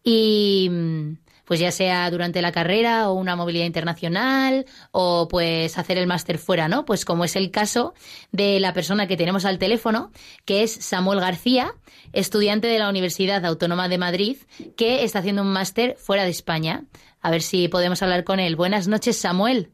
y 0.03 0.69
mm, 0.71 1.13
pues 1.49 1.61
ya 1.61 1.73
sea 1.73 2.11
durante 2.11 2.43
la 2.43 2.53
carrera 2.53 3.09
o 3.09 3.15
una 3.15 3.35
movilidad 3.35 3.65
internacional 3.65 4.67
o 4.91 5.29
pues 5.29 5.79
hacer 5.79 5.97
el 5.97 6.07
máster 6.07 6.37
fuera, 6.37 6.69
¿no? 6.69 6.85
Pues 6.85 7.07
como 7.07 7.25
es 7.25 7.37
el 7.37 7.51
caso 7.51 7.95
de 8.33 8.61
la 8.61 8.75
persona 8.75 9.07
que 9.07 9.17
tenemos 9.17 9.47
al 9.47 9.59
teléfono, 9.59 10.13
que 10.45 10.63
es 10.63 10.73
Samuel 10.73 11.21
García, 11.21 11.73
estudiante 12.13 12.69
de 12.69 12.79
la 12.79 12.91
Universidad 12.91 13.47
Autónoma 13.47 13.89
de 13.89 13.97
Madrid, 13.97 14.37
que 14.77 15.05
está 15.05 15.21
haciendo 15.21 15.41
un 15.41 15.53
máster 15.53 15.97
fuera 15.97 16.25
de 16.25 16.31
España. 16.31 16.85
A 17.23 17.31
ver 17.31 17.41
si 17.41 17.69
podemos 17.69 18.03
hablar 18.03 18.25
con 18.25 18.41
él. 18.41 18.55
Buenas 18.55 18.87
noches, 18.87 19.19
Samuel. 19.19 19.71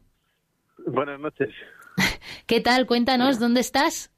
Buenas 0.87 1.19
noches. 1.19 1.49
¿Qué 2.45 2.61
tal? 2.61 2.85
Cuéntanos, 2.85 3.37
¿dónde 3.37 3.59
estás? 3.59 4.14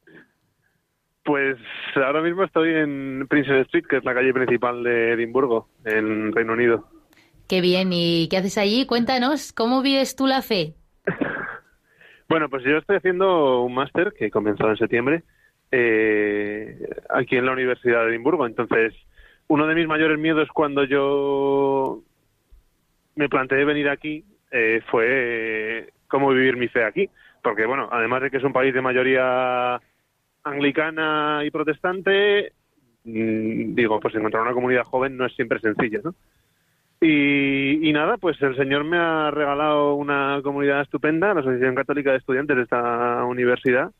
Pues 1.28 1.57
ahora 1.97 2.21
mismo 2.21 2.45
estoy 2.45 2.73
en 2.73 3.28
Princess 3.28 3.65
Street, 3.65 3.84
que 3.89 3.97
es 3.97 4.05
la 4.05 4.13
calle 4.13 4.32
principal 4.34 4.82
de 4.82 5.11
Edimburgo, 5.11 5.67
en 5.84 6.32
Reino 6.32 6.53
Unido. 6.53 6.88
Qué 7.49 7.59
bien. 7.59 7.89
¿Y 7.91 8.30
qué 8.30 8.38
haces 8.38 8.57
allí? 8.57 8.86
Cuéntanos, 8.86 9.51
¿cómo 9.51 9.82
vives 9.82 10.15
tú 10.15 10.25
la 10.25 10.41
fe? 10.41 10.75
Bueno, 12.30 12.49
pues 12.49 12.61
yo 12.65 12.78
estoy 12.78 12.97
haciendo 12.97 13.61
un 13.61 13.73
máster 13.73 14.11
que 14.11 14.30
comenzó 14.30 14.69
en 14.69 14.75
septiembre 14.75 15.23
eh, 15.71 16.78
aquí 17.09 17.38
en 17.38 17.45
la 17.45 17.53
Universidad 17.53 18.03
de 18.03 18.09
Edimburgo. 18.09 18.45
Entonces, 18.45 18.93
uno 19.47 19.65
de 19.65 19.75
mis 19.75 19.88
mayores 19.88 20.19
miedos 20.19 20.49
cuando 20.53 20.84
yo 20.84 22.03
me 23.15 23.30
planteé 23.30 23.63
venir 23.63 23.88
aquí 23.88 24.25
eh, 24.51 24.82
fue 24.91 25.93
cómo 26.09 26.32
vivir 26.32 26.57
mi 26.57 26.67
fe 26.67 26.84
aquí. 26.84 27.09
Porque, 27.41 27.65
bueno, 27.65 27.88
además 27.93 28.23
de 28.23 28.30
que 28.30 28.38
es 28.38 28.43
un 28.43 28.51
país 28.51 28.73
de 28.73 28.82
mayoría 28.82 29.80
anglicana 30.50 31.41
y 31.45 31.52
protestante, 31.52 32.54
mm, 33.04 33.76
digo, 33.76 34.00
pues 34.00 34.16
encontrar 34.16 34.43
una 34.43 34.54
comunidad 34.54 34.84
joven 34.84 35.18
no 35.18 35.26
es 35.26 35.36
siempre 35.36 35.60
sencillo, 35.60 36.02
¿no? 36.04 36.16
Y, 37.00 37.88
y 37.88 37.93
nada, 37.93 38.18
pues 38.18 38.41
el 38.41 38.56
Señor 38.56 38.84
me 38.84 38.98
ha 38.98 39.30
regalado 39.30 39.93
una 39.93 40.39
comunidad 40.43 40.82
estupenda, 40.82 41.34
la 41.34 41.41
Asociación 41.41 41.76
Católica 41.76 42.12
de 42.12 42.18
Estudiantes 42.18 42.58
de 42.58 42.64
esta 42.64 43.24
universidad, 43.26 43.91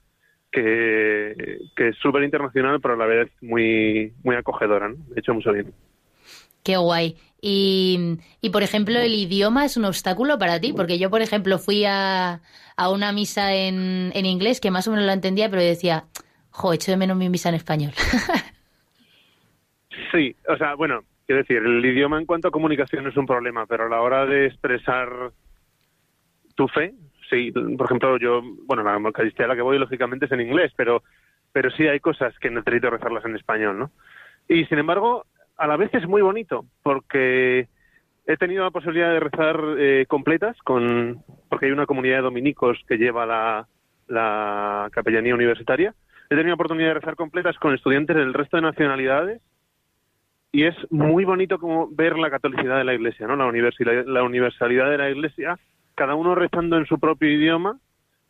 que, 0.52 1.60
es 1.76 1.96
súper 2.02 2.24
internacional, 2.24 2.80
pero 2.82 2.96
a 2.96 2.98
la 2.98 3.06
vez 3.06 3.32
muy, 3.42 4.14
muy 4.24 4.36
acogedora, 4.36 4.90
¿no? 4.90 4.96
Ha 5.16 5.20
hecho 5.20 5.34
mucho 5.34 5.52
bien. 5.52 5.74
Qué 6.64 6.78
guay. 6.78 7.16
Y, 7.40 8.18
y, 8.42 8.50
por 8.50 8.64
ejemplo, 8.64 8.98
el 8.98 9.14
idioma 9.14 9.66
es 9.66 9.78
un 9.78 9.86
obstáculo 9.86 10.40
para 10.40 10.60
ti, 10.60 10.74
porque 10.74 10.98
yo, 10.98 11.12
por 11.12 11.22
ejemplo, 11.22 11.60
fui 11.60 11.86
a, 11.86 12.42
a 12.76 12.90
una 12.90 13.12
misa 13.12 13.54
en, 13.54 14.12
en 14.16 14.26
inglés 14.26 14.60
que 14.60 14.72
más 14.72 14.88
o 14.88 14.92
menos 14.92 15.06
la 15.06 15.14
entendía, 15.14 15.50
pero 15.50 15.62
decía, 15.62 16.06
jo, 16.58 16.74
echo 16.74 16.92
de 16.92 16.98
menos 16.98 17.18
mi 17.18 17.30
misa 17.30 17.50
en 17.50 17.56
español. 17.56 17.92
Sí, 20.12 20.36
o 20.48 20.56
sea, 20.58 20.76
bueno, 20.76 21.02
quiero 21.26 21.42
decir, 21.42 21.58
el 21.58 21.84
idioma 21.84 22.20
en 22.20 22.26
cuanto 22.26 22.48
a 22.48 22.52
comunicación 22.52 23.08
es 23.08 23.18
un 23.18 23.26
problema, 23.26 23.66
pero 23.66 23.86
a 23.86 23.90
la 23.90 24.02
hora 24.02 24.26
de 24.26 24.46
expresar 24.46 25.10
tu 26.56 26.68
fe, 26.68 26.94
sí, 27.30 27.52
por 27.52 27.86
ejemplo, 27.86 28.18
yo, 28.18 28.42
bueno, 28.66 28.84
la 28.84 28.94
Eucaristía 28.94 29.46
a 29.46 29.48
la 29.50 29.56
que 29.56 29.62
voy 29.62 29.80
lógicamente 29.80 30.26
es 30.26 30.32
en 30.32 30.42
inglés, 30.42 30.72
pero, 30.76 31.04
pero 31.52 31.72
sí 31.72 31.88
hay 31.88 32.00
cosas 32.00 32.38
que 32.40 32.50
necesito 32.50 32.90
rezarlas 32.90 33.26
en 33.26 33.36
español, 33.36 33.80
¿no? 33.80 33.92
Y 34.48 34.66
sin 34.66 34.78
embargo, 34.80 35.26
a 35.58 35.68
la 35.68 35.78
vez 35.78 35.94
es 35.94 36.08
muy 36.08 36.22
bonito, 36.22 36.66
porque 36.84 37.68
he 38.26 38.38
tenido 38.38 38.64
la 38.64 38.72
posibilidad 38.72 39.12
de 39.12 39.20
rezar 39.20 39.60
eh, 39.78 40.06
completas, 40.08 40.58
con, 40.64 41.24
porque 41.50 41.66
hay 41.66 41.72
una 41.72 41.86
comunidad 41.86 42.18
de 42.18 42.24
dominicos 42.24 42.78
que 42.88 42.98
lleva 42.98 43.26
la, 43.26 43.68
la 44.08 44.90
capellanía 44.92 45.34
universitaria. 45.34 45.94
He 46.30 46.36
tenido 46.36 46.50
la 46.50 46.54
oportunidad 46.56 46.90
de 46.90 46.94
rezar 46.96 47.16
completas 47.16 47.58
con 47.58 47.74
estudiantes 47.74 48.16
del 48.16 48.34
resto 48.34 48.58
de 48.58 48.64
nacionalidades 48.64 49.42
y 50.52 50.64
es 50.64 50.76
muy 50.90 51.26
bonito 51.26 51.60
como 51.60 51.88
ver 51.90 52.18
la 52.18 52.30
catolicidad 52.30 52.78
de 52.78 52.84
la 52.84 52.94
Iglesia, 52.94 53.28
¿no? 53.28 53.36
La 53.36 53.46
universalidad, 53.46 54.06
la 54.06 54.24
universalidad 54.24 54.90
de 54.90 54.98
la 54.98 55.10
Iglesia, 55.10 55.58
cada 55.96 56.16
uno 56.16 56.36
rezando 56.36 56.78
en 56.78 56.86
su 56.86 57.00
propio 57.00 57.30
idioma 57.32 57.80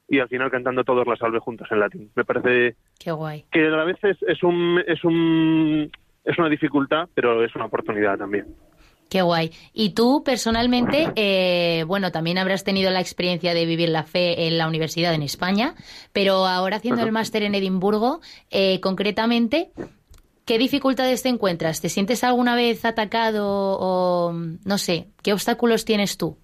y 0.09 0.19
al 0.19 0.29
final 0.29 0.49
cantando 0.51 0.83
todos 0.83 1.05
la 1.07 1.15
salve 1.15 1.39
juntos 1.39 1.67
en 1.71 1.79
latín. 1.79 2.11
Me 2.15 2.23
parece 2.23 2.75
Qué 2.99 3.11
guay. 3.11 3.45
que 3.51 3.67
a 3.67 3.69
la 3.69 3.83
vez 3.83 3.97
es, 4.03 4.17
es 4.23 4.41
un 4.43 4.81
es 4.85 5.03
un 5.03 5.91
es 6.23 6.37
una 6.37 6.49
dificultad, 6.49 7.07
pero 7.13 7.43
es 7.43 7.55
una 7.55 7.65
oportunidad 7.65 8.17
también. 8.17 8.45
Qué 9.09 9.21
guay. 9.21 9.51
Y 9.73 9.93
tú 9.93 10.23
personalmente, 10.25 11.07
eh, 11.15 11.85
bueno, 11.87 12.11
también 12.11 12.37
habrás 12.37 12.63
tenido 12.63 12.91
la 12.91 12.99
experiencia 12.99 13.53
de 13.53 13.65
vivir 13.65 13.89
la 13.89 14.03
fe 14.03 14.47
en 14.47 14.57
la 14.57 14.67
universidad 14.67 15.13
en 15.13 15.23
España, 15.23 15.75
pero 16.11 16.45
ahora 16.45 16.77
haciendo 16.77 17.03
el 17.03 17.11
máster 17.11 17.43
en 17.43 17.55
Edimburgo, 17.55 18.19
eh, 18.51 18.81
concretamente, 18.81 19.71
¿qué 20.45 20.57
dificultades 20.57 21.23
te 21.23 21.29
encuentras? 21.29 21.81
¿Te 21.81 21.89
sientes 21.89 22.23
alguna 22.23 22.55
vez 22.55 22.83
atacado 22.83 23.45
o 23.47 24.33
no 24.33 24.77
sé, 24.77 25.07
qué 25.23 25.31
obstáculos 25.31 25.85
tienes 25.85 26.17
tú? 26.17 26.37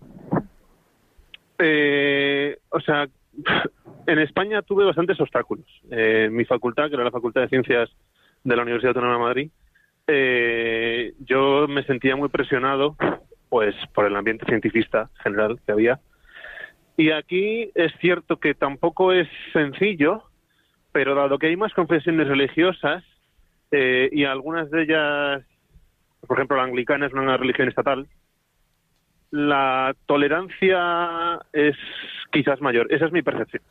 Eh, 1.59 2.57
o 2.69 2.79
sea, 2.79 3.07
en 4.07 4.19
España 4.19 4.61
tuve 4.61 4.85
bastantes 4.85 5.19
obstáculos. 5.19 5.65
Eh, 5.91 6.29
mi 6.31 6.45
facultad, 6.45 6.87
que 6.87 6.95
era 6.95 7.03
la 7.03 7.11
Facultad 7.11 7.41
de 7.41 7.49
Ciencias 7.49 7.89
de 8.43 8.55
la 8.55 8.63
Universidad 8.63 8.89
Autónoma 8.89 9.13
de 9.13 9.19
Madrid, 9.19 9.51
eh, 10.07 11.13
yo 11.19 11.67
me 11.67 11.83
sentía 11.83 12.15
muy 12.15 12.29
presionado 12.29 12.95
pues 13.49 13.75
por 13.93 14.05
el 14.05 14.15
ambiente 14.15 14.45
cientifista 14.45 15.09
general 15.21 15.59
que 15.65 15.71
había. 15.71 15.99
Y 16.97 17.11
aquí 17.11 17.71
es 17.75 17.91
cierto 17.99 18.37
que 18.37 18.53
tampoco 18.53 19.11
es 19.11 19.27
sencillo, 19.51 20.23
pero 20.91 21.15
dado 21.15 21.37
que 21.37 21.47
hay 21.47 21.55
más 21.55 21.73
confesiones 21.73 22.27
religiosas 22.27 23.03
eh, 23.71 24.09
y 24.11 24.25
algunas 24.25 24.69
de 24.69 24.83
ellas, 24.83 25.43
por 26.27 26.37
ejemplo, 26.37 26.57
la 26.57 26.63
anglicana 26.63 27.07
es 27.07 27.13
una 27.13 27.37
religión 27.37 27.67
estatal, 27.67 28.07
la 29.31 29.95
tolerancia 30.05 31.39
es 31.53 31.75
quizás 32.31 32.61
mayor. 32.61 32.91
Esa 32.93 33.05
es 33.05 33.11
mi 33.11 33.23
percepción. 33.23 33.63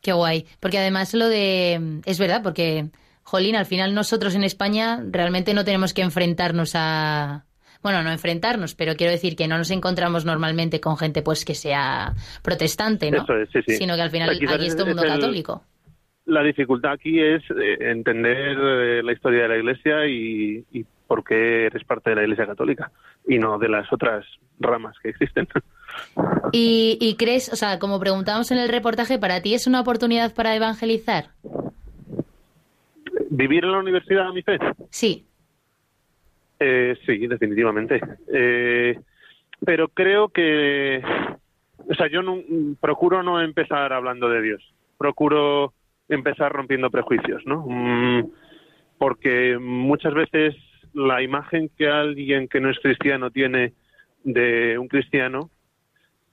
Qué 0.00 0.12
guay. 0.12 0.46
Porque 0.60 0.78
además 0.78 1.14
lo 1.14 1.28
de... 1.28 2.00
Es 2.04 2.18
verdad, 2.18 2.42
porque, 2.42 2.86
Jolín, 3.22 3.56
al 3.56 3.66
final 3.66 3.94
nosotros 3.94 4.34
en 4.34 4.44
España 4.44 5.00
realmente 5.10 5.54
no 5.54 5.64
tenemos 5.64 5.94
que 5.94 6.02
enfrentarnos 6.02 6.72
a... 6.74 7.44
Bueno, 7.82 8.02
no 8.04 8.12
enfrentarnos, 8.12 8.74
pero 8.76 8.94
quiero 8.94 9.10
decir 9.12 9.34
que 9.34 9.48
no 9.48 9.58
nos 9.58 9.70
encontramos 9.72 10.24
normalmente 10.24 10.80
con 10.80 10.96
gente 10.96 11.20
pues 11.22 11.44
que 11.44 11.54
sea 11.56 12.14
protestante, 12.42 13.10
¿no? 13.10 13.24
Eso 13.24 13.34
es, 13.36 13.48
sí, 13.52 13.58
sí. 13.66 13.76
Sino 13.76 13.96
que 13.96 14.02
al 14.02 14.10
final 14.10 14.30
O 14.30 14.34
sea, 14.34 14.54
aquí 14.54 14.66
es 14.66 14.76
todo 14.76 14.86
mundo 14.86 15.02
el- 15.02 15.08
católico. 15.08 15.64
La 16.24 16.44
dificultad 16.44 16.92
aquí 16.92 17.18
es 17.20 17.42
eh, 17.50 17.78
entender 17.90 18.56
eh, 18.56 19.02
la 19.02 19.12
historia 19.12 19.42
de 19.42 19.48
la 19.48 19.56
Iglesia 19.56 20.06
y, 20.06 20.64
y 20.70 20.84
por 21.08 21.24
qué 21.24 21.66
eres 21.66 21.82
parte 21.84 22.10
de 22.10 22.16
la 22.16 22.22
Iglesia 22.22 22.46
católica 22.46 22.92
y 23.28 23.38
no 23.38 23.58
de 23.58 23.68
las 23.68 23.92
otras 23.92 24.24
ramas 24.60 24.94
que 25.02 25.08
existen. 25.10 25.48
Y, 26.52 26.96
y 27.00 27.16
crees, 27.16 27.52
o 27.52 27.56
sea, 27.56 27.78
como 27.78 28.00
preguntábamos 28.00 28.50
en 28.50 28.56
el 28.58 28.68
reportaje, 28.70 29.18
¿para 29.18 29.42
ti 29.42 29.52
es 29.54 29.66
una 29.66 29.80
oportunidad 29.80 30.32
para 30.34 30.54
evangelizar? 30.56 31.26
¿Vivir 33.30 33.64
en 33.64 33.72
la 33.72 33.78
universidad 33.78 34.28
a 34.28 34.32
mi 34.32 34.42
fe? 34.42 34.58
Sí. 34.90 35.26
Eh, 36.58 36.96
sí, 37.04 37.26
definitivamente. 37.26 38.00
Eh, 38.32 38.98
pero 39.64 39.88
creo 39.88 40.28
que, 40.28 41.02
o 41.88 41.94
sea, 41.94 42.08
yo 42.08 42.22
no, 42.22 42.38
procuro 42.80 43.22
no 43.22 43.40
empezar 43.40 43.92
hablando 43.92 44.28
de 44.28 44.42
Dios. 44.42 44.74
Procuro 44.98 45.72
empezar 46.08 46.52
rompiendo 46.52 46.90
prejuicios, 46.90 47.42
¿no? 47.46 47.64
Mm, 47.66 48.30
porque 48.98 49.58
muchas 49.58 50.14
veces 50.14 50.54
la 50.94 51.22
imagen 51.22 51.70
que 51.76 51.88
alguien 51.88 52.48
que 52.48 52.60
no 52.60 52.70
es 52.70 52.78
cristiano 52.80 53.30
tiene 53.30 53.72
de 54.24 54.78
un 54.78 54.88
cristiano 54.88 55.50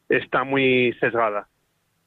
está 0.09 0.43
muy 0.43 0.93
sesgada. 0.99 1.47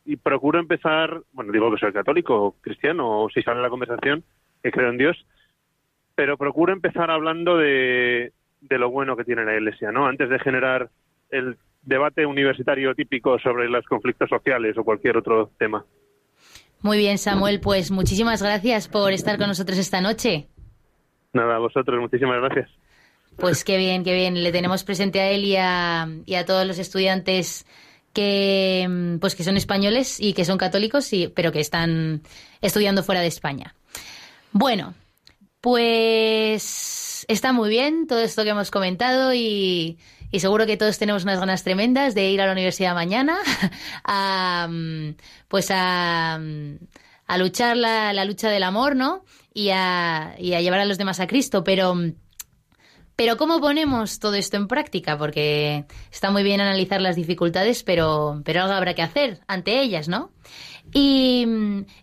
Y 0.04 0.16
procuro 0.16 0.58
empezar, 0.58 1.22
bueno, 1.32 1.52
digo 1.52 1.72
que 1.72 1.78
soy 1.78 1.92
católico 1.92 2.34
o 2.34 2.52
cristiano, 2.60 3.22
o 3.22 3.30
si 3.30 3.42
sale 3.42 3.62
la 3.62 3.70
conversación, 3.70 4.24
que 4.62 4.70
creo 4.70 4.90
en 4.90 4.98
Dios, 4.98 5.16
pero 6.14 6.36
procuro 6.36 6.72
empezar 6.72 7.10
hablando 7.10 7.56
de, 7.56 8.32
de 8.60 8.78
lo 8.78 8.90
bueno 8.90 9.16
que 9.16 9.24
tiene 9.24 9.44
la 9.44 9.54
Iglesia, 9.54 9.92
¿no? 9.92 10.06
Antes 10.06 10.28
de 10.28 10.38
generar 10.38 10.90
el 11.30 11.56
debate 11.82 12.24
universitario 12.26 12.94
típico 12.94 13.38
sobre 13.38 13.68
los 13.68 13.84
conflictos 13.86 14.28
sociales 14.28 14.76
o 14.78 14.84
cualquier 14.84 15.16
otro 15.16 15.50
tema. 15.58 15.84
Muy 16.82 16.98
bien, 16.98 17.18
Samuel, 17.18 17.60
pues 17.60 17.90
muchísimas 17.90 18.42
gracias 18.42 18.88
por 18.88 19.12
estar 19.12 19.38
con 19.38 19.48
nosotros 19.48 19.78
esta 19.78 20.00
noche. 20.00 20.48
Nada, 21.32 21.56
a 21.56 21.58
vosotros, 21.58 22.00
muchísimas 22.00 22.40
gracias. 22.40 22.70
Pues 23.36 23.64
qué 23.64 23.78
bien, 23.78 24.04
qué 24.04 24.14
bien. 24.14 24.42
Le 24.42 24.52
tenemos 24.52 24.84
presente 24.84 25.20
a 25.20 25.30
él 25.30 25.44
y 25.44 25.56
a, 25.56 26.06
y 26.26 26.34
a 26.34 26.44
todos 26.44 26.66
los 26.66 26.78
estudiantes 26.78 27.66
que, 28.12 29.16
pues 29.20 29.34
que 29.34 29.44
son 29.44 29.56
españoles 29.56 30.20
y 30.20 30.34
que 30.34 30.44
son 30.44 30.58
católicos, 30.58 31.12
y, 31.12 31.28
pero 31.28 31.50
que 31.52 31.60
están 31.60 32.20
estudiando 32.60 33.02
fuera 33.02 33.20
de 33.20 33.28
España. 33.28 33.74
Bueno, 34.52 34.94
pues 35.60 37.24
está 37.28 37.52
muy 37.52 37.70
bien 37.70 38.06
todo 38.06 38.20
esto 38.20 38.44
que 38.44 38.50
hemos 38.50 38.70
comentado 38.70 39.32
y, 39.32 39.98
seguro 40.32 40.66
que 40.66 40.76
todos 40.76 40.98
tenemos 40.98 41.24
unas 41.24 41.40
ganas 41.40 41.64
tremendas 41.64 42.14
de 42.14 42.30
ir 42.30 42.40
a 42.42 42.46
la 42.46 42.52
universidad 42.52 42.94
mañana 42.94 43.38
a, 44.04 44.68
mm, 44.70 45.14
pues 45.48 45.68
a, 45.70 46.38
mm, 46.38 46.76
a 47.26 47.38
luchar 47.38 47.76
la, 47.76 48.12
la 48.12 48.24
lucha 48.26 48.50
del 48.50 48.62
amor, 48.62 48.94
¿no? 48.94 49.24
Y 49.54 49.70
a, 49.70 50.34
y 50.38 50.54
a 50.54 50.60
llevar 50.60 50.80
a 50.80 50.84
los 50.84 50.98
demás 50.98 51.20
a 51.20 51.26
Cristo, 51.26 51.64
pero... 51.64 51.94
Pero 53.22 53.36
¿cómo 53.36 53.60
ponemos 53.60 54.18
todo 54.18 54.34
esto 54.34 54.56
en 54.56 54.66
práctica? 54.66 55.16
Porque 55.16 55.84
está 56.10 56.32
muy 56.32 56.42
bien 56.42 56.60
analizar 56.60 57.00
las 57.00 57.14
dificultades, 57.14 57.84
pero, 57.84 58.42
pero 58.44 58.62
algo 58.62 58.74
habrá 58.74 58.94
que 58.94 59.02
hacer 59.02 59.38
ante 59.46 59.80
ellas, 59.80 60.08
¿no? 60.08 60.32
Y, 60.92 61.46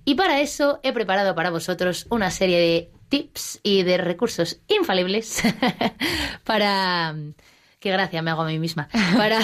y 0.05 0.15
para 0.15 0.39
eso 0.39 0.79
he 0.81 0.93
preparado 0.93 1.35
para 1.35 1.49
vosotros 1.49 2.07
una 2.09 2.31
serie 2.31 2.57
de 2.57 2.91
tips 3.09 3.59
y 3.63 3.83
de 3.83 3.97
recursos 3.97 4.61
infalibles 4.69 5.43
para... 6.45 7.13
Qué 7.81 7.91
gracia 7.91 8.21
me 8.21 8.31
hago 8.31 8.43
a 8.43 8.47
mí 8.47 8.57
misma. 8.57 8.87
Para, 9.17 9.41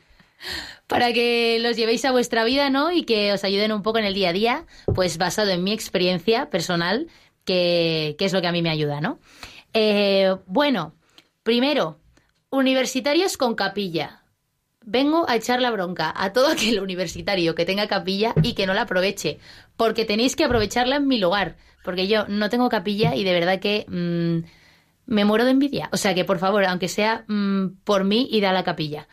para 0.86 1.12
que 1.12 1.58
los 1.60 1.76
llevéis 1.76 2.06
a 2.06 2.12
vuestra 2.12 2.42
vida, 2.44 2.70
¿no? 2.70 2.90
Y 2.90 3.04
que 3.04 3.34
os 3.34 3.44
ayuden 3.44 3.72
un 3.72 3.82
poco 3.82 3.98
en 3.98 4.06
el 4.06 4.14
día 4.14 4.30
a 4.30 4.32
día, 4.32 4.64
pues 4.94 5.18
basado 5.18 5.50
en 5.50 5.62
mi 5.62 5.74
experiencia 5.74 6.48
personal, 6.48 7.08
que, 7.44 8.16
que 8.18 8.24
es 8.24 8.32
lo 8.32 8.40
que 8.40 8.46
a 8.46 8.52
mí 8.52 8.62
me 8.62 8.70
ayuda, 8.70 9.02
¿no? 9.02 9.18
Eh, 9.78 10.34
bueno, 10.46 10.94
primero, 11.42 12.00
universitarios 12.48 13.36
con 13.36 13.54
capilla. 13.54 14.22
Vengo 14.80 15.28
a 15.28 15.36
echar 15.36 15.60
la 15.60 15.70
bronca 15.70 16.14
a 16.16 16.32
todo 16.32 16.48
aquel 16.48 16.80
universitario 16.80 17.54
que 17.54 17.66
tenga 17.66 17.86
capilla 17.86 18.32
y 18.42 18.54
que 18.54 18.66
no 18.66 18.72
la 18.72 18.82
aproveche, 18.82 19.38
porque 19.76 20.06
tenéis 20.06 20.34
que 20.34 20.44
aprovecharla 20.44 20.96
en 20.96 21.06
mi 21.06 21.18
lugar, 21.18 21.56
porque 21.84 22.06
yo 22.06 22.26
no 22.26 22.48
tengo 22.48 22.70
capilla 22.70 23.14
y 23.14 23.22
de 23.22 23.34
verdad 23.34 23.60
que 23.60 23.84
mm, 23.86 24.48
me 25.12 25.24
muero 25.26 25.44
de 25.44 25.50
envidia. 25.50 25.90
O 25.92 25.98
sea 25.98 26.14
que, 26.14 26.24
por 26.24 26.38
favor, 26.38 26.64
aunque 26.64 26.88
sea 26.88 27.26
mm, 27.28 27.82
por 27.84 28.04
mí, 28.04 28.28
id 28.30 28.44
a 28.44 28.54
la 28.54 28.64
capilla. 28.64 29.08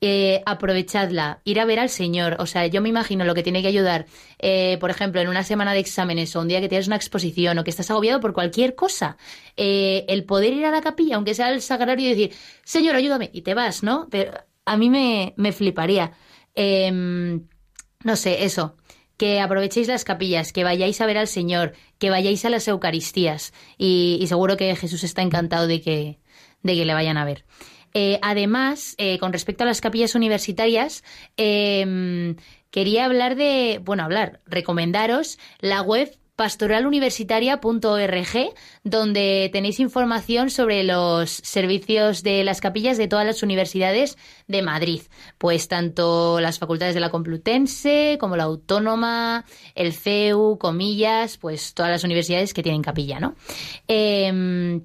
Eh, 0.00 0.42
aprovechadla, 0.46 1.40
ir 1.42 1.58
a 1.58 1.64
ver 1.64 1.80
al 1.80 1.88
Señor. 1.88 2.36
O 2.38 2.46
sea, 2.46 2.66
yo 2.68 2.80
me 2.80 2.88
imagino 2.88 3.24
lo 3.24 3.34
que 3.34 3.42
tiene 3.42 3.62
que 3.62 3.68
ayudar, 3.68 4.06
eh, 4.38 4.76
por 4.78 4.90
ejemplo, 4.90 5.20
en 5.20 5.28
una 5.28 5.42
semana 5.42 5.72
de 5.72 5.80
exámenes 5.80 6.36
o 6.36 6.40
un 6.40 6.48
día 6.48 6.60
que 6.60 6.68
tienes 6.68 6.86
una 6.86 6.94
exposición 6.94 7.58
o 7.58 7.64
que 7.64 7.70
estás 7.70 7.90
agobiado 7.90 8.20
por 8.20 8.32
cualquier 8.32 8.76
cosa. 8.76 9.16
Eh, 9.56 10.04
el 10.08 10.24
poder 10.24 10.52
ir 10.52 10.64
a 10.66 10.70
la 10.70 10.82
capilla, 10.82 11.16
aunque 11.16 11.34
sea 11.34 11.50
el 11.50 11.62
sagrario, 11.62 12.06
y 12.06 12.10
decir, 12.10 12.32
Señor, 12.64 12.94
ayúdame, 12.94 13.30
y 13.32 13.42
te 13.42 13.54
vas, 13.54 13.82
¿no? 13.82 14.06
Pero 14.08 14.32
a 14.64 14.76
mí 14.76 14.88
me, 14.88 15.34
me 15.36 15.50
fliparía. 15.52 16.12
Em, 16.54 17.48
no 18.04 18.16
sé, 18.16 18.44
eso. 18.44 18.76
Que 19.16 19.40
aprovechéis 19.40 19.88
las 19.88 20.04
capillas, 20.04 20.52
que 20.52 20.62
vayáis 20.62 21.00
a 21.00 21.06
ver 21.06 21.18
al 21.18 21.26
Señor, 21.26 21.72
que 21.98 22.10
vayáis 22.10 22.44
a 22.44 22.50
las 22.50 22.68
Eucaristías. 22.68 23.52
Y, 23.78 24.18
y 24.20 24.26
seguro 24.28 24.56
que 24.56 24.76
Jesús 24.76 25.02
está 25.02 25.22
encantado 25.22 25.66
de 25.66 25.80
que, 25.80 26.20
de 26.62 26.74
que 26.76 26.84
le 26.84 26.94
vayan 26.94 27.16
a 27.16 27.24
ver. 27.24 27.44
Eh, 27.94 28.18
además, 28.22 28.94
eh, 28.98 29.18
con 29.18 29.32
respecto 29.32 29.64
a 29.64 29.66
las 29.66 29.80
capillas 29.80 30.14
universitarias, 30.14 31.04
eh, 31.36 32.34
quería 32.70 33.04
hablar 33.04 33.36
de, 33.36 33.80
bueno, 33.82 34.04
hablar, 34.04 34.40
recomendaros 34.46 35.38
la 35.60 35.82
web 35.82 36.10
pastoraluniversitaria.org, 36.38 38.54
donde 38.84 39.50
tenéis 39.52 39.80
información 39.80 40.50
sobre 40.50 40.84
los 40.84 41.30
servicios 41.30 42.22
de 42.22 42.44
las 42.44 42.60
capillas 42.60 42.96
de 42.96 43.08
todas 43.08 43.26
las 43.26 43.42
universidades 43.42 44.16
de 44.46 44.62
Madrid. 44.62 45.02
Pues 45.36 45.66
tanto 45.66 46.38
las 46.38 46.60
facultades 46.60 46.94
de 46.94 47.00
la 47.00 47.10
Complutense 47.10 48.18
como 48.20 48.36
la 48.36 48.44
Autónoma, 48.44 49.46
el 49.74 49.92
CEU, 49.92 50.58
Comillas, 50.58 51.38
pues 51.38 51.74
todas 51.74 51.90
las 51.90 52.04
universidades 52.04 52.54
que 52.54 52.62
tienen 52.62 52.82
capilla, 52.82 53.18
¿no? 53.18 53.34
Em, 53.88 54.82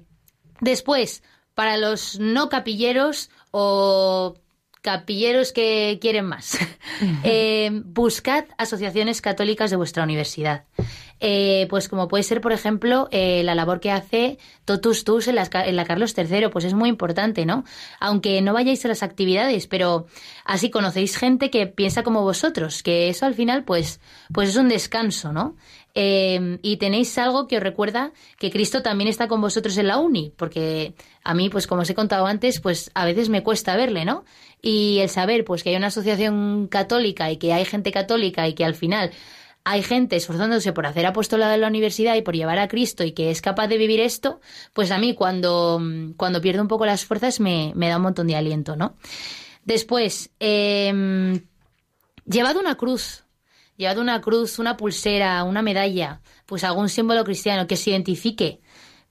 después, 0.60 1.22
para 1.54 1.76
los 1.76 2.18
no 2.18 2.48
capilleros 2.48 3.30
o 3.50 4.34
capilleros 4.84 5.52
que 5.52 5.98
quieren 6.00 6.26
más. 6.26 6.58
Eh, 7.24 7.70
buscad 7.86 8.44
asociaciones 8.56 9.20
católicas 9.20 9.70
de 9.70 9.76
vuestra 9.76 10.04
universidad. 10.04 10.64
Eh, 11.18 11.66
pues 11.70 11.88
como 11.88 12.06
puede 12.06 12.22
ser, 12.22 12.40
por 12.40 12.52
ejemplo, 12.52 13.08
eh, 13.10 13.42
la 13.42 13.54
labor 13.54 13.80
que 13.80 13.90
hace 13.90 14.38
Totus 14.64 15.04
Tus 15.04 15.26
en 15.26 15.36
la, 15.36 15.48
en 15.52 15.74
la 15.74 15.84
Carlos 15.84 16.14
III, 16.16 16.48
pues 16.50 16.64
es 16.64 16.74
muy 16.74 16.88
importante, 16.88 17.46
¿no? 17.46 17.64
Aunque 17.98 18.42
no 18.42 18.52
vayáis 18.52 18.84
a 18.84 18.88
las 18.88 19.02
actividades, 19.02 19.66
pero 19.66 20.06
así 20.44 20.70
conocéis 20.70 21.16
gente 21.16 21.50
que 21.50 21.66
piensa 21.66 22.02
como 22.02 22.22
vosotros, 22.22 22.82
que 22.82 23.08
eso 23.08 23.26
al 23.26 23.34
final, 23.34 23.64
pues, 23.64 24.00
pues 24.32 24.50
es 24.50 24.56
un 24.56 24.68
descanso, 24.68 25.32
¿no? 25.32 25.56
Eh, 25.96 26.58
y 26.62 26.76
tenéis 26.78 27.16
algo 27.18 27.46
que 27.46 27.58
os 27.58 27.62
recuerda 27.62 28.12
que 28.36 28.50
Cristo 28.50 28.82
también 28.82 29.08
está 29.08 29.28
con 29.28 29.40
vosotros 29.40 29.78
en 29.78 29.86
la 29.86 29.98
uni, 29.98 30.32
porque 30.36 30.94
a 31.22 31.34
mí, 31.34 31.48
pues 31.50 31.68
como 31.68 31.82
os 31.82 31.90
he 31.90 31.94
contado 31.94 32.26
antes, 32.26 32.60
pues 32.60 32.90
a 32.94 33.04
veces 33.04 33.28
me 33.28 33.44
cuesta 33.44 33.76
verle, 33.76 34.04
¿no? 34.04 34.24
Y 34.60 34.98
el 34.98 35.08
saber, 35.08 35.44
pues 35.44 35.62
que 35.62 35.70
hay 35.70 35.76
una 35.76 35.86
asociación 35.88 36.66
católica 36.66 37.30
y 37.30 37.36
que 37.36 37.52
hay 37.52 37.64
gente 37.64 37.92
católica 37.92 38.48
y 38.48 38.54
que 38.54 38.64
al 38.64 38.74
final 38.74 39.12
hay 39.62 39.82
gente 39.82 40.16
esforzándose 40.16 40.72
por 40.72 40.84
hacer 40.84 41.06
apostolado 41.06 41.54
en 41.54 41.60
la 41.60 41.68
universidad 41.68 42.16
y 42.16 42.22
por 42.22 42.34
llevar 42.34 42.58
a 42.58 42.68
Cristo 42.68 43.04
y 43.04 43.12
que 43.12 43.30
es 43.30 43.40
capaz 43.40 43.68
de 43.68 43.78
vivir 43.78 44.00
esto, 44.00 44.40
pues 44.72 44.90
a 44.90 44.98
mí 44.98 45.14
cuando, 45.14 45.80
cuando 46.16 46.40
pierdo 46.40 46.60
un 46.60 46.68
poco 46.68 46.86
las 46.86 47.04
fuerzas 47.04 47.40
me, 47.40 47.72
me 47.76 47.88
da 47.88 47.96
un 47.96 48.02
montón 48.02 48.26
de 48.26 48.36
aliento, 48.36 48.76
¿no? 48.76 48.96
Después, 49.64 50.30
eh, 50.40 51.40
llevad 52.26 52.56
una 52.56 52.74
cruz, 52.74 53.23
llevad 53.76 53.98
una 53.98 54.20
cruz, 54.20 54.58
una 54.58 54.76
pulsera, 54.76 55.44
una 55.44 55.62
medalla, 55.62 56.20
pues 56.46 56.64
algún 56.64 56.88
símbolo 56.88 57.24
cristiano 57.24 57.66
que 57.66 57.76
se 57.76 57.90
identifique. 57.90 58.60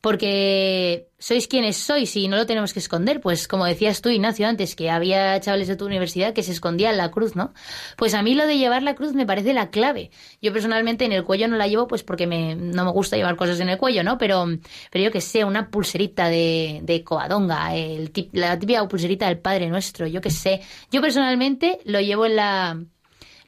Porque 0.04 1.08
sois 1.18 1.48
quienes 1.48 1.78
sois 1.78 2.14
y 2.18 2.28
no 2.28 2.36
lo 2.36 2.46
tenemos 2.46 2.74
que 2.74 2.80
esconder. 2.80 3.22
Pues 3.22 3.48
como 3.48 3.64
decías 3.64 4.02
tú, 4.02 4.10
Ignacio, 4.10 4.46
antes, 4.46 4.76
que 4.76 4.90
había 4.90 5.40
chavales 5.40 5.70
de 5.70 5.78
tu 5.78 5.86
universidad 5.86 6.34
que 6.34 6.44
se 6.44 6.52
escondían 6.52 6.98
la 6.98 7.10
cruz, 7.10 7.38
¿no? 7.38 7.54
Pues 7.96 8.14
a 8.14 8.22
mí 8.22 8.34
lo 8.34 8.46
de 8.46 8.58
llevar 8.58 8.84
la 8.84 8.96
cruz 8.96 9.14
me 9.14 9.26
parece 9.26 9.54
la 9.54 9.70
clave. 9.70 10.12
Yo 10.42 10.52
personalmente 10.52 11.06
en 11.06 11.14
el 11.14 11.24
cuello 11.24 11.48
no 11.48 11.56
la 11.56 11.68
llevo 11.68 11.88
pues 11.88 12.04
porque 12.04 12.28
me, 12.28 12.54
no 12.54 12.84
me 12.84 12.92
gusta 12.92 13.16
llevar 13.16 13.38
cosas 13.38 13.62
en 13.62 13.70
el 13.70 13.78
cuello, 13.78 14.04
¿no? 14.04 14.18
Pero, 14.18 14.46
pero 14.92 15.06
yo 15.06 15.10
que 15.10 15.22
sé, 15.22 15.46
una 15.46 15.70
pulserita 15.70 16.28
de, 16.28 16.82
de 16.84 17.02
coadonga, 17.06 17.74
el, 17.74 18.12
la 18.34 18.60
típica 18.60 18.86
pulserita 18.90 19.28
del 19.30 19.40
Padre 19.40 19.70
Nuestro, 19.70 20.06
yo 20.06 20.20
que 20.20 20.32
sé. 20.32 20.60
Yo 20.92 21.00
personalmente 21.00 21.80
lo 21.86 22.02
llevo 22.02 22.26
en 22.26 22.36
la, 22.36 22.78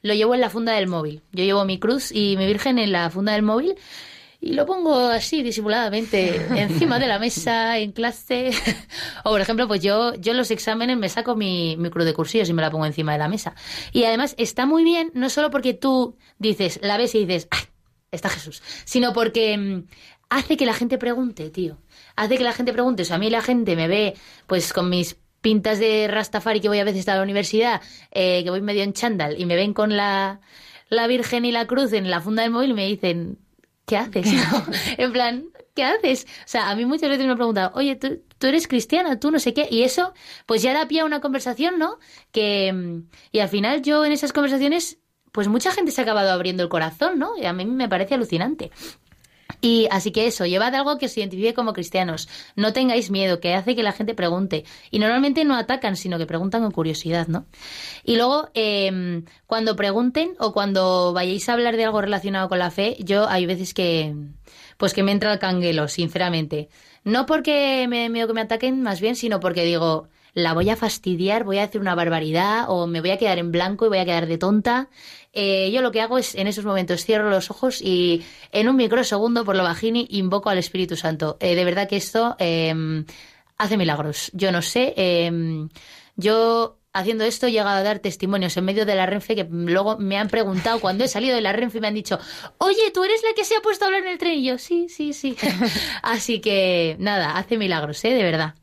lo 0.06 0.14
llevo 0.14 0.34
en 0.34 0.40
la 0.40 0.50
funda 0.50 0.72
del 0.72 0.86
móvil. 0.86 1.22
Yo 1.32 1.44
llevo 1.44 1.64
mi 1.64 1.78
cruz 1.78 2.12
y 2.12 2.36
mi 2.36 2.46
virgen 2.46 2.78
en 2.78 2.92
la 2.92 3.10
funda 3.10 3.32
del 3.32 3.42
móvil 3.42 3.76
y 4.40 4.52
lo 4.52 4.66
pongo 4.66 4.96
así 5.08 5.42
disimuladamente 5.42 6.36
encima 6.60 6.98
de 6.98 7.06
la 7.06 7.18
mesa 7.18 7.78
en 7.78 7.92
clase. 7.92 8.50
o 9.24 9.30
por 9.30 9.40
ejemplo, 9.40 9.66
pues 9.66 9.82
yo, 9.82 10.14
yo 10.14 10.32
en 10.32 10.38
los 10.38 10.50
exámenes 10.50 10.96
me 10.96 11.08
saco 11.08 11.36
mi, 11.36 11.76
mi 11.76 11.90
cruz 11.90 12.04
de 12.04 12.14
cursillos 12.14 12.48
y 12.48 12.52
me 12.52 12.62
la 12.62 12.70
pongo 12.70 12.86
encima 12.86 13.12
de 13.12 13.18
la 13.18 13.28
mesa. 13.28 13.54
Y 13.92 14.04
además 14.04 14.34
está 14.38 14.66
muy 14.66 14.84
bien, 14.84 15.10
no 15.14 15.28
solo 15.30 15.50
porque 15.50 15.74
tú 15.74 16.16
dices, 16.38 16.78
la 16.82 16.96
ves 16.96 17.14
y 17.14 17.24
dices, 17.24 17.48
¡ay! 17.50 17.60
Está 18.12 18.28
Jesús, 18.28 18.62
sino 18.84 19.12
porque 19.12 19.58
mm, 19.58 19.84
hace 20.30 20.56
que 20.56 20.64
la 20.64 20.74
gente 20.74 20.96
pregunte, 20.96 21.50
tío. 21.50 21.78
Hace 22.14 22.38
que 22.38 22.44
la 22.44 22.52
gente 22.52 22.72
pregunte. 22.72 23.02
O 23.02 23.04
sea, 23.04 23.16
a 23.16 23.18
mí 23.18 23.30
la 23.30 23.42
gente 23.42 23.74
me 23.74 23.88
ve 23.88 24.14
pues 24.46 24.72
con 24.72 24.88
mis 24.88 25.18
pintas 25.46 25.78
de 25.78 26.08
Rastafari 26.08 26.60
que 26.60 26.66
voy 26.66 26.80
a 26.80 26.84
veces 26.84 27.08
a 27.08 27.14
la 27.14 27.22
universidad, 27.22 27.80
eh, 28.10 28.42
que 28.42 28.50
voy 28.50 28.60
medio 28.62 28.82
en 28.82 28.92
chándal 28.92 29.40
y 29.40 29.46
me 29.46 29.54
ven 29.54 29.74
con 29.74 29.96
la, 29.96 30.40
la 30.88 31.06
Virgen 31.06 31.44
y 31.44 31.52
la 31.52 31.68
Cruz 31.68 31.92
en 31.92 32.10
la 32.10 32.20
funda 32.20 32.42
del 32.42 32.50
móvil 32.50 32.70
y 32.70 32.74
me 32.74 32.84
dicen, 32.88 33.38
¿qué 33.86 33.96
haces? 33.96 34.26
en 34.98 35.12
plan, 35.12 35.44
¿qué 35.76 35.84
haces? 35.84 36.26
O 36.40 36.48
sea, 36.48 36.68
a 36.68 36.74
mí 36.74 36.84
muchas 36.84 37.10
veces 37.10 37.26
me 37.26 37.30
han 37.30 37.36
preguntado, 37.36 37.70
oye, 37.76 37.94
¿tú, 37.94 38.24
tú 38.38 38.48
eres 38.48 38.66
cristiana, 38.66 39.20
tú 39.20 39.30
no 39.30 39.38
sé 39.38 39.54
qué, 39.54 39.68
y 39.70 39.84
eso, 39.84 40.14
pues 40.46 40.62
ya 40.62 40.74
da 40.74 40.88
pie 40.88 41.02
a 41.02 41.04
una 41.04 41.20
conversación, 41.20 41.78
¿no? 41.78 42.00
Que, 42.32 42.72
mm, 42.72 43.08
y 43.30 43.38
al 43.38 43.48
final 43.48 43.82
yo 43.82 44.04
en 44.04 44.10
esas 44.10 44.32
conversaciones, 44.32 44.98
pues 45.30 45.46
mucha 45.46 45.70
gente 45.70 45.92
se 45.92 46.00
ha 46.00 46.02
acabado 46.02 46.32
abriendo 46.32 46.64
el 46.64 46.68
corazón, 46.68 47.20
¿no? 47.20 47.38
Y 47.38 47.44
a 47.44 47.52
mí 47.52 47.66
me 47.66 47.88
parece 47.88 48.14
alucinante. 48.14 48.72
Y 49.60 49.88
así 49.90 50.10
que 50.10 50.26
eso, 50.26 50.44
llevad 50.44 50.74
algo 50.74 50.98
que 50.98 51.06
os 51.06 51.16
identifique 51.16 51.54
como 51.54 51.72
cristianos. 51.72 52.28
No 52.56 52.72
tengáis 52.72 53.10
miedo, 53.10 53.40
que 53.40 53.54
hace 53.54 53.74
que 53.74 53.82
la 53.82 53.92
gente 53.92 54.14
pregunte. 54.14 54.64
Y 54.90 54.98
normalmente 54.98 55.44
no 55.44 55.56
atacan, 55.56 55.96
sino 55.96 56.18
que 56.18 56.26
preguntan 56.26 56.62
con 56.62 56.72
curiosidad, 56.72 57.28
¿no? 57.28 57.46
Y 58.04 58.16
luego, 58.16 58.48
eh, 58.54 59.22
cuando 59.46 59.76
pregunten 59.76 60.34
o 60.38 60.52
cuando 60.52 61.12
vayáis 61.12 61.48
a 61.48 61.54
hablar 61.54 61.76
de 61.76 61.84
algo 61.84 62.00
relacionado 62.00 62.48
con 62.48 62.58
la 62.58 62.70
fe, 62.70 62.96
yo 63.00 63.28
hay 63.28 63.46
veces 63.46 63.72
que, 63.72 64.14
pues 64.76 64.94
que 64.94 65.02
me 65.02 65.12
entra 65.12 65.32
el 65.32 65.38
canguelo, 65.38 65.88
sinceramente. 65.88 66.68
No 67.04 67.24
porque 67.26 67.86
me 67.88 68.08
miedo 68.08 68.26
que 68.26 68.34
me 68.34 68.40
ataquen, 68.42 68.82
más 68.82 69.00
bien, 69.00 69.16
sino 69.16 69.38
porque 69.40 69.64
digo, 69.64 70.08
la 70.36 70.52
voy 70.52 70.68
a 70.68 70.76
fastidiar, 70.76 71.44
voy 71.44 71.58
a 71.58 71.62
hacer 71.62 71.80
una 71.80 71.94
barbaridad 71.94 72.66
o 72.68 72.86
me 72.86 73.00
voy 73.00 73.10
a 73.10 73.16
quedar 73.16 73.38
en 73.38 73.52
blanco 73.52 73.86
y 73.86 73.88
voy 73.88 73.98
a 73.98 74.04
quedar 74.04 74.26
de 74.26 74.36
tonta. 74.36 74.90
Eh, 75.36 75.70
yo 75.70 75.82
lo 75.82 75.92
que 75.92 76.00
hago 76.00 76.18
es 76.18 76.34
en 76.34 76.46
esos 76.46 76.64
momentos 76.64 77.04
cierro 77.04 77.30
los 77.30 77.50
ojos 77.50 77.82
y 77.82 78.24
en 78.52 78.68
un 78.68 78.76
microsegundo 78.76 79.44
por 79.44 79.54
lo 79.54 79.62
bajini 79.62 80.06
invoco 80.10 80.50
al 80.50 80.58
Espíritu 80.58 80.96
Santo. 80.96 81.36
Eh, 81.40 81.54
de 81.54 81.64
verdad 81.64 81.88
que 81.88 81.96
esto 81.96 82.34
eh, 82.38 83.04
hace 83.58 83.76
milagros. 83.76 84.30
Yo 84.32 84.50
no 84.52 84.62
sé, 84.62 84.94
eh, 84.96 85.68
yo 86.16 86.78
haciendo 86.92 87.24
esto 87.24 87.46
he 87.46 87.52
llegado 87.52 87.76
a 87.76 87.82
dar 87.82 87.98
testimonios 87.98 88.56
en 88.56 88.64
medio 88.64 88.86
de 88.86 88.94
la 88.94 89.06
Renfe 89.06 89.36
que 89.36 89.46
luego 89.50 89.98
me 89.98 90.16
han 90.16 90.28
preguntado 90.28 90.80
cuando 90.80 91.04
he 91.04 91.08
salido 91.08 91.34
de 91.34 91.42
la 91.42 91.52
Renfe 91.52 91.78
y 91.78 91.80
me 91.80 91.88
han 91.88 91.94
dicho, 91.94 92.18
oye, 92.58 92.90
¿tú 92.92 93.04
eres 93.04 93.22
la 93.22 93.34
que 93.34 93.44
se 93.44 93.56
ha 93.56 93.60
puesto 93.60 93.84
a 93.84 93.88
hablar 93.88 94.02
en 94.02 94.12
el 94.12 94.18
tren? 94.18 94.38
Y 94.38 94.44
yo, 94.44 94.58
sí, 94.58 94.88
sí, 94.88 95.12
sí. 95.12 95.36
Así 96.02 96.40
que 96.40 96.96
nada, 96.98 97.36
hace 97.36 97.58
milagros, 97.58 98.02
¿eh? 98.04 98.14
De 98.14 98.22
verdad. 98.22 98.54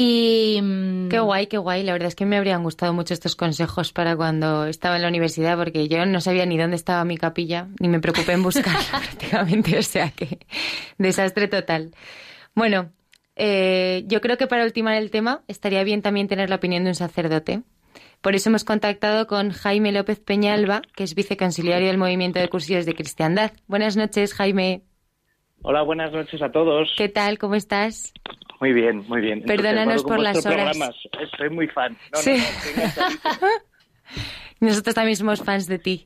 Y 0.00 0.60
mm, 0.62 1.08
Qué 1.08 1.18
guay, 1.18 1.48
qué 1.48 1.58
guay. 1.58 1.82
La 1.82 1.92
verdad 1.92 2.06
es 2.06 2.14
que 2.14 2.24
me 2.24 2.36
habrían 2.36 2.62
gustado 2.62 2.92
mucho 2.92 3.12
estos 3.12 3.34
consejos 3.34 3.92
para 3.92 4.16
cuando 4.16 4.66
estaba 4.66 4.94
en 4.94 5.02
la 5.02 5.08
universidad, 5.08 5.58
porque 5.58 5.88
yo 5.88 6.06
no 6.06 6.20
sabía 6.20 6.46
ni 6.46 6.56
dónde 6.56 6.76
estaba 6.76 7.04
mi 7.04 7.16
capilla, 7.16 7.66
ni 7.80 7.88
me 7.88 7.98
preocupé 7.98 8.32
en 8.32 8.44
buscarla 8.44 8.78
prácticamente. 8.90 9.76
O 9.76 9.82
sea 9.82 10.10
que 10.12 10.38
desastre 10.98 11.48
total. 11.48 11.90
Bueno, 12.54 12.92
eh, 13.34 14.04
yo 14.06 14.20
creo 14.20 14.36
que 14.38 14.46
para 14.46 14.62
ultimar 14.62 14.94
el 14.94 15.10
tema 15.10 15.42
estaría 15.48 15.82
bien 15.82 16.00
también 16.00 16.28
tener 16.28 16.48
la 16.48 16.56
opinión 16.56 16.84
de 16.84 16.90
un 16.90 16.94
sacerdote. 16.94 17.62
Por 18.20 18.36
eso 18.36 18.50
hemos 18.50 18.62
contactado 18.62 19.26
con 19.26 19.50
Jaime 19.50 19.90
López 19.90 20.20
Peñalba, 20.20 20.82
que 20.94 21.02
es 21.02 21.16
viceconciliario 21.16 21.88
del 21.88 21.98
Movimiento 21.98 22.38
de 22.38 22.48
Cursillos 22.48 22.86
de 22.86 22.94
Cristiandad. 22.94 23.50
Buenas 23.66 23.96
noches, 23.96 24.32
Jaime. 24.34 24.82
Hola, 25.62 25.82
buenas 25.82 26.12
noches 26.12 26.40
a 26.40 26.52
todos. 26.52 26.88
¿Qué 26.96 27.08
tal? 27.08 27.36
¿Cómo 27.38 27.56
estás? 27.56 28.12
Muy 28.60 28.72
bien, 28.72 29.04
muy 29.08 29.20
bien. 29.20 29.42
Perdónanos 29.42 30.02
por 30.02 30.18
las 30.18 30.44
horas. 30.44 30.76
programas. 30.76 30.94
Soy 31.36 31.50
muy 31.50 31.68
fan. 31.68 31.96
No, 32.12 32.18
Sí. 32.18 32.42
no, 32.76 32.82
no. 32.84 33.48
Nosotros 34.60 34.94
también 34.94 35.16
somos 35.16 35.40
fans 35.42 35.66
de 35.68 35.78
ti. 35.78 36.04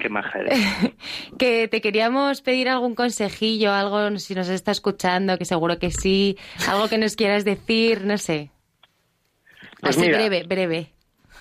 Qué 0.00 0.08
maja 0.08 0.38
eres. 0.38 0.58
que 1.38 1.68
te 1.68 1.80
queríamos 1.80 2.40
pedir 2.42 2.68
algún 2.68 2.94
consejillo, 2.94 3.72
algo, 3.72 4.18
si 4.18 4.34
nos 4.34 4.48
está 4.48 4.70
escuchando, 4.70 5.36
que 5.36 5.44
seguro 5.44 5.78
que 5.78 5.90
sí, 5.90 6.38
algo 6.68 6.88
que 6.88 6.96
nos 6.96 7.16
quieras 7.16 7.44
decir, 7.44 8.04
no 8.04 8.16
sé. 8.16 8.50
Pues 9.80 9.96
Así 9.96 10.06
mira. 10.06 10.16
breve, 10.18 10.44
breve. 10.44 10.90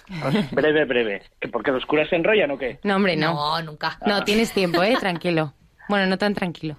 breve, 0.52 0.84
breve. 0.86 1.22
¿Que 1.40 1.48
¿Porque 1.48 1.72
los 1.72 1.86
curas 1.86 2.10
se 2.10 2.16
enrollan 2.18 2.52
o 2.52 2.58
qué? 2.58 2.80
No, 2.84 2.96
hombre, 2.98 3.16
no. 3.16 3.34
No, 3.34 3.62
nunca. 3.62 3.98
No, 4.06 4.24
tienes 4.26 4.52
tiempo, 4.52 4.84
¿eh? 4.84 4.96
Tranquilo. 5.00 5.54
Bueno, 5.88 6.08
no 6.08 6.18
tan 6.18 6.34
tranquilo. 6.34 6.76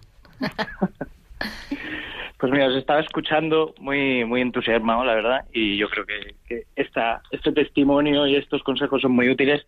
Pues 2.44 2.52
mira, 2.52 2.66
os 2.66 2.76
estaba 2.76 3.00
escuchando 3.00 3.74
muy 3.78 4.26
muy 4.26 4.42
entusiasmado, 4.42 5.02
la 5.02 5.14
verdad, 5.14 5.46
y 5.50 5.78
yo 5.78 5.88
creo 5.88 6.04
que, 6.04 6.64
esta, 6.76 7.22
este 7.30 7.52
testimonio 7.52 8.26
y 8.26 8.36
estos 8.36 8.62
consejos 8.62 9.00
son 9.00 9.12
muy 9.12 9.30
útiles. 9.30 9.64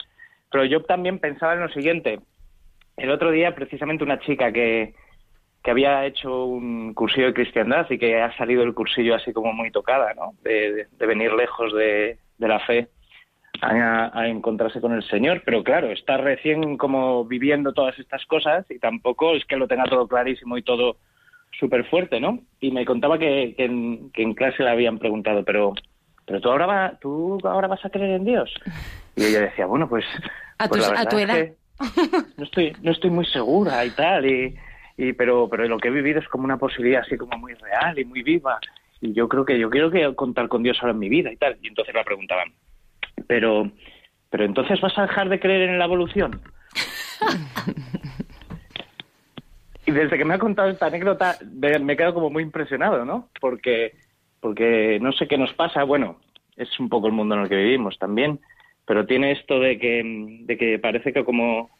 Pero 0.50 0.66
yo 0.66 0.82
también 0.82 1.18
pensaba 1.18 1.54
en 1.54 1.60
lo 1.60 1.70
siguiente. 1.70 2.20
El 2.98 3.10
otro 3.10 3.30
día, 3.30 3.54
precisamente, 3.54 4.04
una 4.04 4.20
chica 4.20 4.52
que, 4.52 4.92
que 5.64 5.70
había 5.70 6.04
hecho 6.04 6.44
un 6.44 6.92
cursillo 6.92 7.28
de 7.28 7.32
cristiandad 7.32 7.86
y 7.88 7.96
que 7.96 8.20
ha 8.20 8.36
salido 8.36 8.60
del 8.60 8.74
cursillo 8.74 9.14
así 9.14 9.32
como 9.32 9.54
muy 9.54 9.70
tocada, 9.70 10.12
¿no? 10.12 10.34
De, 10.42 10.86
venir 10.98 11.32
lejos 11.32 11.72
de, 11.72 12.18
de 12.36 12.46
la 12.46 12.60
fe 12.60 12.88
a 13.62 14.28
encontrarse 14.28 14.82
con 14.82 14.92
el 14.92 15.02
Señor. 15.04 15.40
Pero 15.46 15.64
claro, 15.64 15.90
está 15.90 16.18
recién 16.18 16.76
como 16.76 17.24
viviendo 17.24 17.72
todas 17.72 17.98
estas 17.98 18.26
cosas 18.26 18.70
y 18.70 18.78
tampoco 18.78 19.34
es 19.34 19.46
que 19.46 19.56
lo 19.56 19.66
tenga 19.66 19.84
todo 19.84 20.06
clarísimo 20.06 20.58
y 20.58 20.62
todo 20.62 20.98
súper 21.58 21.84
fuerte, 21.88 22.20
¿no? 22.20 22.40
Y 22.60 22.70
me 22.70 22.84
contaba 22.84 23.18
que, 23.18 23.54
que, 23.56 23.64
en, 23.64 24.10
que 24.12 24.22
en 24.22 24.34
clase 24.34 24.62
le 24.62 24.70
habían 24.70 24.98
preguntado, 24.98 25.44
pero, 25.44 25.74
pero 26.26 26.40
tú 26.40 26.50
ahora 26.50 26.66
va, 26.66 26.98
tú 27.00 27.38
ahora 27.44 27.68
vas 27.68 27.84
a 27.84 27.90
creer 27.90 28.10
en 28.16 28.24
Dios. 28.24 28.52
Y 29.16 29.24
ella 29.24 29.40
decía, 29.40 29.66
bueno, 29.66 29.88
pues, 29.88 30.04
A 30.58 30.68
pues 30.68 30.86
tu- 30.86 30.92
la 30.92 31.00
a 31.00 31.06
tu 31.08 31.16
verdad 31.16 31.38
es 31.38 31.44
edad. 31.46 31.54
que 31.94 32.26
no 32.38 32.44
estoy, 32.44 32.72
no 32.82 32.90
estoy 32.92 33.10
muy 33.10 33.26
segura 33.26 33.84
y 33.84 33.90
tal, 33.90 34.26
y, 34.26 34.54
y 34.98 35.12
pero, 35.14 35.48
pero 35.48 35.66
lo 35.68 35.78
que 35.78 35.88
he 35.88 35.90
vivido 35.90 36.20
es 36.20 36.28
como 36.28 36.44
una 36.44 36.58
posibilidad 36.58 37.02
así 37.02 37.16
como 37.16 37.36
muy 37.38 37.54
real 37.54 37.98
y 37.98 38.04
muy 38.04 38.22
viva. 38.22 38.58
Y 39.00 39.12
yo 39.12 39.28
creo 39.28 39.44
que 39.44 39.58
yo 39.58 39.68
quiero 39.70 39.90
que 39.90 40.14
contar 40.14 40.48
con 40.48 40.62
Dios 40.62 40.78
ahora 40.80 40.92
en 40.92 40.98
mi 40.98 41.08
vida 41.08 41.30
y 41.32 41.36
tal. 41.36 41.56
Y 41.62 41.68
entonces 41.68 41.94
la 41.94 42.02
preguntaban, 42.04 42.52
pero, 43.26 43.70
pero 44.30 44.44
entonces 44.44 44.80
vas 44.80 44.96
a 44.98 45.02
dejar 45.02 45.28
de 45.28 45.38
creer 45.40 45.68
en 45.70 45.78
la 45.78 45.84
evolución. 45.84 46.40
Y 49.86 49.92
desde 49.92 50.18
que 50.18 50.24
me 50.24 50.34
ha 50.34 50.38
contado 50.38 50.68
esta 50.68 50.86
anécdota 50.86 51.38
me 51.80 51.92
he 51.92 51.96
quedado 51.96 52.14
como 52.14 52.30
muy 52.30 52.42
impresionado, 52.42 53.04
¿no? 53.04 53.28
Porque, 53.40 53.92
porque 54.40 54.98
no 55.00 55.12
sé 55.12 55.28
qué 55.28 55.38
nos 55.38 55.52
pasa, 55.54 55.84
bueno, 55.84 56.18
es 56.56 56.78
un 56.80 56.88
poco 56.88 57.06
el 57.06 57.12
mundo 57.12 57.34
en 57.34 57.42
el 57.42 57.48
que 57.48 57.56
vivimos 57.56 57.98
también, 57.98 58.40
pero 58.84 59.06
tiene 59.06 59.32
esto 59.32 59.60
de 59.60 59.78
que, 59.78 60.02
de 60.42 60.56
que 60.58 60.78
parece 60.78 61.12
que 61.12 61.24
como 61.24 61.70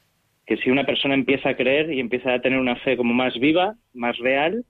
que 0.46 0.57
si 0.59 0.70
una 0.70 0.84
persona 0.84 1.14
empieza 1.14 1.50
a 1.50 1.57
creer 1.57 1.92
y 1.92 1.98
empieza 1.98 2.32
a 2.32 2.40
tener 2.40 2.61
una 2.61 2.76
fe 2.76 2.96
como 2.96 3.12
más 3.12 3.34
viva, 3.38 3.74
más 3.92 4.16
real, 4.18 4.64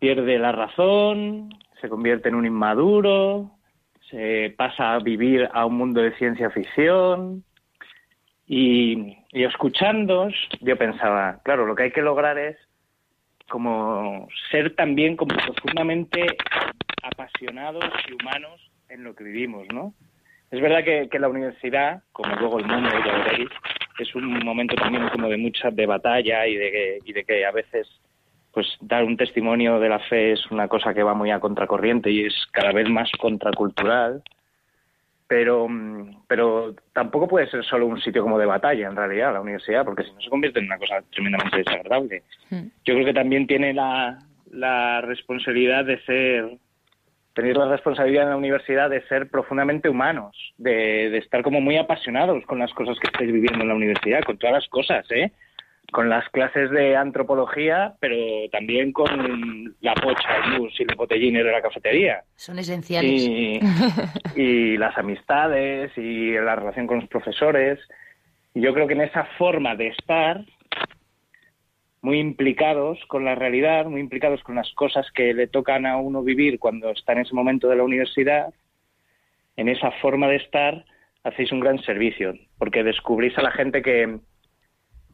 pierde 0.00 0.38
la 0.38 0.50
razón, 0.50 1.50
se 1.80 1.88
convierte 1.88 2.28
en 2.28 2.34
un 2.34 2.46
inmaduro, 2.46 3.52
se 4.10 4.52
pasa 4.56 4.94
a 4.94 4.98
vivir 4.98 5.48
a 5.52 5.66
un 5.66 5.76
mundo 5.76 6.00
de 6.00 6.16
ciencia 6.16 6.50
ficción, 6.50 7.44
y, 8.48 9.17
y 9.32 9.44
escuchándoos, 9.44 10.34
yo 10.60 10.76
pensaba, 10.76 11.40
claro, 11.44 11.66
lo 11.66 11.74
que 11.74 11.84
hay 11.84 11.90
que 11.92 12.02
lograr 12.02 12.38
es 12.38 12.56
como 13.48 14.28
ser 14.50 14.74
también 14.74 15.16
como 15.16 15.34
profundamente 15.36 16.26
apasionados 17.02 17.84
y 18.08 18.12
humanos 18.14 18.60
en 18.88 19.04
lo 19.04 19.14
que 19.14 19.24
vivimos, 19.24 19.66
¿no? 19.72 19.94
Es 20.50 20.60
verdad 20.60 20.82
que, 20.82 21.08
que 21.10 21.18
la 21.18 21.28
universidad, 21.28 22.02
como 22.12 22.34
luego 22.36 22.58
el 22.58 22.66
mundo, 22.66 22.88
ya 23.04 23.18
veréis, 23.18 23.50
es 23.98 24.14
un 24.14 24.26
momento 24.44 24.74
también 24.76 25.08
como 25.10 25.28
de 25.28 25.36
mucha 25.36 25.70
de 25.70 25.86
batalla 25.86 26.46
y 26.46 26.56
de, 26.56 26.70
que- 26.70 26.98
y 27.04 27.12
de 27.12 27.24
que 27.24 27.44
a 27.44 27.52
veces 27.52 27.86
pues 28.52 28.66
dar 28.80 29.04
un 29.04 29.16
testimonio 29.16 29.78
de 29.78 29.90
la 29.90 29.98
fe 29.98 30.32
es 30.32 30.46
una 30.50 30.68
cosa 30.68 30.94
que 30.94 31.02
va 31.02 31.12
muy 31.14 31.30
a 31.30 31.38
contracorriente 31.38 32.10
y 32.10 32.24
es 32.24 32.34
cada 32.50 32.72
vez 32.72 32.88
más 32.88 33.10
contracultural 33.20 34.22
pero 35.28 35.68
pero 36.26 36.74
tampoco 36.92 37.28
puede 37.28 37.48
ser 37.48 37.62
solo 37.64 37.86
un 37.86 38.00
sitio 38.00 38.22
como 38.22 38.38
de 38.38 38.46
batalla 38.46 38.88
en 38.88 38.96
realidad 38.96 39.34
la 39.34 39.42
universidad 39.42 39.84
porque 39.84 40.02
si 40.02 40.12
no 40.12 40.20
se 40.20 40.30
convierte 40.30 40.58
en 40.58 40.66
una 40.66 40.78
cosa 40.78 41.02
tremendamente 41.12 41.58
desagradable. 41.58 42.22
Yo 42.50 42.94
creo 42.94 43.04
que 43.04 43.14
también 43.14 43.46
tiene 43.46 43.74
la, 43.74 44.18
la 44.50 45.02
responsabilidad 45.02 45.84
de 45.84 46.00
ser 46.04 46.58
tener 47.34 47.56
la 47.56 47.68
responsabilidad 47.68 48.24
en 48.24 48.30
la 48.30 48.36
universidad 48.36 48.90
de 48.90 49.06
ser 49.06 49.28
profundamente 49.30 49.88
humanos 49.88 50.34
de, 50.56 51.10
de 51.10 51.18
estar 51.18 51.42
como 51.42 51.60
muy 51.60 51.76
apasionados 51.76 52.44
con 52.46 52.58
las 52.58 52.72
cosas 52.72 52.98
que 52.98 53.06
estáis 53.06 53.30
viviendo 53.30 53.62
en 53.62 53.68
la 53.68 53.74
universidad 53.74 54.22
con 54.24 54.38
todas 54.38 54.54
las 54.54 54.68
cosas 54.68 55.06
eh 55.10 55.30
con 55.92 56.08
las 56.08 56.28
clases 56.28 56.70
de 56.70 56.96
antropología, 56.96 57.94
pero 58.00 58.16
también 58.50 58.92
con 58.92 59.74
la 59.80 59.94
pocha, 59.94 60.36
el 60.44 60.60
mus 60.60 60.78
y 60.78 60.84
los 60.84 60.96
botellines 60.96 61.44
de 61.44 61.52
la 61.52 61.62
cafetería. 61.62 62.22
Son 62.36 62.58
esenciales. 62.58 63.10
Y, 63.10 63.60
y 64.36 64.76
las 64.76 64.96
amistades 64.98 65.90
y 65.96 66.32
la 66.32 66.56
relación 66.56 66.86
con 66.86 67.00
los 67.00 67.08
profesores. 67.08 67.78
Y 68.54 68.60
yo 68.60 68.74
creo 68.74 68.86
que 68.86 68.94
en 68.94 69.02
esa 69.02 69.24
forma 69.38 69.74
de 69.76 69.88
estar, 69.88 70.44
muy 72.02 72.20
implicados 72.20 72.98
con 73.08 73.24
la 73.24 73.34
realidad, 73.34 73.86
muy 73.86 74.00
implicados 74.00 74.42
con 74.42 74.54
las 74.54 74.70
cosas 74.74 75.10
que 75.12 75.34
le 75.34 75.46
tocan 75.46 75.86
a 75.86 75.96
uno 75.96 76.22
vivir 76.22 76.58
cuando 76.58 76.90
está 76.90 77.12
en 77.12 77.20
ese 77.20 77.34
momento 77.34 77.68
de 77.68 77.76
la 77.76 77.82
universidad, 77.82 78.52
en 79.56 79.68
esa 79.68 79.90
forma 80.02 80.28
de 80.28 80.36
estar 80.36 80.84
hacéis 81.24 81.50
un 81.52 81.60
gran 81.60 81.78
servicio, 81.82 82.34
porque 82.58 82.84
descubrís 82.84 83.36
a 83.38 83.42
la 83.42 83.50
gente 83.50 83.82
que, 83.82 84.18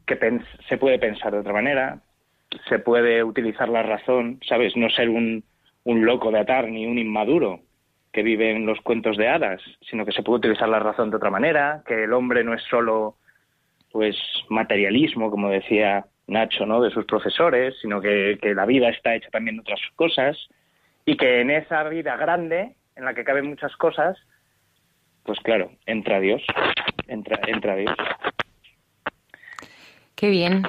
que 0.05 0.39
se 0.67 0.77
puede 0.77 0.99
pensar 0.99 1.31
de 1.31 1.39
otra 1.39 1.53
manera, 1.53 1.99
se 2.69 2.79
puede 2.79 3.23
utilizar 3.23 3.69
la 3.69 3.83
razón, 3.83 4.39
¿sabes? 4.47 4.75
No 4.75 4.89
ser 4.89 5.09
un, 5.09 5.43
un 5.83 6.05
loco 6.05 6.31
de 6.31 6.39
atar 6.39 6.67
ni 6.67 6.85
un 6.85 6.97
inmaduro 6.97 7.61
que 8.11 8.23
vive 8.23 8.51
en 8.51 8.65
los 8.65 8.79
cuentos 8.81 9.17
de 9.17 9.27
hadas, 9.27 9.61
sino 9.81 10.05
que 10.05 10.11
se 10.11 10.23
puede 10.23 10.39
utilizar 10.39 10.69
la 10.69 10.79
razón 10.79 11.09
de 11.09 11.17
otra 11.17 11.29
manera, 11.29 11.83
que 11.85 12.05
el 12.05 12.13
hombre 12.13 12.43
no 12.43 12.53
es 12.53 12.63
solo 12.63 13.15
pues 13.91 14.17
materialismo, 14.49 15.29
como 15.29 15.49
decía 15.49 16.05
Nacho, 16.27 16.65
¿no? 16.65 16.81
de 16.81 16.91
sus 16.91 17.05
profesores, 17.05 17.75
sino 17.81 18.01
que, 18.01 18.37
que 18.41 18.55
la 18.55 18.65
vida 18.65 18.89
está 18.89 19.15
hecha 19.15 19.29
también 19.29 19.57
de 19.57 19.61
otras 19.61 19.79
cosas 19.95 20.37
y 21.05 21.17
que 21.17 21.41
en 21.41 21.51
esa 21.51 21.83
vida 21.83 22.15
grande, 22.17 22.75
en 22.95 23.05
la 23.05 23.13
que 23.13 23.23
caben 23.23 23.47
muchas 23.47 23.75
cosas, 23.77 24.17
pues 25.23 25.39
claro, 25.41 25.71
entra 25.85 26.19
Dios, 26.19 26.41
entra, 27.07 27.39
entra 27.47 27.75
Dios. 27.75 27.95
Qué 30.25 30.31
bien, 30.31 30.63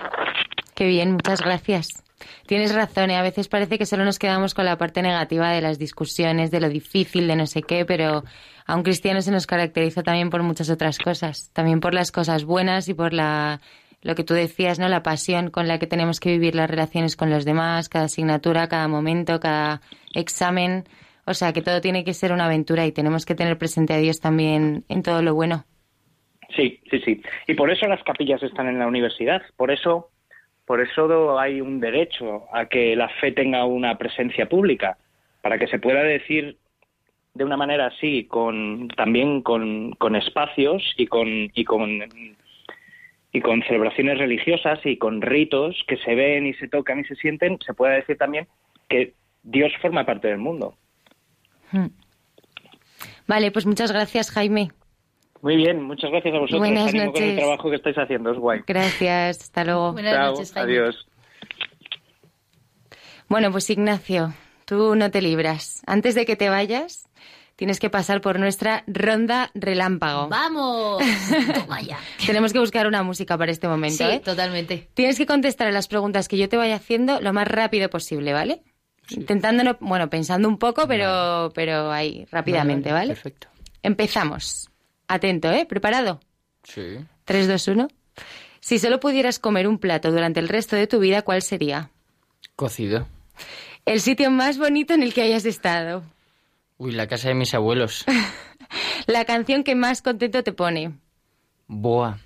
qué 0.74 0.86
bien, 0.86 1.12
muchas 1.12 1.40
gracias. 1.40 2.04
Tienes 2.44 2.74
razón, 2.74 3.10
¿eh? 3.10 3.16
a 3.16 3.22
veces 3.22 3.48
parece 3.48 3.78
que 3.78 3.86
solo 3.86 4.04
nos 4.04 4.18
quedamos 4.18 4.52
con 4.52 4.66
la 4.66 4.76
parte 4.76 5.00
negativa 5.00 5.50
de 5.50 5.62
las 5.62 5.78
discusiones, 5.78 6.50
de 6.50 6.60
lo 6.60 6.68
difícil, 6.68 7.26
de 7.26 7.36
no 7.36 7.46
sé 7.46 7.62
qué, 7.62 7.86
pero 7.86 8.22
a 8.66 8.76
un 8.76 8.82
cristiano 8.82 9.22
se 9.22 9.30
nos 9.30 9.46
caracteriza 9.46 10.02
también 10.02 10.28
por 10.28 10.42
muchas 10.42 10.68
otras 10.68 10.98
cosas, 10.98 11.48
también 11.54 11.80
por 11.80 11.94
las 11.94 12.12
cosas 12.12 12.44
buenas 12.44 12.90
y 12.90 12.92
por 12.92 13.14
la 13.14 13.62
lo 14.02 14.14
que 14.14 14.24
tú 14.24 14.34
decías, 14.34 14.78
¿no? 14.78 14.90
La 14.90 15.02
pasión 15.02 15.48
con 15.48 15.68
la 15.68 15.78
que 15.78 15.86
tenemos 15.86 16.20
que 16.20 16.32
vivir 16.32 16.54
las 16.54 16.68
relaciones 16.68 17.16
con 17.16 17.30
los 17.30 17.46
demás, 17.46 17.88
cada 17.88 18.04
asignatura, 18.04 18.68
cada 18.68 18.88
momento, 18.88 19.40
cada 19.40 19.80
examen. 20.12 20.84
O 21.24 21.32
sea, 21.32 21.54
que 21.54 21.62
todo 21.62 21.80
tiene 21.80 22.04
que 22.04 22.12
ser 22.12 22.30
una 22.30 22.44
aventura 22.44 22.84
y 22.84 22.92
tenemos 22.92 23.24
que 23.24 23.34
tener 23.34 23.56
presente 23.56 23.94
a 23.94 23.96
Dios 23.96 24.20
también 24.20 24.84
en 24.90 25.02
todo 25.02 25.22
lo 25.22 25.34
bueno. 25.34 25.64
Sí, 26.54 26.80
sí, 26.90 27.00
sí. 27.00 27.22
Y 27.46 27.54
por 27.54 27.70
eso 27.70 27.86
las 27.86 28.02
capillas 28.02 28.42
están 28.42 28.68
en 28.68 28.78
la 28.78 28.86
universidad. 28.86 29.42
Por 29.56 29.70
eso, 29.70 30.10
por 30.64 30.80
eso 30.80 31.38
hay 31.38 31.60
un 31.60 31.80
derecho 31.80 32.44
a 32.52 32.66
que 32.66 32.94
la 32.94 33.08
fe 33.08 33.32
tenga 33.32 33.64
una 33.64 33.98
presencia 33.98 34.48
pública, 34.48 34.96
para 35.42 35.58
que 35.58 35.66
se 35.66 35.78
pueda 35.78 36.02
decir 36.02 36.56
de 37.34 37.44
una 37.44 37.56
manera 37.56 37.86
así, 37.86 38.24
con 38.24 38.88
también 38.88 39.42
con, 39.42 39.94
espacios 40.16 40.82
y 40.96 41.06
con 41.06 41.28
y 41.54 41.64
con 41.64 42.00
y 43.32 43.40
con 43.40 43.62
celebraciones 43.64 44.18
religiosas 44.18 44.80
y 44.84 44.96
con 44.96 45.20
ritos 45.20 45.76
que 45.86 45.98
se 45.98 46.14
ven 46.14 46.46
y 46.46 46.54
se 46.54 46.68
tocan 46.68 47.00
y 47.00 47.04
se 47.04 47.16
sienten, 47.16 47.58
se 47.64 47.74
pueda 47.74 47.92
decir 47.92 48.16
también 48.16 48.48
que 48.88 49.12
Dios 49.42 49.72
forma 49.82 50.06
parte 50.06 50.28
del 50.28 50.38
mundo. 50.38 50.74
Hmm. 51.70 51.88
Vale, 53.26 53.50
pues 53.50 53.66
muchas 53.66 53.92
gracias, 53.92 54.30
Jaime. 54.30 54.70
Muy 55.46 55.54
bien, 55.54 55.80
muchas 55.80 56.10
gracias 56.10 56.34
a 56.34 56.38
vosotros. 56.38 56.58
Buenas 56.58 56.88
Ánimo 56.88 57.12
con 57.12 57.22
el 57.22 57.28
noches. 57.28 57.44
trabajo 57.44 57.70
que 57.70 57.76
estáis 57.76 57.96
haciendo, 57.98 58.32
es 58.32 58.36
guay. 58.36 58.62
Gracias, 58.66 59.42
hasta 59.42 59.62
luego. 59.64 59.94
Chao, 60.02 60.34
adiós. 60.56 61.06
Bueno, 63.28 63.52
pues 63.52 63.70
Ignacio, 63.70 64.34
tú 64.64 64.96
no 64.96 65.08
te 65.12 65.22
libras. 65.22 65.82
Antes 65.86 66.16
de 66.16 66.26
que 66.26 66.34
te 66.34 66.48
vayas, 66.48 67.08
tienes 67.54 67.78
que 67.78 67.90
pasar 67.90 68.20
por 68.22 68.40
nuestra 68.40 68.82
ronda 68.88 69.52
relámpago. 69.54 70.26
¡Vamos! 70.26 71.00
Toma 71.54 71.80
ya. 71.80 72.00
Tenemos 72.26 72.52
que 72.52 72.58
buscar 72.58 72.88
una 72.88 73.04
música 73.04 73.38
para 73.38 73.52
este 73.52 73.68
momento, 73.68 73.98
Sí, 74.04 74.14
¿eh? 74.16 74.18
totalmente. 74.24 74.88
Tienes 74.94 75.16
que 75.16 75.26
contestar 75.26 75.68
a 75.68 75.70
las 75.70 75.86
preguntas 75.86 76.26
que 76.26 76.38
yo 76.38 76.48
te 76.48 76.56
vaya 76.56 76.74
haciendo 76.74 77.20
lo 77.20 77.32
más 77.32 77.46
rápido 77.46 77.88
posible, 77.88 78.32
¿vale? 78.32 78.64
Intentándolo, 79.10 79.76
bueno, 79.78 80.10
pensando 80.10 80.48
un 80.48 80.58
poco, 80.58 80.88
pero, 80.88 81.52
pero 81.54 81.92
ahí, 81.92 82.26
rápidamente, 82.32 82.90
Vale, 82.90 83.02
¿vale? 83.10 83.14
Perfecto. 83.14 83.46
Empezamos. 83.84 84.72
Atento, 85.08 85.50
¿eh? 85.52 85.66
¿Preparado? 85.66 86.20
Sí. 86.62 86.98
3, 87.24 87.48
2, 87.48 87.68
1. 87.68 87.88
Si 88.60 88.78
solo 88.78 88.98
pudieras 89.00 89.38
comer 89.38 89.68
un 89.68 89.78
plato 89.78 90.10
durante 90.10 90.40
el 90.40 90.48
resto 90.48 90.74
de 90.76 90.86
tu 90.86 90.98
vida, 90.98 91.22
¿cuál 91.22 91.42
sería? 91.42 91.90
Cocido. 92.56 93.06
El 93.84 94.00
sitio 94.00 94.30
más 94.30 94.58
bonito 94.58 94.94
en 94.94 95.02
el 95.02 95.14
que 95.14 95.22
hayas 95.22 95.44
estado. 95.44 96.02
Uy, 96.78 96.92
la 96.92 97.06
casa 97.06 97.28
de 97.28 97.34
mis 97.34 97.54
abuelos. 97.54 98.04
La 99.06 99.24
canción 99.24 99.62
que 99.62 99.76
más 99.76 100.02
contento 100.02 100.42
te 100.42 100.52
pone. 100.52 100.92
Boa. 101.68 102.18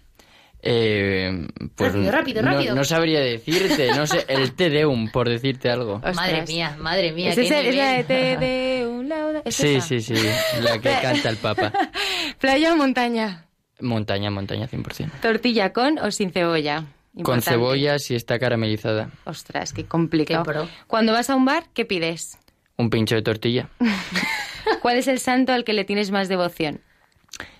Eh, 0.62 1.48
pues 1.74 1.92
Rápido, 1.94 2.12
rápido, 2.12 2.42
no- 2.42 2.50
rápido. 2.52 2.74
No, 2.74 2.84
sabría 2.84 3.20
decirte, 3.20 3.94
no 3.94 4.06
sé, 4.06 4.24
el 4.28 4.52
Te 4.54 4.68
Deum, 4.70 5.10
por 5.10 5.28
decirte 5.28 5.70
algo. 5.70 6.00
Madre 6.14 6.44
mía, 6.46 6.76
madre 6.78 7.12
mía. 7.12 7.30
¿Es, 7.30 7.38
ese- 7.38 7.68
es 7.68 7.74
la 7.76 7.84
de 7.84 7.90
nivel. 7.92 8.06
te 8.06 8.36
de 8.36 8.86
un 8.86 9.08
lauda? 9.08 9.42
¿Es 9.44 9.54
Sí, 9.56 9.76
esa? 9.76 9.86
sí, 9.86 10.00
sí, 10.00 10.14
la 10.60 10.78
que 10.78 10.90
canta 11.00 11.30
el 11.30 11.36
Papa. 11.38 11.72
¿Playa 12.38 12.72
o 12.74 12.76
montaña? 12.76 13.46
Montaña, 13.80 14.30
montaña, 14.30 14.68
100%. 14.68 15.10
¿Tortilla 15.22 15.72
con 15.72 15.98
o 15.98 16.10
sin 16.10 16.30
cebolla? 16.30 16.84
Con 17.22 17.40
cebolla 17.42 17.98
si 17.98 18.14
está 18.14 18.38
caramelizada. 18.38 19.08
Ostras, 19.24 19.72
qué 19.72 19.84
complicado. 19.86 20.44
Qué. 20.44 20.68
Cuando 20.86 21.12
vas 21.12 21.30
a 21.30 21.36
un 21.36 21.44
bar, 21.46 21.64
¿qué 21.74 21.84
pides? 21.86 22.38
Un 22.76 22.90
pincho 22.90 23.14
de 23.14 23.22
tortilla. 23.22 23.68
¿Cuál 24.82 24.98
es 24.98 25.08
el 25.08 25.18
santo 25.18 25.52
al 25.52 25.64
que 25.64 25.72
le 25.72 25.84
tienes 25.84 26.10
más 26.10 26.28
devoción? 26.28 26.80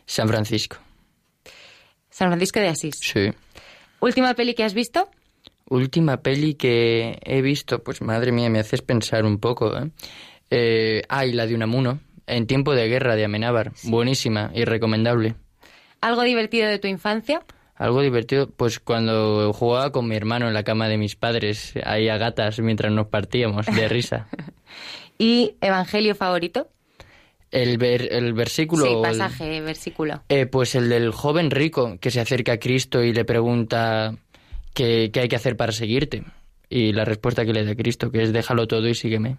San 0.07 0.28
Francisco. 0.28 0.76
San 2.21 2.29
Francisco 2.29 2.61
de 2.61 2.68
Asís. 2.68 2.97
Sí. 3.01 3.31
¿Última 3.99 4.35
peli 4.35 4.53
que 4.53 4.62
has 4.62 4.75
visto? 4.75 5.09
Última 5.71 6.18
peli 6.18 6.53
que 6.53 7.18
he 7.25 7.41
visto, 7.41 7.83
pues 7.83 8.03
madre 8.03 8.31
mía, 8.31 8.51
me 8.51 8.59
haces 8.59 8.83
pensar 8.83 9.25
un 9.25 9.39
poco, 9.39 9.75
¿eh? 9.75 9.91
Eh, 10.51 11.03
ah, 11.09 11.25
y 11.25 11.33
la 11.33 11.47
de 11.47 11.55
Unamuno, 11.55 12.01
en 12.27 12.47
tiempo 12.47 12.75
de 12.75 12.89
guerra 12.89 13.16
de 13.16 13.25
Amenábar. 13.25 13.73
Buenísima 13.85 14.51
y 14.55 14.66
recomendable. 14.66 15.35
¿Algo 16.03 16.23
divertido 16.23 16.68
de 16.68 16.79
tu 16.79 16.89
infancia? 16.89 17.41
Algo 17.75 18.03
divertido, 18.03 18.51
pues 18.51 18.81
cuando 18.81 19.55
jugaba 19.55 19.91
con 19.91 20.07
mi 20.07 20.14
hermano 20.14 20.47
en 20.47 20.53
la 20.53 20.62
cama 20.62 20.89
de 20.89 20.99
mis 20.99 21.16
padres, 21.16 21.73
ahí 21.87 22.11
a 22.11 22.18
gatas 22.18 22.61
mientras 22.61 22.93
nos 22.93 23.07
partíamos 23.07 23.64
de 23.64 23.89
risa. 23.89 24.29
¿Y 25.16 25.55
evangelio 25.62 26.14
favorito? 26.14 26.68
El, 27.51 27.78
ver- 27.78 28.12
el 28.12 28.32
versículo... 28.32 28.84
sí, 28.86 28.92
el- 28.92 29.01
pasaje, 29.03 29.61
versículo. 29.61 30.22
Eh, 30.28 30.46
pues 30.46 30.74
el 30.74 30.88
del 30.88 31.11
joven 31.12 31.51
rico 31.51 31.98
que 32.01 32.11
se 32.11 32.20
acerca 32.20 32.53
a 32.53 32.59
Cristo 32.59 33.03
y 33.03 33.12
le 33.12 33.24
pregunta 33.24 34.14
qué, 34.74 35.11
qué 35.12 35.20
hay 35.20 35.28
que 35.28 35.36
hacer 35.36 35.57
para 35.57 35.72
seguirte. 35.72 36.24
Y 36.68 36.92
la 36.92 37.05
respuesta 37.05 37.44
que 37.44 37.53
le 37.53 37.64
da 37.64 37.74
Cristo, 37.74 38.12
que 38.12 38.22
es 38.22 38.32
déjalo 38.32 38.68
todo 38.68 38.86
y 38.88 38.94
sígueme. 38.94 39.36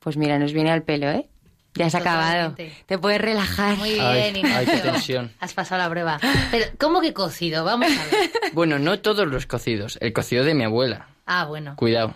Pues 0.00 0.16
mira, 0.16 0.38
nos 0.38 0.52
viene 0.54 0.70
al 0.70 0.82
pelo, 0.82 1.10
¿eh? 1.10 1.26
Ya 1.74 1.86
has 1.86 1.94
acabado. 1.94 2.54
Te 2.86 2.96
puedes 2.96 3.20
relajar. 3.20 3.76
Muy 3.76 3.90
bien, 3.90 4.02
Ay, 4.02 4.42
ay, 4.46 4.64
qué 4.64 4.78
tensión. 4.78 5.30
Has 5.40 5.52
pasado 5.52 5.82
la 5.82 5.90
prueba. 5.90 6.18
Pero, 6.50 6.64
¿cómo 6.78 7.02
que 7.02 7.12
cocido? 7.12 7.64
Vamos 7.64 7.88
a 7.90 8.04
ver. 8.16 8.30
Bueno, 8.54 8.78
no 8.78 8.98
todos 9.00 9.28
los 9.28 9.44
cocidos. 9.44 9.98
El 10.00 10.14
cocido 10.14 10.42
de 10.44 10.54
mi 10.54 10.64
abuela. 10.64 11.08
Ah, 11.26 11.44
bueno. 11.44 11.76
Cuidado. 11.76 12.14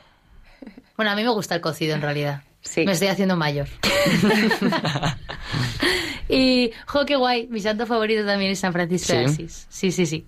Bueno, 0.96 1.10
a 1.10 1.14
mí 1.16 1.22
me 1.24 1.28
gusta 1.28 1.54
el 1.56 1.60
cocido 1.60 1.94
en 1.94 2.00
realidad. 2.00 2.42
Sí. 2.62 2.84
Me 2.84 2.92
estoy 2.92 3.08
haciendo 3.08 3.36
mayor. 3.36 3.68
y, 6.28 6.70
jo, 6.86 7.04
qué 7.06 7.16
guay. 7.16 7.46
Mi 7.48 7.60
santo 7.60 7.86
favorito 7.86 8.24
también 8.24 8.52
es 8.52 8.60
San 8.60 8.72
Francisco 8.72 9.12
de 9.14 9.28
Sí. 9.28 9.34
Asís. 9.34 9.66
Sí, 9.68 9.92
sí, 9.92 10.06
sí. 10.06 10.26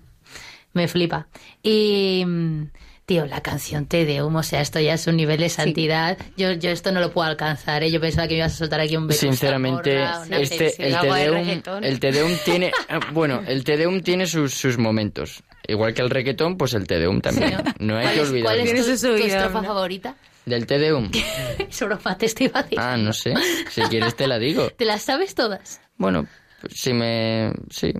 Me 0.73 0.87
flipa. 0.87 1.27
Y, 1.61 2.23
mm, 2.25 2.63
tío, 3.05 3.25
la 3.27 3.41
canción 3.41 3.85
Te 3.85 4.05
Deum, 4.05 4.35
o 4.35 4.43
sea, 4.43 4.61
esto 4.61 4.79
ya 4.79 4.95
es 4.95 5.05
un 5.07 5.15
nivel 5.15 5.39
de 5.39 5.49
santidad. 5.49 6.17
Yo, 6.35 6.51
yo 6.53 6.71
esto 6.71 6.91
no 6.91 6.99
lo 6.99 7.11
puedo 7.11 7.27
alcanzar, 7.29 7.83
¿eh? 7.83 7.91
Yo 7.91 8.01
pensaba 8.01 8.27
que 8.27 8.33
me 8.33 8.39
ibas 8.39 8.53
a 8.53 8.57
soltar 8.57 8.81
aquí 8.81 8.97
un 8.97 9.07
Vetusta 9.07 9.27
Sinceramente, 9.27 10.03
este, 10.31 10.87
el, 10.87 10.93
de 10.93 10.99
Tedeum, 10.99 11.83
el 11.83 11.99
Tedeum 11.99 12.31
tiene... 12.43 12.67
eh, 12.67 12.99
Bueno, 13.13 13.43
el 13.45 13.63
Tedeum 13.63 14.01
tiene 14.01 14.25
sus, 14.25 14.53
sus 14.55 14.77
momentos. 14.79 15.43
Igual 15.67 15.93
que 15.93 16.01
el 16.01 16.09
reggaetón, 16.09 16.57
pues 16.57 16.73
el 16.73 16.87
Tedeum 16.87 17.21
también. 17.21 17.55
No 17.79 17.95
hay 17.97 18.03
¿Cuál 18.05 18.15
que 18.15 18.21
es, 18.21 18.29
olvidarlo. 18.29 18.61
cuál 18.63 18.77
es 18.89 19.01
tu, 19.01 19.07
tu 19.07 19.13
estrofa 19.23 19.61
¿no? 19.61 19.67
favorita? 19.67 20.15
Del 20.45 20.65
Tedeum. 20.67 21.09
Es 21.57 21.79
broma, 21.85 22.17
te 22.17 22.25
estoy 22.25 22.51
a 22.53 22.63
decir. 22.63 22.79
Ah, 22.79 22.97
no 22.97 23.13
sé. 23.13 23.33
Si 23.69 23.81
quieres 23.83 24.15
te 24.15 24.27
la 24.27 24.37
digo. 24.39 24.69
¿Te 24.77 24.85
las 24.85 25.01
sabes 25.01 25.35
todas? 25.35 25.81
Bueno, 25.97 26.27
pues 26.61 26.73
si 26.75 26.93
me... 26.93 27.51
Sí. 27.69 27.93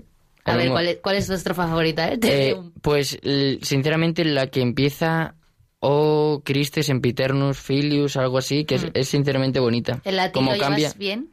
A 0.46 0.56
ver, 0.56 0.68
¿cuál 0.70 0.88
es, 0.88 0.96
cuál 1.02 1.16
es 1.16 1.26
tu 1.26 1.32
estrofa 1.32 1.66
favorita? 1.66 2.06
Eh? 2.12 2.18
Eh, 2.22 2.56
pues 2.82 3.18
sinceramente 3.62 4.26
la 4.26 4.48
que 4.48 4.60
empieza 4.60 5.36
O 5.80 6.42
Christe 6.44 6.82
Sempiternus 6.82 7.58
Filius, 7.58 8.16
algo 8.18 8.36
así, 8.38 8.66
que 8.66 8.74
es, 8.74 8.86
es 8.92 9.08
sinceramente 9.08 9.58
bonita. 9.58 9.94
Mm. 9.96 10.00
¿El 10.04 10.16
latín 10.16 10.32
Como 10.34 10.52
lo 10.52 10.58
cambia, 10.60 10.92
bien? 10.98 11.30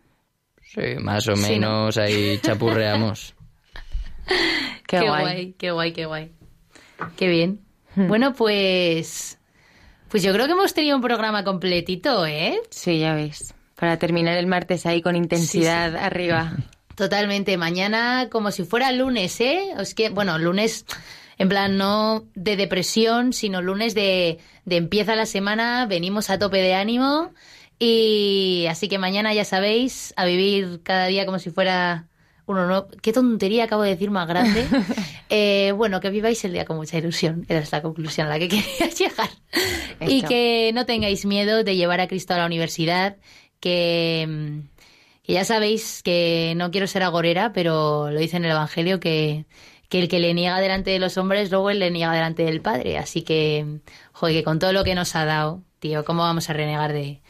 sí, 0.64 0.82
más 1.01 1.28
o 1.28 1.36
Sí, 1.36 1.41
¿no? 1.41 1.49
menos 1.49 1.97
ahí 1.97 2.38
chapurreamos. 2.41 3.36
Qué, 4.88 4.99
Qué 4.99 5.07
guay. 5.07 5.22
guay, 5.24 5.53
qué 5.57 5.72
guay, 5.72 5.91
qué 5.93 6.05
guay. 6.05 6.32
Qué 7.18 7.28
bien. 7.28 7.59
Hmm. 7.95 8.07
Bueno, 8.07 8.34
pues. 8.34 9.38
Pues 10.12 10.24
yo 10.24 10.34
creo 10.34 10.45
que 10.45 10.51
hemos 10.51 10.74
tenido 10.74 10.97
un 10.97 11.01
programa 11.01 11.45
completito, 11.45 12.26
¿eh? 12.26 12.59
Sí, 12.70 12.99
ya 12.99 13.16
ves. 13.16 13.53
Para 13.76 13.97
terminar 13.97 14.38
el 14.38 14.45
martes 14.45 14.86
ahí 14.86 15.01
con 15.01 15.16
intensidad 15.16 15.95
arriba. 15.95 16.51
Totalmente. 16.95 17.55
Mañana, 17.55 18.28
como 18.30 18.51
si 18.51 18.66
fuera 18.66 18.91
lunes, 18.91 19.39
¿eh? 19.39 19.70
Es 19.80 19.95
que, 19.95 20.09
bueno, 20.09 20.38
lunes, 20.38 20.86
en 21.38 21.47
plan, 21.47 21.78
no 21.78 22.26
de 22.36 22.57
depresión, 22.57 23.32
sino 23.32 23.62
lunes 23.62 23.95
de, 23.95 24.39
de 24.66 24.76
empieza 24.76 25.16
la 25.16 25.26
semana, 25.26 25.86
venimos 25.86 26.30
a 26.30 26.38
tope 26.38 26.57
de 26.57 26.74
ánimo. 26.74 27.32
Y 27.80 28.66
así 28.70 28.89
que 28.89 28.97
mañana, 28.97 29.34
ya 29.34 29.45
sabéis, 29.45 30.14
a 30.18 30.26
vivir 30.26 30.82
cada 30.84 31.05
día 31.05 31.26
como 31.26 31.39
si 31.39 31.51
fuera 31.51 32.09
uno 32.52 32.68
nuevo. 32.68 32.88
Qué 33.02 33.14
tontería 33.14 33.66
acabo 33.66 33.84
de 33.84 33.91
decir 33.91 34.12
más 34.12 34.28
grande. 34.28 34.66
Eh, 35.34 35.72
bueno, 35.78 36.02
que 36.02 36.10
viváis 36.10 36.43
el 36.43 36.52
día 36.52 36.66
con 36.66 36.76
mucha 36.76 36.97
ilusión. 36.97 37.45
Esa 37.47 37.60
es 37.60 37.72
la 37.72 37.82
conclusión 37.82 38.28
a 38.28 38.32
la 38.32 38.38
que 38.38 38.49
quería 38.49 38.89
llegar. 38.89 39.30
Y 40.02 40.24
que 40.24 40.72
no 40.74 40.86
tengáis 40.86 41.26
miedo 41.26 41.64
de 41.64 41.78
llevar 41.78 42.02
a 42.02 42.10
Cristo 42.10 42.34
a 42.34 42.38
la 42.38 42.45
universidad. 42.45 43.16
Que, 43.62 44.28
mm, 44.28 44.60
que 45.24 45.32
ya 45.32 45.45
sabéis 45.45 46.04
que 46.04 46.52
no 46.58 46.70
quiero 46.70 46.86
ser 46.86 47.04
agorera, 47.04 47.54
pero 47.54 48.12
lo 48.12 48.20
dice 48.20 48.36
en 48.36 48.43
el 48.43 48.52
Evangelio 48.52 48.99
que, 48.99 49.45
que 49.88 49.99
el 49.99 50.10
que 50.10 50.20
le 50.20 50.34
niega 50.34 50.60
delante 50.60 50.91
de 50.91 50.99
los 50.99 51.18
hombres, 51.18 51.49
luego 51.49 51.70
él 51.70 51.80
le 51.80 51.91
niega 51.91 52.12
delante 52.12 52.43
del 52.43 52.60
Padre. 52.60 52.97
Así 52.97 53.22
que, 53.22 53.80
joder, 54.12 54.36
que 54.36 54.43
con 54.43 54.60
todo 54.60 54.74
lo 54.74 54.84
que 54.84 54.95
nos 54.95 55.16
ha 55.16 55.24
dado, 55.24 55.64
tío, 55.80 56.04
¿cómo 56.04 56.24
vamos 56.24 56.49
a 56.49 56.54
renegar 56.54 56.91
de, 56.91 57.22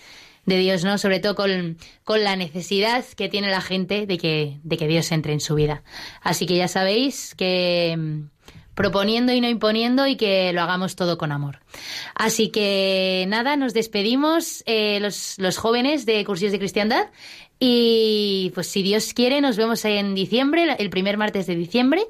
de 0.45 0.57
Dios, 0.57 0.83
¿no? 0.83 0.97
Sobre 0.97 1.19
todo 1.19 1.35
con, 1.35 1.77
con 2.03 2.23
la 2.23 2.35
necesidad 2.35 3.05
que 3.15 3.29
tiene 3.29 3.49
la 3.49 3.61
gente 3.61 4.05
de 4.05 4.17
que, 4.17 4.59
de 4.63 4.77
que 4.77 4.87
Dios 4.87 5.11
entre 5.11 5.33
en 5.33 5.39
su 5.39 5.55
vida. 5.55 5.83
Así 6.21 6.45
que 6.45 6.57
ya 6.57 6.67
sabéis 6.67 7.35
que 7.35 7.95
mm, 7.97 8.21
proponiendo 8.73 9.33
y 9.33 9.41
no 9.41 9.49
imponiendo 9.49 10.07
y 10.07 10.15
que 10.15 10.53
lo 10.53 10.61
hagamos 10.61 10.95
todo 10.95 11.17
con 11.17 11.31
amor. 11.31 11.59
Así 12.15 12.49
que 12.49 13.25
nada, 13.27 13.55
nos 13.55 13.73
despedimos 13.73 14.63
eh, 14.65 14.99
los, 14.99 15.35
los 15.37 15.57
jóvenes 15.57 16.05
de 16.05 16.23
Cursillos 16.25 16.51
de 16.51 16.59
Cristiandad 16.59 17.07
y 17.59 18.51
pues 18.55 18.67
si 18.67 18.81
Dios 18.81 19.13
quiere 19.13 19.39
nos 19.39 19.55
vemos 19.55 19.85
en 19.85 20.15
diciembre, 20.15 20.75
el 20.79 20.89
primer 20.89 21.17
martes 21.17 21.45
de 21.45 21.55
diciembre. 21.55 22.01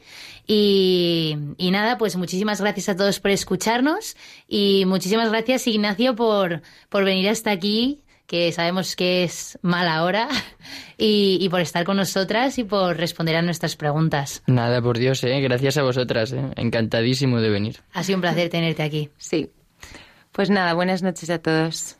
Y, 0.48 1.38
y 1.58 1.72
nada, 1.72 1.98
pues 1.98 2.16
muchísimas 2.16 2.62
gracias 2.62 2.90
a 2.90 2.96
todos 2.96 3.20
por 3.20 3.32
escucharnos 3.32 4.16
y 4.48 4.86
muchísimas 4.86 5.30
gracias 5.30 5.68
Ignacio 5.68 6.16
por, 6.16 6.62
por 6.90 7.04
venir 7.04 7.30
hasta 7.30 7.52
aquí, 7.52 8.02
que 8.32 8.50
sabemos 8.54 8.96
que 8.96 9.26
es 9.26 9.60
mala 9.62 10.06
hora, 10.06 10.30
y, 10.98 11.38
y 11.42 11.50
por 11.50 11.60
estar 11.60 11.84
con 11.84 11.98
nosotras 11.98 12.58
y 12.58 12.64
por 12.64 12.96
responder 12.96 13.36
a 13.36 13.42
nuestras 13.42 13.76
preguntas. 13.76 14.42
Nada, 14.48 14.82
por 14.82 14.98
Dios, 14.98 15.22
¿eh? 15.26 15.42
Gracias 15.42 15.76
a 15.76 15.84
vosotras, 15.84 16.32
¿eh? 16.32 16.42
Encantadísimo 16.56 17.42
de 17.42 17.50
venir. 17.50 17.82
Ha 17.92 18.04
sido 18.04 18.16
un 18.16 18.22
placer 18.22 18.48
tenerte 18.48 18.84
aquí. 18.84 19.10
Sí. 19.18 19.50
Pues 20.32 20.50
nada, 20.50 20.74
buenas 20.74 21.04
noches 21.04 21.30
a 21.30 21.40
todos. 21.40 21.98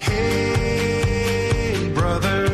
Hey, 0.00 1.92
brother, 1.94 2.53